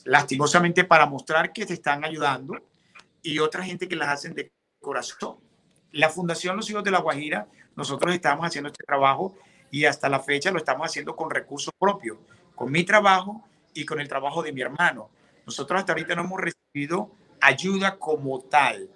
lastimosamente 0.04 0.84
para 0.84 1.06
mostrar 1.06 1.52
que 1.52 1.66
te 1.66 1.74
están 1.74 2.04
ayudando 2.04 2.54
y 3.22 3.38
otra 3.38 3.64
gente 3.64 3.88
que 3.88 3.96
las 3.96 4.08
hacen 4.08 4.34
de 4.34 4.52
corazón. 4.80 5.36
La 5.92 6.08
Fundación 6.08 6.56
Los 6.56 6.70
Hijos 6.70 6.84
de 6.84 6.90
la 6.90 7.00
Guajira, 7.00 7.48
nosotros 7.76 8.14
estamos 8.14 8.46
haciendo 8.46 8.68
este 8.68 8.84
trabajo 8.84 9.34
y 9.70 9.84
hasta 9.84 10.08
la 10.08 10.20
fecha 10.20 10.50
lo 10.50 10.58
estamos 10.58 10.86
haciendo 10.86 11.14
con 11.16 11.30
recursos 11.30 11.72
propios, 11.78 12.18
con 12.54 12.70
mi 12.70 12.84
trabajo 12.84 13.44
y 13.74 13.84
con 13.84 14.00
el 14.00 14.08
trabajo 14.08 14.42
de 14.42 14.52
mi 14.52 14.60
hermano. 14.60 15.10
Nosotros 15.46 15.80
hasta 15.80 15.92
ahorita 15.92 16.14
no 16.14 16.22
hemos 16.22 16.40
recibido 16.40 17.10
ayuda 17.40 17.98
como 17.98 18.40
tal 18.40 18.88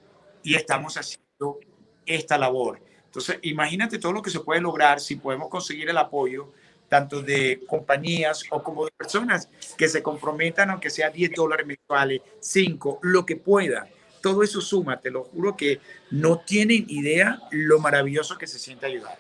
y 0.42 0.54
estamos 0.54 0.96
haciendo 0.96 1.58
esta 2.06 2.38
labor. 2.38 2.80
Entonces, 3.06 3.38
imagínate 3.42 3.98
todo 3.98 4.12
lo 4.12 4.22
que 4.22 4.30
se 4.30 4.40
puede 4.40 4.60
lograr 4.60 5.00
si 5.00 5.16
podemos 5.16 5.48
conseguir 5.48 5.88
el 5.88 5.98
apoyo 5.98 6.52
tanto 6.88 7.22
de 7.22 7.62
compañías 7.66 8.44
o 8.50 8.62
como 8.62 8.84
de 8.84 8.90
personas 8.92 9.48
que 9.76 9.88
se 9.88 10.02
comprometan, 10.02 10.70
aunque 10.70 10.90
sea 10.90 11.10
10 11.10 11.32
dólares 11.34 11.66
mensuales, 11.66 12.20
5, 12.40 13.00
lo 13.02 13.24
que 13.24 13.36
pueda. 13.36 13.88
Todo 14.20 14.42
eso 14.42 14.60
suma, 14.60 15.00
te 15.00 15.10
lo 15.10 15.24
juro 15.24 15.56
que 15.56 15.80
no 16.10 16.38
tienen 16.40 16.84
idea 16.88 17.40
lo 17.50 17.78
maravilloso 17.78 18.38
que 18.38 18.46
se 18.46 18.58
siente 18.58 18.86
ayudar. 18.86 19.18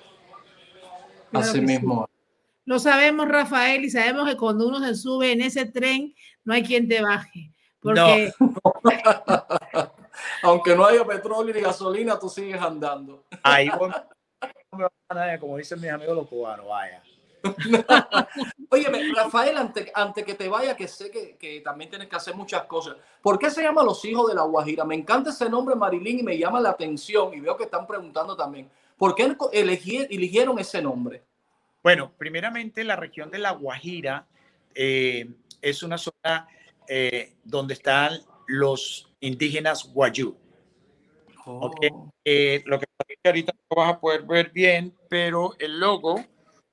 Así 1.32 1.60
mismo. 1.60 2.08
Lo 2.64 2.78
sabemos, 2.78 3.28
Rafael, 3.28 3.84
y 3.84 3.90
sabemos 3.90 4.28
que 4.28 4.36
cuando 4.36 4.66
uno 4.66 4.80
se 4.80 4.94
sube 4.94 5.32
en 5.32 5.42
ese 5.42 5.66
tren, 5.66 6.14
no 6.44 6.54
hay 6.54 6.62
quien 6.62 6.88
te 6.88 7.02
baje. 7.02 7.52
Porque... 7.80 8.32
Aunque 10.42 10.76
no 10.76 10.86
haya 10.86 11.04
petróleo 11.04 11.54
ni 11.54 11.60
gasolina, 11.60 12.18
tú 12.18 12.28
sigues 12.28 12.60
andando. 12.60 13.24
Ahí 13.42 13.68
como 15.38 15.56
dicen 15.56 15.80
mis 15.80 15.90
amigos 15.90 16.16
los 16.16 16.28
cubanos, 16.28 16.66
vaya. 16.66 17.02
Oye, 18.70 19.12
Rafael, 19.14 19.56
antes 19.56 19.90
ante 19.94 20.24
que 20.24 20.34
te 20.34 20.48
vaya, 20.48 20.74
que 20.74 20.88
sé 20.88 21.10
que, 21.10 21.36
que, 21.36 21.60
también 21.60 21.90
tienes 21.90 22.08
que 22.08 22.16
hacer 22.16 22.34
muchas 22.34 22.64
cosas. 22.64 22.96
¿Por 23.20 23.38
qué 23.38 23.50
se 23.50 23.62
llama 23.62 23.82
Los 23.82 24.04
Hijos 24.04 24.28
de 24.28 24.34
la 24.34 24.42
Guajira? 24.42 24.84
Me 24.84 24.94
encanta 24.94 25.30
ese 25.30 25.48
nombre, 25.50 25.74
Marilyn, 25.74 26.20
y 26.20 26.22
me 26.22 26.38
llama 26.38 26.60
la 26.60 26.70
atención. 26.70 27.34
Y 27.34 27.40
veo 27.40 27.56
que 27.56 27.64
están 27.64 27.86
preguntando 27.86 28.34
también. 28.36 28.70
¿Por 28.96 29.14
qué 29.14 29.36
eligieron 29.52 30.58
ese 30.58 30.80
nombre? 30.80 31.22
Bueno, 31.84 32.14
primeramente 32.16 32.82
la 32.82 32.96
región 32.96 33.30
de 33.30 33.38
La 33.38 33.50
Guajira 33.50 34.26
eh, 34.74 35.28
es 35.60 35.82
una 35.82 35.98
zona 35.98 36.48
eh, 36.88 37.34
donde 37.44 37.74
están 37.74 38.22
los 38.46 39.12
indígenas 39.20 39.92
guayú. 39.92 40.34
Oh. 41.44 41.70
Eh, 42.24 42.62
lo 42.64 42.80
que 42.80 42.86
ahorita 43.22 43.52
no 43.52 43.76
vas 43.76 43.92
a 43.92 44.00
poder 44.00 44.22
ver 44.22 44.50
bien, 44.50 44.94
pero 45.10 45.56
el 45.58 45.78
logo 45.78 46.24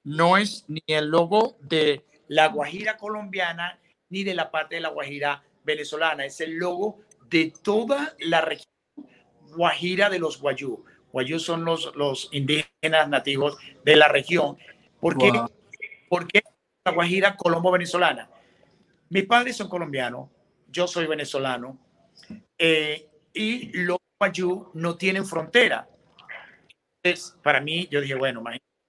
no 0.05 0.37
es 0.37 0.63
ni 0.69 0.81
el 0.87 1.09
logo 1.09 1.57
de 1.59 2.05
la 2.29 2.47
Guajira 2.47 2.95
colombiana 2.95 3.81
ni 4.07 4.23
de 4.23 4.33
la 4.33 4.49
parte 4.49 4.75
de 4.75 4.81
la 4.81 4.89
Guajira 4.89 5.43
venezolana, 5.65 6.23
es 6.23 6.39
el 6.39 6.55
logo 6.55 7.01
de 7.29 7.51
toda 7.61 8.15
la 8.19 8.39
región 8.39 8.71
Guajira 9.57 10.09
de 10.09 10.19
los 10.19 10.39
Guayú. 10.39 10.85
Guayú 11.11 11.37
son 11.37 11.65
los, 11.65 11.93
los 11.97 12.29
indígenas 12.31 13.09
nativos 13.09 13.57
de 13.83 13.97
la 13.97 14.07
región 14.07 14.57
¿Por 15.01 16.27
qué? 16.27 16.41
La 16.85 16.91
Guajira 16.91 17.35
colombo-venezolana. 17.35 18.29
Mis 19.09 19.25
padres 19.25 19.57
son 19.57 19.67
colombianos, 19.67 20.29
yo 20.69 20.87
soy 20.87 21.05
venezolano, 21.05 21.77
eh, 22.57 23.09
y 23.33 23.77
los 23.77 23.97
guayú 24.19 24.69
no 24.73 24.95
tienen 24.95 25.25
frontera. 25.25 25.89
Entonces, 27.03 27.35
para 27.41 27.59
mí, 27.59 27.87
yo 27.91 27.99
dije, 27.99 28.15
bueno, 28.15 28.43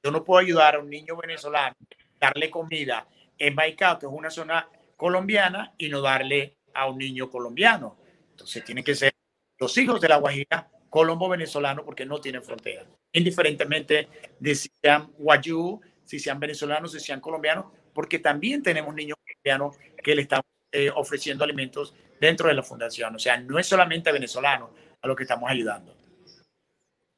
yo 0.04 0.10
no 0.10 0.22
puedo 0.22 0.40
ayudar 0.40 0.76
a 0.76 0.78
un 0.78 0.90
niño 0.90 1.16
venezolano, 1.16 1.74
darle 2.20 2.50
comida 2.50 3.06
en 3.38 3.56
Baicao, 3.56 3.98
que 3.98 4.06
es 4.06 4.12
una 4.12 4.30
zona 4.30 4.68
colombiana, 4.96 5.74
y 5.78 5.88
no 5.88 6.00
darle 6.00 6.58
a 6.74 6.86
un 6.86 6.98
niño 6.98 7.30
colombiano. 7.30 7.96
Entonces, 8.30 8.64
tiene 8.64 8.84
que 8.84 8.94
ser 8.94 9.12
los 9.58 9.76
hijos 9.78 10.00
de 10.00 10.08
la 10.08 10.16
Guajira 10.16 10.68
colombo-venezolano 10.90 11.84
porque 11.84 12.04
no 12.04 12.20
tienen 12.20 12.42
frontera. 12.42 12.84
Indiferentemente 13.12 14.08
de 14.38 14.54
si 14.54 14.70
sean 14.82 15.10
guayú, 15.18 15.80
si 16.05 16.18
sean 16.18 16.40
venezolanos, 16.40 16.92
si 16.92 17.00
sean 17.00 17.20
colombianos, 17.20 17.66
porque 17.92 18.18
también 18.18 18.62
tenemos 18.62 18.94
niños 18.94 19.16
colombianos 19.24 19.76
que 20.03 20.14
le 20.14 20.22
estamos 20.22 20.44
eh, 20.70 20.90
ofreciendo 20.94 21.44
alimentos 21.44 21.94
dentro 22.20 22.48
de 22.48 22.55
la 22.55 22.62
fundación. 22.62 23.14
O 23.14 23.18
sea, 23.18 23.38
no 23.38 23.59
es 23.59 23.66
solamente 23.66 24.12
venezolanos 24.12 24.70
a 25.00 25.07
los 25.07 25.16
que 25.16 25.24
estamos 25.24 25.50
ayudando. 25.50 25.96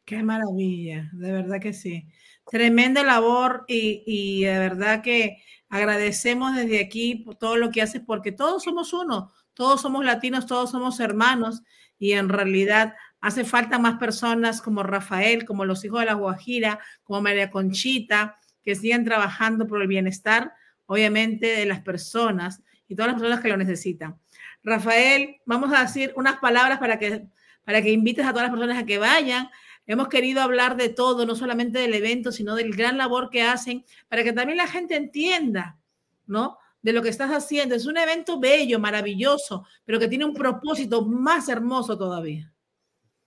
Qué 0.05 0.22
maravilla, 0.22 1.11
de 1.12 1.32
verdad 1.32 1.61
que 1.61 1.72
sí. 1.72 2.07
Tremenda 2.51 3.03
labor 3.03 3.64
y, 3.68 4.03
y 4.07 4.45
de 4.45 4.59
verdad 4.59 5.03
que 5.03 5.43
agradecemos 5.68 6.55
desde 6.55 6.80
aquí 6.80 7.24
todo 7.41 7.57
lo 7.57 7.70
que 7.70 7.82
haces 7.82 8.03
porque 8.07 8.32
todos 8.32 8.64
somos 8.64 8.93
uno, 8.93 9.32
todos 9.55 9.80
somos 9.80 10.05
latinos, 10.05 10.47
todos 10.47 10.70
somos 10.70 11.01
hermanos 11.01 11.62
y 11.99 12.12
en 12.12 12.28
realidad 12.28 12.95
hace 13.20 13.45
falta 13.45 13.78
más 13.78 13.99
personas 13.99 14.61
como 14.61 14.82
Rafael, 14.82 15.47
como 15.47 15.64
los 15.64 15.85
hijos 15.85 16.01
de 16.01 16.07
la 16.07 16.14
Guajira, 16.14 16.78
como 17.03 17.22
María 17.22 17.51
Conchita, 17.51 18.39
que 18.65 18.75
sigan 18.75 19.05
trabajando 19.05 19.67
por 19.67 19.83
el 19.83 19.89
bienestar, 19.89 20.53
obviamente, 20.87 21.47
de 21.47 21.67
las 21.67 21.81
personas 21.81 22.62
y 22.89 22.95
todas 22.95 23.12
las 23.12 23.21
personas 23.21 23.41
que 23.41 23.49
lo 23.49 23.57
necesitan. 23.57 24.19
Rafael, 24.62 25.37
vamos 25.45 25.73
a 25.73 25.83
decir 25.83 26.12
unas 26.17 26.39
palabras 26.39 26.79
para 26.79 26.99
que, 26.99 27.27
para 27.65 27.83
que 27.83 27.91
invites 27.91 28.25
a 28.25 28.31
todas 28.31 28.45
las 28.45 28.51
personas 28.51 28.83
a 28.83 28.87
que 28.87 28.99
vayan. 28.99 29.51
Hemos 29.87 30.09
querido 30.09 30.41
hablar 30.41 30.77
de 30.77 30.89
todo, 30.89 31.27
no 31.27 31.35
solamente 31.35 31.79
del 31.79 31.93
evento, 31.93 32.33
sino 32.33 32.55
del 32.55 32.75
gran 32.75 32.97
labor 32.97 33.29
que 33.29 33.43
hacen, 33.43 33.85
para 34.09 34.25
que 34.25 34.33
también 34.33 34.57
la 34.57 34.67
gente 34.67 34.97
entienda, 34.97 35.79
¿no? 36.27 36.59
De 36.81 36.93
lo 36.93 37.03
que 37.03 37.11
estás 37.11 37.31
haciendo. 37.31 37.75
Es 37.75 37.85
un 37.87 37.99
evento 37.99 38.41
bello, 38.41 38.79
maravilloso, 38.79 39.67
pero 39.85 39.99
que 39.99 40.09
tiene 40.09 40.25
un 40.25 40.35
propósito 40.35 41.05
más 41.05 41.49
hermoso 41.51 41.99
todavía. 41.99 42.51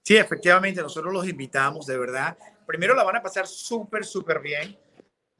Sí, 0.01 0.15
efectivamente, 0.15 0.81
nosotros 0.81 1.13
los 1.13 1.27
invitamos, 1.27 1.85
de 1.85 1.97
verdad. 1.97 2.37
Primero 2.65 2.95
la 2.95 3.03
van 3.03 3.17
a 3.17 3.21
pasar 3.21 3.45
súper, 3.45 4.05
súper 4.05 4.39
bien 4.39 4.77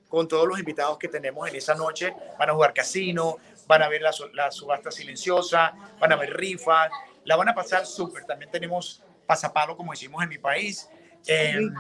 con 0.08 0.28
todos 0.28 0.48
los 0.48 0.60
invitados 0.60 0.98
que 0.98 1.08
tenemos 1.08 1.48
en 1.50 1.56
esa 1.56 1.76
noche. 1.76 2.14
Van 2.38 2.50
a 2.50 2.54
jugar 2.54 2.74
casino, 2.74 3.38
van 3.68 3.82
a 3.82 3.90
ver 3.90 4.02
la, 4.02 4.52
subasta 4.52 4.92
silenciosa, 4.92 5.74
van 6.00 6.12
a 6.12 6.16
ver 6.16 6.36
rifas, 6.36 6.90
la 7.26 7.36
van 7.36 7.50
a 7.50 7.56
pasar 7.56 7.86
súper. 7.86 8.26
También 8.26 8.52
tenemos 8.52 9.04
pasapalo, 9.26 9.76
como 9.76 9.92
decimos 9.92 10.24
en 10.24 10.30
mi 10.30 10.38
país. 10.38 10.90
Em, 11.26 11.74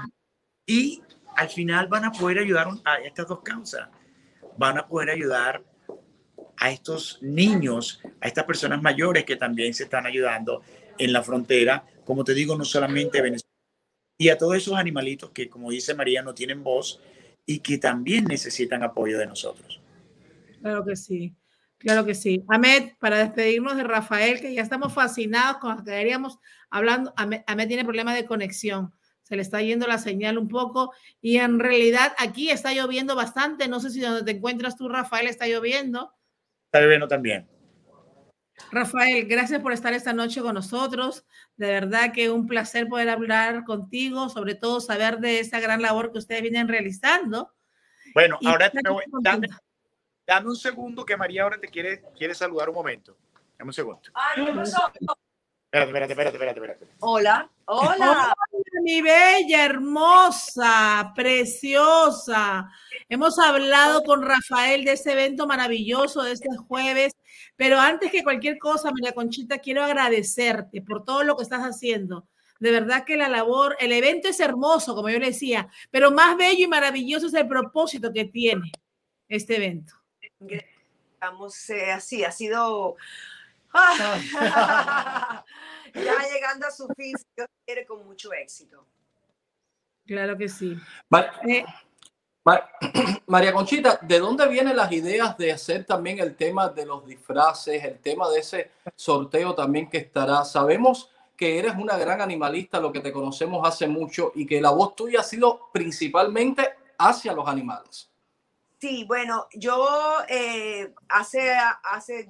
y 0.65 1.01
al 1.35 1.49
final 1.49 1.87
van 1.87 2.05
a 2.05 2.11
poder 2.11 2.39
ayudar 2.39 2.67
a 2.83 2.97
estas 2.97 3.27
dos 3.27 3.41
causas. 3.41 3.87
Van 4.57 4.77
a 4.77 4.87
poder 4.87 5.11
ayudar 5.11 5.63
a 6.57 6.71
estos 6.71 7.19
niños, 7.21 8.01
a 8.19 8.27
estas 8.27 8.43
personas 8.45 8.81
mayores 8.81 9.23
que 9.25 9.35
también 9.35 9.73
se 9.73 9.83
están 9.83 10.05
ayudando 10.05 10.63
en 10.97 11.13
la 11.13 11.21
frontera, 11.23 11.85
como 12.03 12.23
te 12.23 12.33
digo, 12.33 12.57
no 12.57 12.65
solamente 12.65 13.21
Venezuela, 13.21 13.53
y 14.17 14.29
a 14.29 14.37
todos 14.37 14.55
esos 14.55 14.75
animalitos 14.75 15.29
que, 15.29 15.47
como 15.47 15.69
dice 15.69 15.93
María, 15.93 16.23
no 16.23 16.33
tienen 16.33 16.63
voz 16.63 16.99
y 17.47 17.59
que 17.61 17.79
también 17.79 18.25
necesitan 18.25 18.83
apoyo 18.83 19.17
de 19.17 19.25
nosotros. 19.25 19.81
Claro 20.61 20.85
que 20.85 20.95
sí, 20.95 21.33
claro 21.77 22.05
que 22.05 22.13
sí. 22.13 22.43
Ahmed, 22.49 22.91
para 22.99 23.17
despedirnos 23.17 23.77
de 23.77 23.83
Rafael, 23.83 24.41
que 24.41 24.53
ya 24.53 24.61
estamos 24.61 24.93
fascinados 24.93 25.57
con 25.57 25.77
que 25.77 25.85
quedaríamos 25.85 26.37
hablando, 26.69 27.13
Ahmed, 27.15 27.67
tiene 27.67 27.85
problemas 27.85 28.15
de 28.15 28.25
conexión, 28.25 28.93
se 29.23 29.37
le 29.37 29.41
está 29.41 29.61
yendo 29.61 29.87
la 29.87 29.97
señal 29.97 30.37
un 30.37 30.49
poco 30.49 30.93
y 31.21 31.37
en 31.37 31.57
realidad 31.59 32.13
aquí 32.19 32.49
está 32.49 32.73
lloviendo 32.73 33.15
bastante, 33.15 33.69
no 33.69 33.79
sé 33.79 33.91
si 33.91 34.01
donde 34.01 34.23
te 34.23 34.37
encuentras 34.37 34.75
tú, 34.75 34.89
Rafael, 34.89 35.27
está 35.27 35.47
lloviendo. 35.47 36.13
Está 36.65 36.81
lloviendo 36.81 37.07
también. 37.07 37.47
Rafael, 38.71 39.25
gracias 39.27 39.61
por 39.61 39.71
estar 39.71 39.93
esta 39.93 40.13
noche 40.13 40.41
con 40.41 40.53
nosotros. 40.53 41.25
De 41.55 41.67
verdad 41.67 42.11
que 42.13 42.29
un 42.29 42.47
placer 42.47 42.87
poder 42.87 43.09
hablar 43.09 43.63
contigo, 43.63 44.29
sobre 44.29 44.55
todo 44.55 44.81
saber 44.81 45.19
de 45.19 45.39
esa 45.39 45.59
gran 45.59 45.81
labor 45.81 46.11
que 46.11 46.19
ustedes 46.19 46.41
vienen 46.41 46.67
realizando. 46.67 47.53
Bueno, 48.13 48.37
ahora 48.45 48.69
te 48.69 48.81
voy, 48.89 49.03
dame, 49.21 49.47
dame, 50.25 50.47
un 50.49 50.55
segundo 50.55 51.05
que 51.05 51.15
María 51.15 51.43
ahora 51.43 51.59
te 51.59 51.67
quiere, 51.67 52.03
quiere 52.17 52.33
saludar 52.33 52.69
un 52.69 52.75
momento. 52.75 53.17
Dame 53.57 53.69
un 53.69 53.73
segundo. 53.73 54.01
Espérate, 55.69 56.13
espérate, 56.13 56.37
espérate, 56.37 56.59
espérate, 56.59 56.87
Hola, 56.99 57.51
hola. 57.65 58.33
mi 58.83 59.01
bella, 59.01 59.65
hermosa, 59.65 61.11
preciosa. 61.13 62.71
Hemos 63.09 63.37
hablado 63.37 64.01
con 64.03 64.21
Rafael 64.21 64.85
de 64.85 64.93
ese 64.93 65.11
evento 65.11 65.45
maravilloso 65.45 66.23
de 66.23 66.31
este 66.31 66.55
jueves, 66.55 67.17
pero 67.57 67.77
antes 67.77 68.11
que 68.11 68.23
cualquier 68.23 68.57
cosa, 68.59 68.91
María 68.91 69.11
Conchita, 69.11 69.57
quiero 69.57 69.83
agradecerte 69.83 70.81
por 70.81 71.03
todo 71.03 71.25
lo 71.25 71.35
que 71.35 71.43
estás 71.43 71.63
haciendo. 71.63 72.29
De 72.61 72.71
verdad 72.71 73.03
que 73.03 73.17
la 73.17 73.27
labor, 73.27 73.75
el 73.81 73.91
evento 73.91 74.29
es 74.29 74.39
hermoso, 74.39 74.95
como 74.95 75.09
yo 75.09 75.19
le 75.19 75.27
decía, 75.27 75.67
pero 75.91 76.11
más 76.11 76.37
bello 76.37 76.63
y 76.63 76.67
maravilloso 76.67 77.27
es 77.27 77.33
el 77.33 77.47
propósito 77.47 78.13
que 78.13 78.23
tiene 78.23 78.71
este 79.27 79.57
evento. 79.57 79.95
Vamos, 81.19 81.69
eh, 81.71 81.91
así, 81.91 82.23
ha 82.23 82.31
sido 82.31 82.95
ya 85.93 86.23
llegando 86.33 86.67
a 86.67 86.71
su 86.71 86.87
fin, 86.95 87.17
si 87.17 87.25
Dios 87.35 87.47
quiere, 87.65 87.85
con 87.85 88.05
mucho 88.05 88.33
éxito. 88.33 88.85
Claro 90.05 90.37
que 90.37 90.47
sí. 90.47 90.77
Eh, 91.47 91.65
María 93.27 93.51
Conchita, 93.51 93.99
¿de 94.01 94.19
dónde 94.19 94.47
vienen 94.47 94.77
las 94.77 94.91
ideas 94.91 95.37
de 95.37 95.51
hacer 95.51 95.85
también 95.85 96.19
el 96.19 96.35
tema 96.35 96.69
de 96.69 96.85
los 96.85 97.05
disfraces, 97.05 97.83
el 97.83 97.99
tema 97.99 98.29
de 98.29 98.39
ese 98.39 98.71
sorteo 98.95 99.53
también 99.53 99.89
que 99.89 99.97
estará? 99.97 100.45
Sabemos 100.45 101.11
que 101.35 101.59
eres 101.59 101.75
una 101.75 101.97
gran 101.97 102.21
animalista, 102.21 102.79
lo 102.79 102.91
que 102.91 103.01
te 103.01 103.11
conocemos 103.11 103.67
hace 103.67 103.87
mucho, 103.87 104.31
y 104.33 104.45
que 104.45 104.61
la 104.61 104.71
voz 104.71 104.95
tuya 104.95 105.19
ha 105.19 105.23
sido 105.23 105.69
principalmente 105.71 106.67
hacia 106.97 107.33
los 107.33 107.47
animales. 107.47 108.09
Sí, 108.79 109.05
bueno, 109.05 109.47
yo 109.53 110.19
eh, 110.29 110.93
hace, 111.09 111.51
hace 111.83 112.29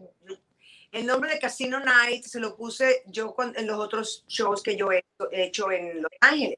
el 0.92 1.06
nombre 1.06 1.32
de 1.32 1.40
Casino 1.40 1.80
Night 1.80 2.24
se 2.24 2.40
lo 2.40 2.56
puse 2.56 3.04
yo 3.08 3.36
en 3.56 3.68
los 3.68 3.80
otros 3.80 4.24
shows 4.28 4.64
que 4.64 4.76
yo 4.76 4.92
he 4.92 5.04
hecho 5.32 5.72
en 5.72 6.02
Los 6.02 6.12
Ángeles, 6.22 6.58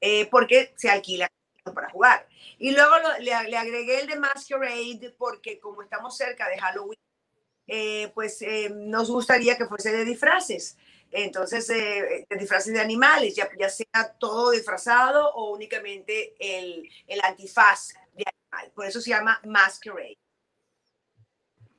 eh, 0.00 0.26
porque 0.26 0.72
se 0.76 0.90
alquila 0.90 1.30
para 1.74 1.90
jugar. 1.90 2.26
Y 2.58 2.72
luego 2.72 2.94
le, 3.20 3.32
agregué 3.32 4.00
el 4.00 4.06
de 4.08 4.16
Masquerade 4.16 5.14
porque 5.16 5.58
como 5.58 5.82
estamos 5.82 6.16
cerca 6.16 6.48
de 6.48 6.58
Halloween, 6.58 6.98
eh, 7.66 8.10
pues 8.14 8.42
eh, 8.42 8.70
nos 8.70 9.10
gustaría 9.10 9.56
que 9.56 9.66
fuese 9.66 9.92
de 9.92 10.04
disfraces. 10.04 10.76
Entonces, 11.12 11.66
de 11.66 12.26
disfraces 12.38 12.72
de 12.72 12.80
animales, 12.80 13.34
ya, 13.34 13.48
ya 13.58 13.68
sea 13.68 14.14
todo 14.18 14.52
disfrazado 14.52 15.32
o 15.34 15.52
únicamente 15.52 16.34
el, 16.38 16.88
el 17.06 17.20
antifaz 17.24 17.94
de 18.14 18.24
animal. 18.26 18.72
Por 18.74 18.86
eso 18.86 19.00
se 19.00 19.10
llama 19.10 19.40
Masquerade. 19.44 20.18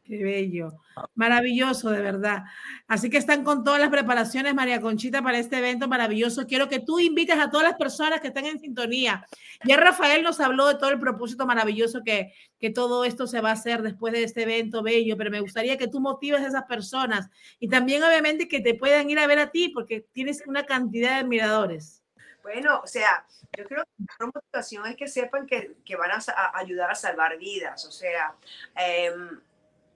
Qué 0.03 0.23
bello. 0.23 0.73
Maravilloso, 1.13 1.91
de 1.91 2.01
verdad. 2.01 2.43
Así 2.87 3.09
que 3.09 3.17
están 3.17 3.43
con 3.43 3.63
todas 3.63 3.79
las 3.79 3.89
preparaciones, 3.89 4.55
María 4.55 4.81
Conchita, 4.81 5.21
para 5.21 5.37
este 5.37 5.59
evento 5.59 5.87
maravilloso. 5.87 6.47
Quiero 6.47 6.67
que 6.69 6.79
tú 6.79 6.99
invites 6.99 7.37
a 7.37 7.51
todas 7.51 7.67
las 7.67 7.77
personas 7.77 8.19
que 8.19 8.29
están 8.29 8.45
en 8.45 8.59
sintonía. 8.59 9.25
Ya 9.63 9.77
Rafael 9.77 10.23
nos 10.23 10.39
habló 10.39 10.67
de 10.67 10.75
todo 10.75 10.89
el 10.89 10.99
propósito 10.99 11.45
maravilloso 11.45 12.01
que, 12.03 12.33
que 12.59 12.71
todo 12.71 13.05
esto 13.05 13.27
se 13.27 13.41
va 13.41 13.49
a 13.49 13.53
hacer 13.53 13.83
después 13.83 14.11
de 14.11 14.23
este 14.23 14.43
evento 14.43 14.81
bello, 14.81 15.15
pero 15.17 15.29
me 15.29 15.39
gustaría 15.39 15.77
que 15.77 15.87
tú 15.87 15.99
motives 15.99 16.41
a 16.41 16.47
esas 16.47 16.63
personas 16.63 17.29
y 17.59 17.69
también 17.69 18.03
obviamente 18.03 18.47
que 18.47 18.59
te 18.59 18.73
puedan 18.73 19.09
ir 19.09 19.19
a 19.19 19.27
ver 19.27 19.37
a 19.37 19.51
ti 19.51 19.69
porque 19.69 20.07
tienes 20.11 20.43
una 20.47 20.65
cantidad 20.65 21.11
de 21.11 21.19
admiradores. 21.19 22.01
Bueno, 22.41 22.81
o 22.83 22.87
sea, 22.87 23.25
yo 23.55 23.65
creo 23.65 23.83
que 23.83 24.05
la 24.19 24.25
motivación 24.33 24.87
es 24.87 24.95
que 24.95 25.07
sepan 25.07 25.45
que, 25.45 25.75
que 25.85 25.95
van 25.95 26.11
a, 26.11 26.21
ayudar 26.55 26.89
a 26.89 26.95
salvar 26.95 27.37
vidas. 27.37 27.85
O 27.85 27.91
sea, 27.91 28.35
eh, 28.75 29.11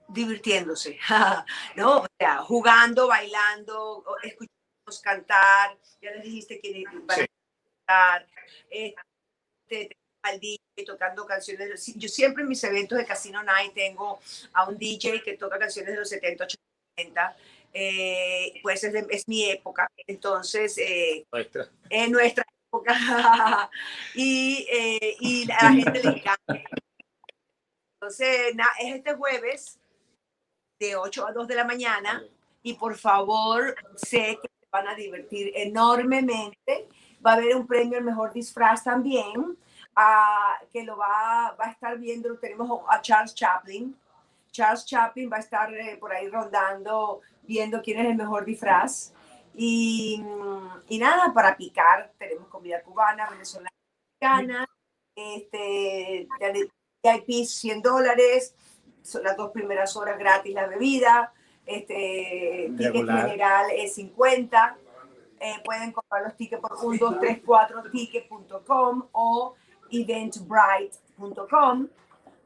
divirtiéndose, 0.08 0.98
¿no? 1.76 1.98
O 1.98 2.06
sea, 2.18 2.38
jugando, 2.38 3.08
bailando, 3.08 4.04
escuchándonos 4.22 5.00
cantar, 5.02 5.78
ya 6.00 6.10
les 6.12 6.22
dijiste 6.22 6.60
que 6.60 6.84
cantar, 7.86 8.26
este, 8.70 9.96
al 10.22 10.40
DJ 10.40 10.58
tocando 10.86 11.26
canciones. 11.26 11.86
Yo 11.96 12.08
siempre 12.08 12.42
en 12.42 12.48
mis 12.48 12.62
eventos 12.64 12.98
de 12.98 13.06
Casino 13.06 13.42
Night 13.42 13.74
tengo 13.74 14.20
a 14.52 14.68
un 14.68 14.76
DJ 14.76 15.22
que 15.22 15.36
toca 15.36 15.58
canciones 15.58 15.92
de 15.92 15.98
los 15.98 16.08
70, 16.08 16.46
80, 16.96 17.36
eh, 17.72 18.54
pues 18.62 18.84
es, 18.84 19.28
mi 19.28 19.50
época, 19.50 19.90
entonces 20.06 20.78
eh, 20.78 21.26
nuestra. 21.30 21.68
es 21.90 22.10
nuestra 22.10 22.44
época 22.68 22.94
y, 24.14 24.66
eh, 24.70 25.16
y 25.20 25.50
a 25.50 25.64
la 25.64 25.72
gente 25.72 26.02
le 26.02 26.10
encanta 26.10 26.62
Entonces, 28.00 28.54
es 28.80 28.94
este 28.94 29.14
jueves 29.14 29.78
de 30.78 30.96
8 30.96 31.26
a 31.26 31.32
2 31.32 31.48
de 31.48 31.54
la 31.54 31.64
mañana 31.64 32.22
y 32.62 32.74
por 32.74 32.96
favor, 32.96 33.74
sé 33.96 34.38
que 34.42 34.48
van 34.70 34.88
a 34.88 34.94
divertir 34.94 35.52
enormemente. 35.54 36.88
Va 37.24 37.32
a 37.32 37.34
haber 37.34 37.54
un 37.56 37.66
premio 37.66 37.98
al 37.98 38.04
mejor 38.04 38.32
disfraz 38.32 38.84
también, 38.84 39.56
ah, 39.94 40.58
que 40.72 40.82
lo 40.82 40.96
va, 40.96 41.54
va, 41.58 41.66
a 41.66 41.70
estar 41.70 41.96
viendo, 41.98 42.36
tenemos 42.38 42.82
a 42.88 43.00
Charles 43.00 43.34
Chaplin. 43.34 43.96
Charles 44.50 44.84
Chaplin 44.84 45.30
va 45.30 45.36
a 45.36 45.40
estar 45.40 45.72
eh, 45.74 45.96
por 45.98 46.12
ahí 46.12 46.28
rondando, 46.28 47.20
viendo 47.42 47.80
quién 47.82 48.00
es 48.00 48.06
el 48.06 48.16
mejor 48.16 48.44
disfraz. 48.44 49.12
Y, 49.54 50.22
y 50.88 50.98
nada, 50.98 51.32
para 51.32 51.56
picar, 51.56 52.12
tenemos 52.18 52.48
comida 52.48 52.82
cubana, 52.82 53.30
venezolana, 53.30 54.66
este, 55.14 56.28
VIP 57.02 57.46
100 57.46 57.80
dólares, 57.80 58.54
las 59.22 59.36
dos 59.36 59.50
primeras 59.50 59.94
horas 59.96 60.18
gratis 60.18 60.54
la 60.54 60.66
bebida, 60.66 61.32
este, 61.64 62.72
ticket 62.76 63.06
general 63.06 63.66
es 63.72 63.94
50. 63.94 64.76
Eh, 65.38 65.54
pueden 65.64 65.92
comprar 65.92 66.22
los 66.22 66.34
tickets 66.36 66.62
por 66.62 66.78
1234ticket.com 66.78 69.08
o 69.12 69.54
eventbrite.com. 69.90 71.88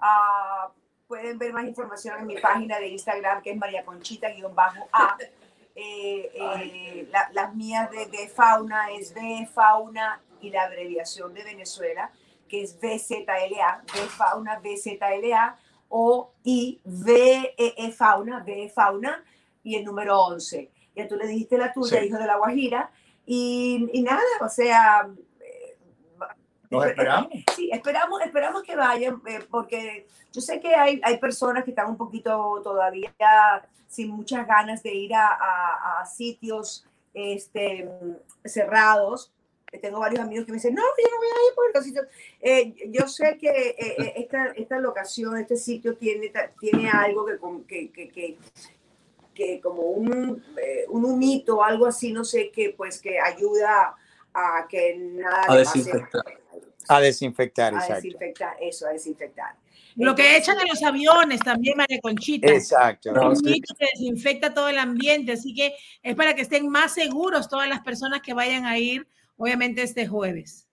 Ah, 0.00 0.70
pueden 1.06 1.38
ver 1.38 1.52
más 1.52 1.62
información 1.64 2.18
en 2.20 2.26
mi 2.26 2.36
página 2.36 2.78
de 2.78 2.88
Instagram 2.88 3.42
que 3.42 3.52
es 3.52 3.58
María 3.58 3.84
Conchita-A. 3.84 5.16
Eh, 5.76 6.32
eh, 6.34 7.08
las 7.32 7.54
mías 7.54 7.88
de, 7.90 8.06
de, 8.06 8.26
fauna 8.28 8.90
es 8.90 9.14
B 9.14 9.48
fauna 9.54 10.20
y 10.40 10.50
la 10.50 10.64
abreviación 10.64 11.32
de 11.32 11.44
Venezuela 11.44 12.10
que 12.48 12.62
es 12.62 12.76
VZLA, 12.76 13.84
B 13.94 14.00
fauna, 14.08 14.58
VZLA 14.58 15.56
o 15.90 16.32
I, 16.44 16.80
V, 16.84 17.54
E, 17.58 17.74
e, 17.76 17.92
fauna, 17.92 18.42
V 18.44 18.72
fauna 18.74 19.22
y 19.62 19.76
el 19.76 19.84
número 19.84 20.18
11. 20.18 20.70
Ya 20.96 21.06
tú 21.06 21.16
le 21.16 21.26
dijiste 21.26 21.58
la 21.58 21.72
tuya, 21.72 22.02
hijo 22.02 22.16
de 22.16 22.26
la 22.26 22.36
Guajira, 22.36 22.90
y, 23.26 23.88
y 23.92 24.02
nada, 24.02 24.22
o 24.40 24.48
sea... 24.48 25.08
Eh, 25.40 25.76
Nos 26.70 26.86
esperamos. 26.86 27.32
Sí, 27.54 27.70
esperamos, 27.72 28.22
esperamos 28.22 28.62
que 28.62 28.76
vayan, 28.76 29.20
eh, 29.26 29.40
porque 29.50 30.06
yo 30.32 30.40
sé 30.40 30.60
que 30.60 30.74
hay, 30.74 31.00
hay 31.02 31.18
personas 31.18 31.64
que 31.64 31.70
están 31.70 31.90
un 31.90 31.96
poquito 31.96 32.60
todavía 32.62 33.12
sin 33.88 34.10
muchas 34.10 34.46
ganas 34.46 34.82
de 34.82 34.94
ir 34.94 35.14
a, 35.14 35.26
a, 35.26 36.00
a 36.00 36.06
sitios 36.06 36.86
este, 37.12 37.88
cerrados, 38.44 39.32
tengo 39.78 40.00
varios 40.00 40.20
amigos 40.20 40.46
que 40.46 40.52
me 40.52 40.56
dicen, 40.56 40.74
no, 40.74 40.82
yo 40.82 41.10
no 41.10 41.16
voy 41.18 41.28
a 41.28 41.48
ir 41.48 41.54
por 41.54 41.74
los 41.74 41.84
sitios. 41.84 42.06
Eh, 42.40 42.74
yo 42.88 43.06
sé 43.06 43.38
que 43.38 43.48
eh, 43.48 43.76
eh, 43.78 44.12
esta, 44.16 44.46
esta 44.56 44.78
locación, 44.78 45.36
este 45.38 45.56
sitio 45.56 45.96
tiene, 45.96 46.32
tiene 46.60 46.90
algo 46.90 47.26
que, 47.66 47.90
que, 47.90 48.08
que, 48.08 48.36
que 49.34 49.60
como 49.60 49.82
un, 49.82 50.42
un 50.88 51.04
humito, 51.04 51.62
algo 51.62 51.86
así, 51.86 52.12
no 52.12 52.24
sé, 52.24 52.50
que 52.50 52.74
pues 52.76 53.00
que 53.00 53.20
ayuda 53.20 53.94
a 54.34 54.66
que 54.68 54.96
nada 54.96 55.46
a 55.48 55.56
desinfectar. 55.56 56.22
A 56.88 57.00
desinfectar, 57.00 57.74
a 57.74 57.94
desinfectar, 57.94 58.56
eso, 58.60 58.86
a 58.86 58.90
desinfectar. 58.90 59.54
Lo 59.96 60.14
que 60.14 60.36
echan 60.36 60.58
en 60.58 60.68
los 60.68 60.82
aviones 60.82 61.40
también, 61.40 61.76
María 61.76 62.00
Conchita. 62.00 62.48
Exacto. 62.48 63.10
Un 63.10 63.36
humito 63.36 63.74
que 63.78 63.86
desinfecta 63.92 64.54
todo 64.54 64.68
el 64.68 64.78
ambiente, 64.78 65.32
así 65.32 65.54
que 65.54 65.74
es 66.02 66.14
para 66.16 66.34
que 66.34 66.42
estén 66.42 66.68
más 66.68 66.94
seguros 66.94 67.48
todas 67.48 67.68
las 67.68 67.80
personas 67.80 68.22
que 68.22 68.34
vayan 68.34 68.66
a 68.66 68.78
ir 68.78 69.06
obviamente 69.40 69.82
este 69.82 70.06
jueves. 70.06 70.68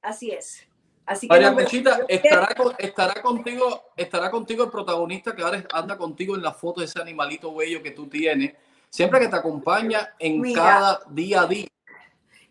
Así 0.00 0.30
es. 0.30 0.66
Así 1.04 1.26
que 1.26 1.34
María 1.34 1.52
Conchita, 1.52 2.00
estará, 2.08 2.54
estará, 2.78 3.20
contigo, 3.20 3.92
estará 3.96 4.30
contigo 4.30 4.64
el 4.64 4.70
protagonista 4.70 5.34
que 5.34 5.42
ahora 5.42 5.66
anda 5.72 5.98
contigo 5.98 6.34
en 6.34 6.42
la 6.42 6.52
foto 6.52 6.80
de 6.80 6.86
ese 6.86 7.00
animalito 7.00 7.54
bello 7.54 7.82
que 7.82 7.90
tú 7.90 8.06
tienes, 8.06 8.54
siempre 8.88 9.20
que 9.20 9.28
te 9.28 9.36
acompaña 9.36 10.14
en 10.18 10.54
cada 10.54 11.00
día 11.10 11.42
a 11.42 11.46
día. 11.46 11.66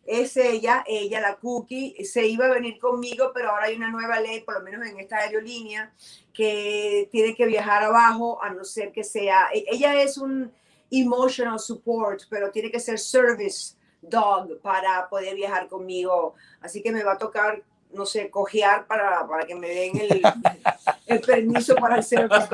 Es 0.05 0.35
ella, 0.35 0.83
ella, 0.85 1.21
la 1.21 1.37
Cookie, 1.37 1.95
se 2.03 2.27
iba 2.27 2.45
a 2.45 2.53
venir 2.53 2.77
conmigo, 2.77 3.31
pero 3.33 3.51
ahora 3.51 3.67
hay 3.67 3.75
una 3.77 3.89
nueva 3.89 4.19
ley, 4.19 4.41
por 4.41 4.55
lo 4.55 4.61
menos 4.61 4.85
en 4.85 4.99
esta 4.99 5.17
aerolínea, 5.17 5.93
que 6.33 7.07
tiene 7.09 7.33
que 7.33 7.45
viajar 7.45 7.83
abajo, 7.83 8.43
a 8.43 8.49
no 8.49 8.65
ser 8.65 8.91
que 8.91 9.05
sea, 9.05 9.47
e, 9.53 9.63
ella 9.71 10.03
es 10.03 10.17
un 10.17 10.51
emotional 10.91 11.59
support, 11.59 12.23
pero 12.29 12.51
tiene 12.51 12.69
que 12.69 12.81
ser 12.81 12.99
service 12.99 13.75
dog 14.09 14.59
para 14.61 15.09
poder 15.09 15.35
viajar 15.35 15.67
conmigo. 15.67 16.35
Así 16.61 16.81
que 16.81 16.91
me 16.91 17.03
va 17.03 17.13
a 17.13 17.17
tocar, 17.17 17.61
no 17.91 18.05
sé, 18.05 18.29
cojear 18.29 18.85
para, 18.87 19.27
para 19.27 19.45
que 19.45 19.55
me 19.55 19.69
den 19.69 19.97
el, 19.99 20.21
el 21.07 21.21
permiso 21.21 21.75
para 21.75 22.01
servicio. 22.01 22.47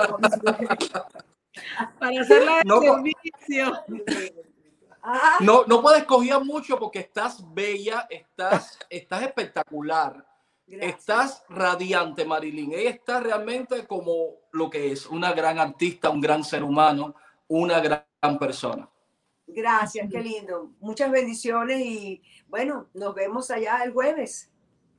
para 1.99 2.21
hacer 2.21 2.45
la 2.45 2.63
no, 2.63 2.81
servicio. 2.81 3.83
Ah. 5.01 5.37
No, 5.39 5.63
no 5.65 5.81
puedes 5.81 6.03
cojear 6.03 6.43
mucho 6.43 6.77
porque 6.77 6.99
estás 6.99 7.41
bella, 7.53 8.07
estás, 8.09 8.77
estás 8.89 9.23
espectacular. 9.23 10.25
Estás 10.67 11.43
radiante, 11.49 12.25
Marilyn. 12.25 12.73
Ella 12.73 12.91
está 12.91 13.19
realmente 13.19 13.87
como 13.87 14.35
lo 14.51 14.69
que 14.69 14.91
es, 14.91 15.07
una 15.07 15.33
gran 15.33 15.57
artista, 15.57 16.11
un 16.11 16.21
gran 16.21 16.43
ser 16.43 16.63
humano, 16.63 17.15
una 17.47 17.79
gran 17.79 18.37
persona. 18.37 18.87
Gracias, 19.55 20.07
qué 20.11 20.21
lindo. 20.21 20.71
Muchas 20.79 21.11
bendiciones 21.11 21.81
y 21.81 22.21
bueno, 22.47 22.87
nos 22.93 23.15
vemos 23.15 23.49
allá 23.51 23.83
el 23.83 23.91
jueves. 23.91 24.49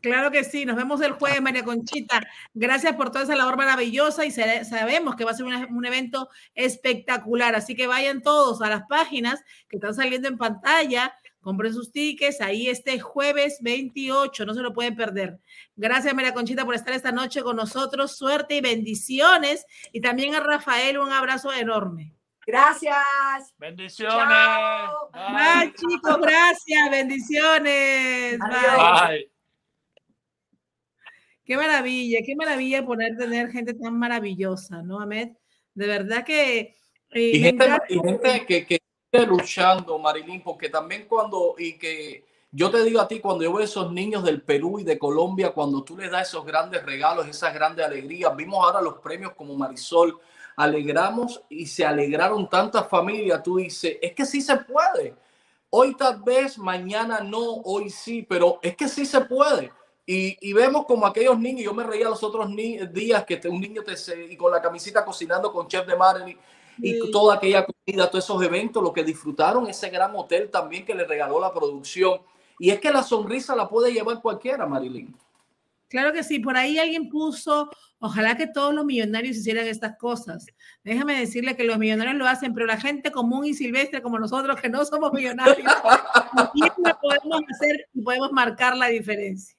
Claro 0.00 0.30
que 0.30 0.44
sí, 0.44 0.64
nos 0.64 0.76
vemos 0.76 1.00
el 1.02 1.12
jueves, 1.12 1.42
María 1.42 1.62
Conchita. 1.62 2.20
Gracias 2.54 2.94
por 2.96 3.10
toda 3.10 3.24
esa 3.24 3.36
labor 3.36 3.58
maravillosa 3.58 4.24
y 4.24 4.30
sabemos 4.30 5.14
que 5.14 5.24
va 5.24 5.32
a 5.32 5.34
ser 5.34 5.44
un 5.44 5.84
evento 5.84 6.30
espectacular. 6.54 7.54
Así 7.54 7.76
que 7.76 7.86
vayan 7.86 8.22
todos 8.22 8.62
a 8.62 8.70
las 8.70 8.84
páginas 8.88 9.44
que 9.68 9.76
están 9.76 9.94
saliendo 9.94 10.26
en 10.26 10.38
pantalla, 10.38 11.14
compren 11.42 11.74
sus 11.74 11.92
tickets 11.92 12.40
ahí 12.40 12.68
este 12.68 12.98
jueves 12.98 13.58
28, 13.60 14.46
no 14.46 14.54
se 14.54 14.62
lo 14.62 14.72
pueden 14.72 14.96
perder. 14.96 15.38
Gracias, 15.76 16.14
María 16.14 16.32
Conchita, 16.32 16.64
por 16.64 16.74
estar 16.74 16.94
esta 16.94 17.12
noche 17.12 17.42
con 17.42 17.56
nosotros. 17.56 18.16
Suerte 18.16 18.56
y 18.56 18.60
bendiciones. 18.62 19.66
Y 19.92 20.00
también 20.00 20.34
a 20.34 20.40
Rafael, 20.40 20.98
un 20.98 21.12
abrazo 21.12 21.52
enorme. 21.52 22.14
Gracias. 22.46 23.54
Bendiciones. 23.58 24.18
Bye. 25.12 25.74
chicos. 25.74 26.18
Gracias. 26.20 26.90
Bendiciones. 26.90 28.38
Bye. 28.38 29.30
Qué 31.44 31.56
maravilla, 31.56 32.20
qué 32.24 32.36
maravilla 32.36 32.86
poder 32.86 33.16
tener 33.16 33.50
gente 33.50 33.74
tan 33.74 33.98
maravillosa, 33.98 34.82
¿no, 34.82 35.00
Ahmed? 35.00 35.30
De 35.74 35.86
verdad 35.86 36.24
que. 36.24 36.76
Eh, 37.10 37.30
y, 37.32 37.40
gente, 37.40 37.66
que, 38.46 38.66
que 38.66 38.78
esté 39.10 39.26
luchando, 39.26 39.98
Marilyn, 39.98 40.42
porque 40.42 40.68
también 40.68 41.06
cuando. 41.08 41.56
Y 41.58 41.76
que 41.76 42.24
yo 42.52 42.70
te 42.70 42.84
digo 42.84 43.00
a 43.00 43.08
ti, 43.08 43.20
cuando 43.20 43.44
yo 43.44 43.52
veo 43.52 43.64
esos 43.64 43.92
niños 43.92 44.22
del 44.24 44.42
Perú 44.42 44.78
y 44.78 44.84
de 44.84 44.98
Colombia, 44.98 45.50
cuando 45.50 45.82
tú 45.82 45.96
les 45.96 46.10
das 46.10 46.28
esos 46.28 46.44
grandes 46.44 46.84
regalos, 46.84 47.26
esas 47.26 47.52
grandes 47.52 47.84
alegrías, 47.84 48.34
vimos 48.36 48.64
ahora 48.64 48.80
los 48.80 48.98
premios 48.98 49.34
como 49.34 49.56
Marisol, 49.56 50.20
alegramos 50.60 51.42
y 51.48 51.66
se 51.66 51.86
alegraron 51.86 52.48
tantas 52.48 52.86
familias. 52.88 53.42
Tú 53.42 53.56
dices, 53.56 53.96
es 54.00 54.12
que 54.12 54.26
sí 54.26 54.42
se 54.42 54.56
puede. 54.56 55.14
Hoy 55.70 55.96
tal 55.96 56.22
vez, 56.22 56.58
mañana 56.58 57.20
no, 57.20 57.54
hoy 57.64 57.88
sí, 57.88 58.26
pero 58.28 58.58
es 58.60 58.76
que 58.76 58.86
sí 58.86 59.06
se 59.06 59.22
puede. 59.22 59.72
Y, 60.04 60.36
y 60.40 60.52
vemos 60.52 60.84
como 60.84 61.06
aquellos 61.06 61.38
niños, 61.38 61.62
yo 61.62 61.72
me 61.72 61.84
reía 61.84 62.08
los 62.08 62.22
otros 62.22 62.48
días 62.92 63.24
que 63.24 63.40
un 63.48 63.60
niño 63.60 63.82
te 63.82 63.94
y 64.28 64.36
con 64.36 64.52
la 64.52 64.60
camisita 64.60 65.04
cocinando 65.04 65.52
con 65.52 65.68
chef 65.68 65.86
de 65.86 65.96
Marilyn 65.96 66.38
y 66.78 67.10
toda 67.10 67.36
aquella 67.36 67.64
comida, 67.64 68.10
todos 68.10 68.24
esos 68.24 68.42
eventos, 68.42 68.82
lo 68.82 68.92
que 68.92 69.04
disfrutaron 69.04 69.66
ese 69.66 69.88
gran 69.88 70.14
hotel 70.16 70.50
también 70.50 70.84
que 70.84 70.94
le 70.94 71.04
regaló 71.04 71.40
la 71.40 71.52
producción. 71.52 72.20
Y 72.58 72.70
es 72.70 72.80
que 72.80 72.90
la 72.90 73.02
sonrisa 73.02 73.56
la 73.56 73.68
puede 73.68 73.92
llevar 73.92 74.20
cualquiera, 74.20 74.66
Marilyn. 74.66 75.14
Claro 75.90 76.12
que 76.12 76.22
sí, 76.22 76.38
por 76.38 76.56
ahí 76.56 76.78
alguien 76.78 77.08
puso, 77.08 77.68
ojalá 77.98 78.36
que 78.36 78.46
todos 78.46 78.72
los 78.72 78.84
millonarios 78.84 79.36
hicieran 79.36 79.66
estas 79.66 79.98
cosas. 79.98 80.46
Déjame 80.84 81.18
decirle 81.18 81.56
que 81.56 81.64
los 81.64 81.78
millonarios 81.78 82.14
lo 82.14 82.28
hacen, 82.28 82.54
pero 82.54 82.64
la 82.64 82.80
gente 82.80 83.10
común 83.10 83.44
y 83.44 83.54
silvestre 83.54 84.00
como 84.00 84.16
nosotros 84.16 84.60
que 84.60 84.68
no 84.68 84.84
somos 84.84 85.12
millonarios, 85.12 85.58
lo 86.54 87.00
podemos 87.00 87.40
hacer 87.52 87.88
y 87.92 88.02
podemos 88.02 88.30
marcar 88.30 88.76
la 88.76 88.86
diferencia. 88.86 89.58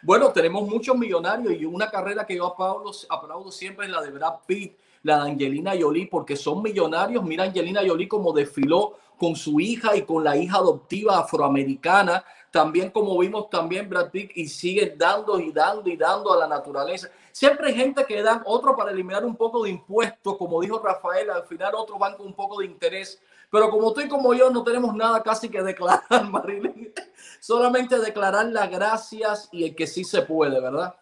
Bueno, 0.00 0.32
tenemos 0.32 0.66
muchos 0.66 0.96
millonarios 0.96 1.52
y 1.60 1.66
una 1.66 1.90
carrera 1.90 2.26
que 2.26 2.36
yo 2.36 2.46
aplaudo, 2.46 2.90
aplaudo 3.10 3.52
siempre 3.52 3.84
es 3.84 3.92
la 3.92 4.00
de 4.00 4.10
Brad 4.10 4.36
Pitt, 4.46 4.78
la 5.02 5.22
de 5.24 5.30
Angelina 5.32 5.72
Jolie, 5.78 6.06
porque 6.06 6.36
son 6.36 6.62
millonarios. 6.62 7.22
Mira 7.22 7.44
Angelina 7.44 7.82
Jolie 7.86 8.08
como 8.08 8.32
desfiló 8.32 8.96
con 9.18 9.36
su 9.36 9.60
hija 9.60 9.94
y 9.94 10.02
con 10.02 10.24
la 10.24 10.38
hija 10.38 10.56
adoptiva 10.56 11.18
afroamericana 11.18 12.24
también 12.56 12.90
como 12.90 13.18
vimos 13.18 13.50
también 13.50 13.86
Brad 13.86 14.10
Pitt 14.10 14.30
y 14.34 14.48
sigue 14.48 14.94
dando 14.96 15.38
y 15.38 15.52
dando 15.52 15.90
y 15.90 15.96
dando 15.98 16.32
a 16.32 16.38
la 16.38 16.48
naturaleza. 16.48 17.10
Siempre 17.30 17.66
hay 17.68 17.74
gente 17.74 18.06
que 18.06 18.22
dan 18.22 18.40
otro 18.46 18.74
para 18.74 18.92
eliminar 18.92 19.26
un 19.26 19.36
poco 19.36 19.64
de 19.64 19.68
impuestos, 19.68 20.38
como 20.38 20.62
dijo 20.62 20.82
Rafael, 20.82 21.28
al 21.28 21.44
final 21.44 21.74
otros 21.74 21.98
van 21.98 22.16
con 22.16 22.28
un 22.28 22.32
poco 22.32 22.60
de 22.60 22.64
interés. 22.64 23.20
Pero 23.50 23.68
como 23.68 23.92
tú 23.92 24.00
y 24.00 24.08
como 24.08 24.32
yo 24.32 24.48
no 24.48 24.64
tenemos 24.64 24.94
nada 24.94 25.22
casi 25.22 25.50
que 25.50 25.62
declarar, 25.62 26.02
Marilyn, 26.30 26.94
solamente 27.40 27.98
declarar 27.98 28.46
las 28.46 28.70
gracias 28.70 29.50
y 29.52 29.64
el 29.64 29.76
que 29.76 29.86
sí 29.86 30.02
se 30.02 30.22
puede, 30.22 30.58
¿verdad? 30.58 30.94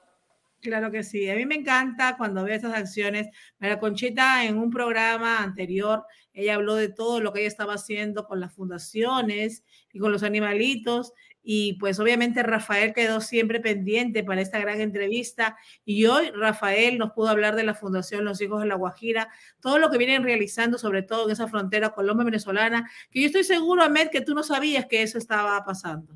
Claro 0.60 0.90
que 0.90 1.04
sí. 1.04 1.30
A 1.30 1.36
mí 1.36 1.46
me 1.46 1.54
encanta 1.54 2.16
cuando 2.16 2.42
veo 2.42 2.56
estas 2.56 2.74
acciones. 2.74 3.28
María 3.60 3.78
Conchita 3.78 4.44
en 4.44 4.58
un 4.58 4.70
programa 4.70 5.38
anterior, 5.38 6.04
ella 6.32 6.54
habló 6.54 6.74
de 6.74 6.88
todo 6.88 7.20
lo 7.20 7.32
que 7.32 7.40
ella 7.40 7.48
estaba 7.48 7.74
haciendo 7.74 8.24
con 8.26 8.40
las 8.40 8.54
fundaciones 8.54 9.62
y 9.92 10.00
con 10.00 10.10
los 10.10 10.24
animalitos. 10.24 11.12
Y 11.46 11.74
pues 11.74 12.00
obviamente 12.00 12.42
Rafael 12.42 12.94
quedó 12.94 13.20
siempre 13.20 13.60
pendiente 13.60 14.24
para 14.24 14.40
esta 14.40 14.58
gran 14.58 14.80
entrevista. 14.80 15.58
Y 15.84 16.06
hoy 16.06 16.30
Rafael 16.30 16.96
nos 16.96 17.12
pudo 17.12 17.28
hablar 17.28 17.54
de 17.54 17.64
la 17.64 17.74
Fundación 17.74 18.24
Los 18.24 18.40
Hijos 18.40 18.62
de 18.62 18.66
la 18.66 18.76
Guajira, 18.76 19.28
todo 19.60 19.78
lo 19.78 19.90
que 19.90 19.98
vienen 19.98 20.24
realizando, 20.24 20.78
sobre 20.78 21.02
todo 21.02 21.26
en 21.26 21.32
esa 21.32 21.46
frontera 21.46 21.90
Colombia-Venezolana, 21.90 22.90
que 23.10 23.20
yo 23.20 23.26
estoy 23.26 23.44
seguro, 23.44 23.82
Ahmed, 23.82 24.08
que 24.08 24.22
tú 24.22 24.34
no 24.34 24.42
sabías 24.42 24.86
que 24.86 25.02
eso 25.02 25.18
estaba 25.18 25.62
pasando. 25.64 26.14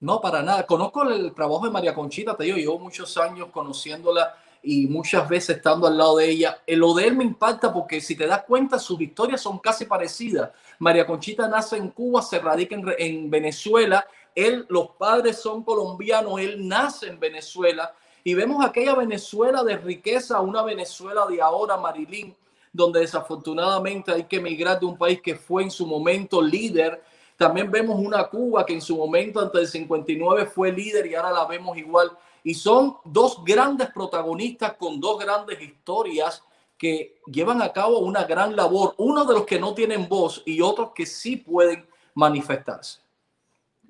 No, 0.00 0.20
para 0.20 0.42
nada. 0.42 0.66
Conozco 0.66 1.08
el 1.08 1.32
trabajo 1.32 1.64
de 1.64 1.72
María 1.72 1.94
Conchita, 1.94 2.36
te 2.36 2.44
digo, 2.44 2.58
llevo 2.58 2.78
muchos 2.78 3.16
años 3.16 3.48
conociéndola 3.50 4.34
y 4.64 4.86
muchas 4.86 5.28
veces 5.28 5.56
estando 5.56 5.86
al 5.86 5.96
lado 5.96 6.16
de 6.16 6.30
ella. 6.30 6.62
El 6.66 6.80
lo 6.80 6.94
de 6.94 7.10
me 7.10 7.24
impacta 7.24 7.72
porque 7.72 8.00
si 8.00 8.16
te 8.16 8.26
das 8.26 8.44
cuenta, 8.44 8.78
sus 8.78 9.00
historias 9.00 9.40
son 9.40 9.58
casi 9.58 9.84
parecidas. 9.84 10.50
María 10.78 11.06
Conchita 11.06 11.46
nace 11.48 11.76
en 11.76 11.90
Cuba, 11.90 12.22
se 12.22 12.38
radica 12.38 12.74
en, 12.74 12.84
en 12.98 13.30
Venezuela. 13.30 14.06
Él, 14.34 14.66
los 14.68 14.90
padres 14.98 15.38
son 15.38 15.62
colombianos, 15.62 16.40
él 16.40 16.66
nace 16.66 17.08
en 17.08 17.20
Venezuela. 17.20 17.94
Y 18.24 18.34
vemos 18.34 18.64
aquella 18.64 18.94
Venezuela 18.94 19.62
de 19.62 19.76
riqueza, 19.76 20.40
una 20.40 20.62
Venezuela 20.62 21.26
de 21.26 21.42
ahora, 21.42 21.76
Marilín, 21.76 22.34
donde 22.72 23.00
desafortunadamente 23.00 24.12
hay 24.12 24.24
que 24.24 24.36
emigrar 24.36 24.80
de 24.80 24.86
un 24.86 24.96
país 24.96 25.20
que 25.20 25.36
fue 25.36 25.62
en 25.62 25.70
su 25.70 25.86
momento 25.86 26.40
líder 26.40 27.02
también 27.36 27.70
vemos 27.70 27.98
una 27.98 28.24
Cuba 28.24 28.64
que 28.64 28.74
en 28.74 28.80
su 28.80 28.96
momento 28.96 29.40
antes 29.40 29.60
del 29.60 29.68
59 29.68 30.46
fue 30.46 30.70
líder 30.70 31.06
y 31.06 31.14
ahora 31.14 31.32
la 31.32 31.44
vemos 31.46 31.76
igual. 31.76 32.10
Y 32.44 32.54
son 32.54 32.98
dos 33.04 33.42
grandes 33.44 33.90
protagonistas 33.90 34.74
con 34.74 35.00
dos 35.00 35.18
grandes 35.18 35.60
historias 35.60 36.44
que 36.78 37.20
llevan 37.26 37.62
a 37.62 37.72
cabo 37.72 37.98
una 38.00 38.24
gran 38.24 38.54
labor. 38.54 38.94
Uno 38.98 39.24
de 39.24 39.34
los 39.34 39.46
que 39.46 39.58
no 39.58 39.74
tienen 39.74 40.08
voz 40.08 40.42
y 40.44 40.60
otros 40.60 40.92
que 40.94 41.06
sí 41.06 41.36
pueden 41.36 41.86
manifestarse. 42.14 43.00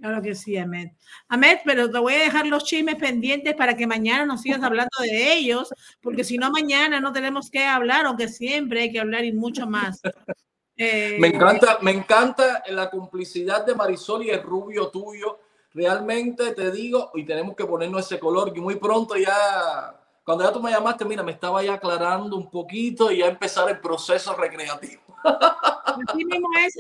Claro 0.01 0.23
que 0.23 0.35
sí, 0.35 0.57
Ahmed. 0.57 0.91
Ahmed, 1.29 1.59
pero 1.65 1.91
te 1.91 1.99
voy 1.99 2.15
a 2.15 2.19
dejar 2.19 2.47
los 2.47 2.65
chismes 2.65 2.97
pendientes 2.97 3.55
para 3.55 3.77
que 3.77 3.87
mañana 3.87 4.27
nos 4.27 4.43
sigas 4.43 4.63
hablando 4.63 4.91
de 5.01 5.33
ellos, 5.35 5.73
porque 6.01 6.25
si 6.25 6.37
no, 6.37 6.51
mañana 6.51 7.01
no 7.01 7.13
tenemos 7.13 7.51
que 7.51 7.65
hablar, 7.65 8.07
aunque 8.07 8.29
siempre 8.29 8.83
hay 8.83 8.93
que 8.93 9.01
hablar 9.01 9.25
y 9.25 9.33
mucho 9.33 9.67
más. 9.67 10.01
Eh, 10.77 11.19
me 11.21 11.29
encanta, 11.29 11.79
me 11.83 11.93
encanta 11.93 12.61
la 12.69 12.91
complicidad 12.91 13.65
de 13.65 13.77
Marisol 13.77 14.25
y 14.25 14.31
el 14.31 14.43
rubio 14.43 14.89
tuyo. 14.89 15.39
Realmente 15.75 16.53
te 16.53 16.71
digo, 16.71 17.11
y 17.15 17.25
tenemos 17.25 17.57
que 17.57 17.65
ponernos 17.65 18.07
ese 18.07 18.21
color, 18.21 18.53
que 18.53 18.61
muy 18.61 18.77
pronto 18.77 19.17
ya, 19.17 20.01
cuando 20.25 20.45
ya 20.45 20.53
tú 20.53 20.63
me 20.63 20.71
llamaste, 20.71 21.05
mira, 21.05 21.25
me 21.25 21.33
estaba 21.33 21.65
ya 21.65 21.75
aclarando 21.75 22.37
un 22.37 22.49
poquito 22.49 23.11
y 23.11 23.19
ya 23.19 23.27
empezar 23.27 23.69
el 23.69 23.81
proceso 23.81 24.37
recreativo. 24.37 25.03
Así 25.25 26.25
mismo 26.25 26.49
es, 26.65 26.77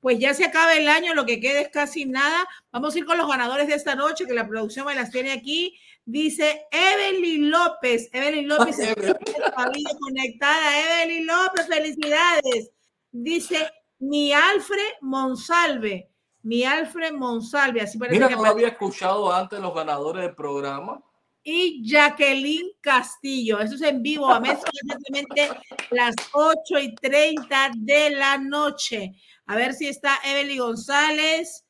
Pues 0.00 0.18
ya 0.18 0.34
se 0.34 0.44
acaba 0.44 0.74
el 0.74 0.88
año, 0.88 1.14
lo 1.14 1.24
que 1.24 1.40
queda 1.40 1.60
es 1.60 1.70
casi 1.70 2.04
nada. 2.04 2.46
Vamos 2.70 2.94
a 2.94 2.98
ir 2.98 3.06
con 3.06 3.16
los 3.16 3.26
ganadores 3.26 3.66
de 3.66 3.74
esta 3.74 3.94
noche, 3.94 4.26
que 4.26 4.34
la 4.34 4.46
producción 4.46 4.84
me 4.84 4.94
las 4.94 5.10
tiene 5.10 5.32
aquí. 5.32 5.78
Dice 6.04 6.66
Evelyn 6.70 7.50
López. 7.50 8.10
Evelyn 8.12 8.46
López 8.46 8.76
conectada. 10.00 11.02
Evelyn 11.02 11.26
López, 11.26 11.66
felicidades. 11.66 12.72
Dice 13.10 13.70
mi 13.98 14.34
Alfred 14.34 14.96
Monsalve. 15.00 16.10
Mi 16.48 16.64
Alfred 16.64 17.12
Monsalve. 17.12 17.82
Así 17.82 17.98
parece 17.98 18.16
Mira, 18.16 18.28
que 18.28 18.36
no 18.36 18.42
lo 18.42 18.48
había 18.48 18.68
escuchado 18.68 19.30
antes 19.30 19.60
los 19.60 19.74
ganadores 19.74 20.22
del 20.22 20.34
programa. 20.34 20.98
Y 21.42 21.86
Jacqueline 21.86 22.70
Castillo. 22.80 23.60
Eso 23.60 23.74
es 23.74 23.82
en 23.82 24.02
vivo. 24.02 24.30
A 24.30 24.40
mes 24.40 24.58
exactamente 24.80 25.50
las 25.90 26.14
8 26.32 26.78
y 26.78 26.94
30 26.94 27.72
de 27.76 28.10
la 28.12 28.38
noche. 28.38 29.12
A 29.44 29.56
ver 29.56 29.74
si 29.74 29.88
está 29.88 30.20
Evelyn 30.24 30.60
González, 30.60 31.66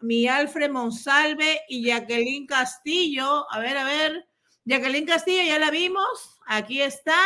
mi 0.00 0.26
Alfred 0.26 0.70
Monsalve 0.70 1.60
y 1.68 1.84
Jacqueline 1.84 2.46
Castillo. 2.46 3.44
A 3.52 3.58
ver, 3.58 3.76
a 3.76 3.84
ver. 3.84 4.26
Jacqueline 4.64 5.04
Castillo, 5.04 5.42
ya 5.42 5.58
la 5.58 5.70
vimos. 5.70 6.40
Aquí 6.46 6.80
está. 6.80 7.20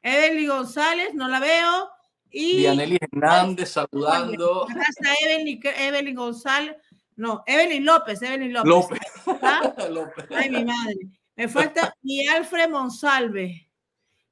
Evelyn 0.00 0.48
González, 0.48 1.12
no 1.12 1.26
la 1.26 1.40
veo. 1.40 1.90
Y 2.32 2.58
Dianely 2.58 2.98
Hernández 3.00 3.70
saludando. 3.70 4.64
Acá 4.68 4.84
está 4.88 5.14
Evelyn, 5.22 5.60
Evelyn 5.62 6.14
González. 6.14 6.76
No, 7.16 7.42
Evelyn 7.46 7.84
López, 7.84 8.22
Evelyn 8.22 8.52
López. 8.52 8.98
López. 9.90 10.26
Ay, 10.30 10.50
mi 10.50 10.64
madre. 10.64 10.96
Me 11.36 11.48
falta 11.48 11.94
mi 12.02 12.26
Alfred 12.28 12.68
Monsalve. 12.70 13.68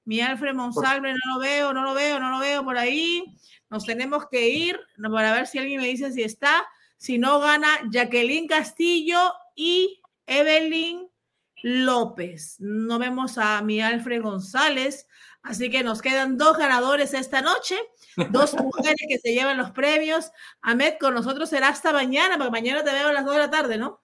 Mi 0.05 0.21
Alfred 0.21 0.55
Monsalve, 0.55 1.13
no 1.13 1.35
lo 1.35 1.41
veo, 1.41 1.73
no 1.73 1.83
lo 1.83 1.95
veo, 1.95 2.19
no 2.19 2.31
lo 2.31 2.39
veo 2.39 2.65
por 2.65 2.79
ahí. 2.79 3.25
Nos 3.71 3.85
tenemos 3.85 4.27
que 4.31 4.49
ir 4.49 4.81
para 4.97 5.33
ver 5.33 5.47
si 5.47 5.59
alguien 5.59 5.81
me 5.81 5.87
dice 5.87 6.13
si 6.13 6.23
está. 6.23 6.67
Si 6.97 7.19
no, 7.19 7.41
gana 7.41 7.69
Jacqueline 7.91 8.47
Castillo 8.47 9.33
y 9.55 10.01
Evelyn 10.27 11.09
López. 11.63 12.57
No 12.59 12.99
vemos 12.99 13.39
a 13.39 13.61
mi 13.63 13.81
Alfred 13.81 14.23
González. 14.23 15.07
Así 15.49 15.71
que 15.71 15.83
nos 15.83 16.03
quedan 16.03 16.37
dos 16.37 16.59
ganadores 16.59 17.15
esta 17.15 17.41
noche, 17.41 17.75
dos 18.31 18.55
mujeres 18.63 19.01
que 19.09 19.19
se 19.19 19.33
llevan 19.33 19.57
los 19.57 19.71
premios. 19.71 20.31
Ahmed, 20.61 20.97
con 21.01 21.15
nosotros 21.15 21.49
será 21.49 21.69
hasta 21.69 21.91
mañana, 21.91 22.37
porque 22.37 22.51
mañana 22.51 22.85
te 22.85 22.93
veo 22.93 23.09
a 23.09 23.13
las 23.15 23.25
2 23.25 23.33
de 23.33 23.41
la 23.41 23.51
tarde, 23.51 23.79
¿no? 23.79 24.03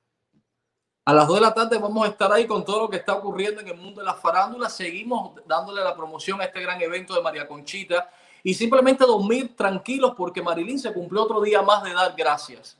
A 1.05 1.13
las 1.13 1.29
2 1.29 1.37
de 1.37 1.43
la 1.43 1.53
tarde 1.53 1.77
vamos 1.77 2.07
a 2.07 2.11
estar 2.11 2.33
ahí 2.33 2.47
con 2.47 2.65
todo 2.65 2.81
lo 2.81 2.89
que 2.89 2.97
está 2.97 3.13
ocurriendo 3.13 3.61
en 3.61 3.69
el 3.69 3.77
mundo 3.77 4.01
de 4.01 4.07
la 4.07 4.15
farándula. 4.15 4.71
Seguimos 4.71 5.35
dándole 5.47 5.85
la 5.85 5.95
promoción 5.95 6.41
a 6.41 6.45
este 6.45 6.63
gran 6.63 6.81
evento 6.81 7.15
de 7.15 7.21
María 7.21 7.47
Conchita 7.47 8.09
y 8.43 8.55
simplemente 8.55 9.05
dormir 9.05 9.55
tranquilos 9.55 10.15
porque 10.17 10.41
Marilyn 10.41 10.79
se 10.79 10.95
cumplió 10.95 11.25
otro 11.25 11.43
día 11.43 11.61
más 11.61 11.85
de 11.85 11.93
dar 11.93 12.15
gracias. 12.17 12.79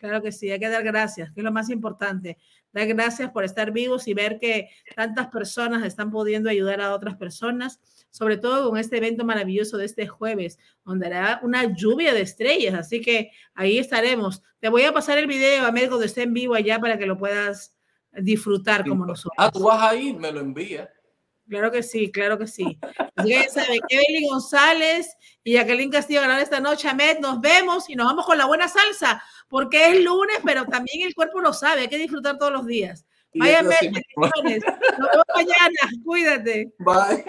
Claro 0.00 0.20
que 0.20 0.32
sí, 0.32 0.50
hay 0.50 0.58
que 0.58 0.68
dar 0.68 0.82
gracias, 0.82 1.30
que 1.32 1.40
es 1.40 1.44
lo 1.44 1.52
más 1.52 1.70
importante. 1.70 2.38
Dar 2.78 2.86
gracias 2.86 3.30
por 3.32 3.42
estar 3.42 3.72
vivos 3.72 4.06
y 4.06 4.14
ver 4.14 4.38
que 4.38 4.70
tantas 4.94 5.26
personas 5.28 5.84
están 5.84 6.12
pudiendo 6.12 6.48
ayudar 6.48 6.80
a 6.80 6.94
otras 6.94 7.16
personas, 7.16 7.80
sobre 8.10 8.36
todo 8.36 8.70
con 8.70 8.78
este 8.78 8.98
evento 8.98 9.24
maravilloso 9.24 9.78
de 9.78 9.84
este 9.84 10.06
jueves, 10.06 10.60
donde 10.84 11.08
hará 11.08 11.40
una 11.42 11.74
lluvia 11.74 12.14
de 12.14 12.20
estrellas. 12.20 12.74
Así 12.74 13.00
que 13.00 13.32
ahí 13.54 13.78
estaremos. 13.78 14.44
Te 14.60 14.68
voy 14.68 14.84
a 14.84 14.92
pasar 14.92 15.18
el 15.18 15.26
video, 15.26 15.66
a 15.66 15.72
cuando 15.72 16.02
esté 16.02 16.22
en 16.22 16.34
vivo 16.34 16.54
allá 16.54 16.78
para 16.78 16.98
que 16.98 17.06
lo 17.06 17.18
puedas 17.18 17.74
disfrutar 18.12 18.86
como 18.86 19.04
nosotros. 19.04 19.34
Ah, 19.36 19.50
tú 19.50 19.64
vas 19.64 19.82
ahí, 19.82 20.12
me 20.12 20.30
lo 20.30 20.38
envía. 20.38 20.88
Claro 21.48 21.72
que 21.72 21.82
sí, 21.82 22.12
claro 22.12 22.38
que 22.38 22.46
sí. 22.46 22.78
Ya 23.24 23.48
saben, 23.48 23.80
Evelyn 23.88 24.28
González 24.28 25.16
y 25.42 25.54
Jacqueline 25.54 25.90
Castillo 25.90 26.20
ganar 26.20 26.40
esta 26.40 26.60
noche. 26.60 26.88
Ahmed, 26.88 27.18
nos 27.20 27.40
vemos 27.40 27.88
y 27.88 27.96
nos 27.96 28.06
vamos 28.06 28.26
con 28.26 28.38
la 28.38 28.46
buena 28.46 28.68
salsa 28.68 29.22
porque 29.48 29.90
es 29.90 30.04
lunes, 30.04 30.38
pero 30.44 30.64
también 30.66 31.06
el 31.06 31.14
cuerpo 31.14 31.40
lo 31.40 31.52
sabe, 31.52 31.82
hay 31.82 31.88
que 31.88 31.98
disfrutar 31.98 32.38
todos 32.38 32.52
los 32.52 32.66
días. 32.66 33.04
Vaya, 33.34 33.62
Nos 33.62 33.74
vemos 33.80 33.94
mañana, 35.34 36.02
cuídate. 36.04 36.72
Bye. 36.78 37.24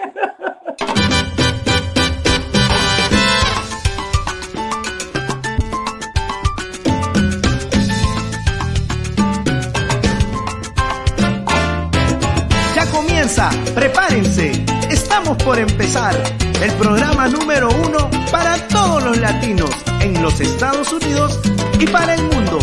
Ya 12.74 12.86
comienza, 12.90 13.50
prepárense, 13.74 14.64
estamos 14.90 15.36
por 15.42 15.58
empezar 15.58 16.14
el 16.62 16.72
programa 16.74 17.28
número 17.28 17.68
uno 17.86 18.10
para 18.30 18.56
todos 18.68 19.02
los 19.02 19.18
latinos 19.18 19.70
en 20.00 20.20
los 20.22 20.40
Estados 20.40 20.92
Unidos 20.92 21.40
y 21.78 21.86
para 21.86 22.14
el 22.14 22.22
mundo. 22.24 22.58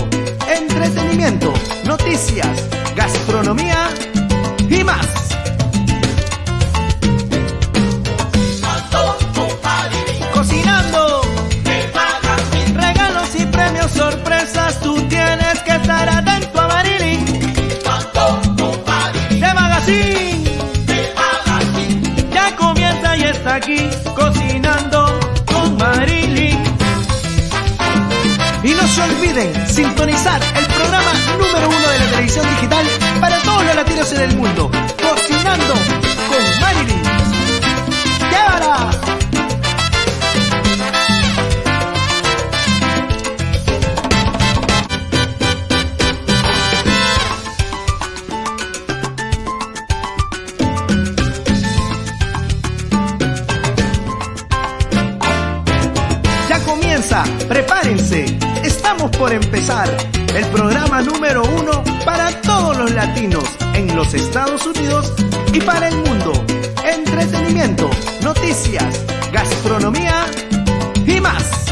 Entretenimiento, 0.48 1.54
noticias, 1.86 2.70
gastronomía 2.96 3.90
y 4.70 4.84
más. 4.84 5.27
Cocinando 24.16 25.20
con 25.46 25.78
Marilyn. 25.78 26.58
Y 28.64 28.70
no 28.74 28.88
se 28.88 29.02
olviden 29.02 29.68
sintonizar 29.68 30.42
el 30.56 30.66
programa 30.68 31.12
número 31.38 31.68
uno 31.68 31.90
de 31.90 32.00
la 32.00 32.06
televisión 32.12 32.46
digital 32.56 32.86
para 33.20 33.38
todos 33.40 33.66
los 33.66 33.76
latinos 33.76 34.14
en 34.14 34.22
el 34.22 34.38
mundo. 34.38 34.72
Por 59.28 59.34
empezar 59.34 59.90
el 60.38 60.46
programa 60.46 61.02
número 61.02 61.44
uno 61.44 61.84
para 62.06 62.32
todos 62.44 62.78
los 62.78 62.92
latinos 62.92 63.44
en 63.74 63.94
los 63.94 64.14
Estados 64.14 64.66
Unidos 64.66 65.12
y 65.52 65.60
para 65.60 65.90
el 65.90 65.98
mundo. 65.98 66.32
Entretenimiento, 66.86 67.90
noticias, 68.24 69.04
gastronomía 69.34 70.28
y 71.06 71.20
más. 71.20 71.67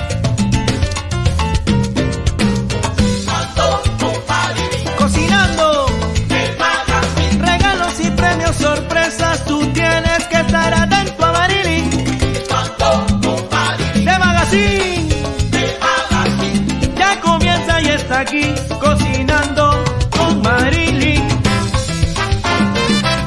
Aquí 18.15 18.53
cocinando 18.79 19.83
con 20.09 20.41
Marilyn. 20.41 21.27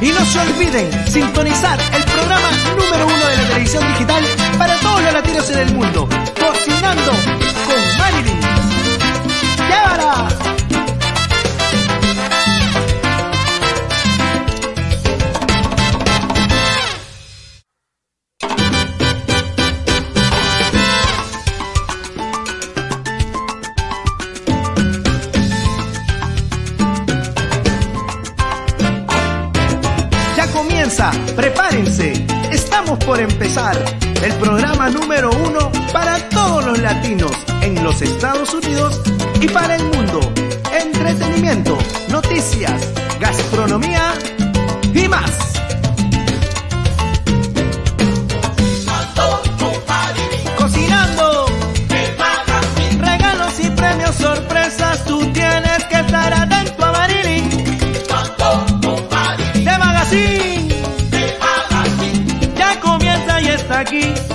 Y 0.00 0.08
no 0.10 0.24
se 0.24 0.38
olviden 0.38 1.08
sintonizar 1.08 1.78
el 1.94 2.04
programa 2.04 2.50
número 2.76 3.06
uno 3.06 3.26
de 3.26 3.36
la 3.36 3.48
televisión 3.48 3.86
digital 3.92 4.24
para 4.56 4.76
todos 4.78 5.02
los 5.02 5.12
latinos 5.12 5.50
en 5.50 5.58
el 5.58 5.74
mundo. 5.74 6.08
Cocinando 6.40 7.12
empezar 33.22 33.76
el 34.22 34.32
programa 34.34 34.90
número 34.90 35.30
uno 35.30 35.70
para 35.92 36.18
todos 36.28 36.64
los 36.64 36.78
latinos 36.78 37.32
en 37.62 37.82
los 37.82 38.00
Estados 38.02 38.54
Unidos 38.54 39.00
y 39.40 39.48
para 39.48 39.76
el 39.76 39.84
mundo. 39.84 40.20
Entretenimiento, 40.72 41.76
noticias, 42.10 42.92
gastronomía 43.20 44.14
y 44.94 45.08
más. 45.08 45.57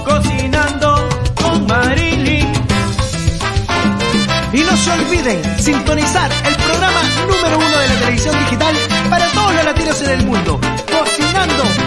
Cocinando 0.03 1.09
con 1.35 1.67
Marilyn. 1.67 2.51
Y 4.51 4.61
no 4.61 4.77
se 4.77 4.91
olviden 4.91 5.59
sintonizar 5.59 6.31
el 6.45 6.55
programa 6.55 7.01
número 7.27 7.57
uno 7.57 7.77
de 7.77 7.87
la 7.87 7.95
televisión 7.95 8.35
digital 8.45 8.75
para 9.09 9.27
todos 9.27 9.53
los 9.53 9.65
latinos 9.65 10.01
en 10.01 10.09
el 10.09 10.25
mundo. 10.25 10.59
Cocinando. 10.91 11.82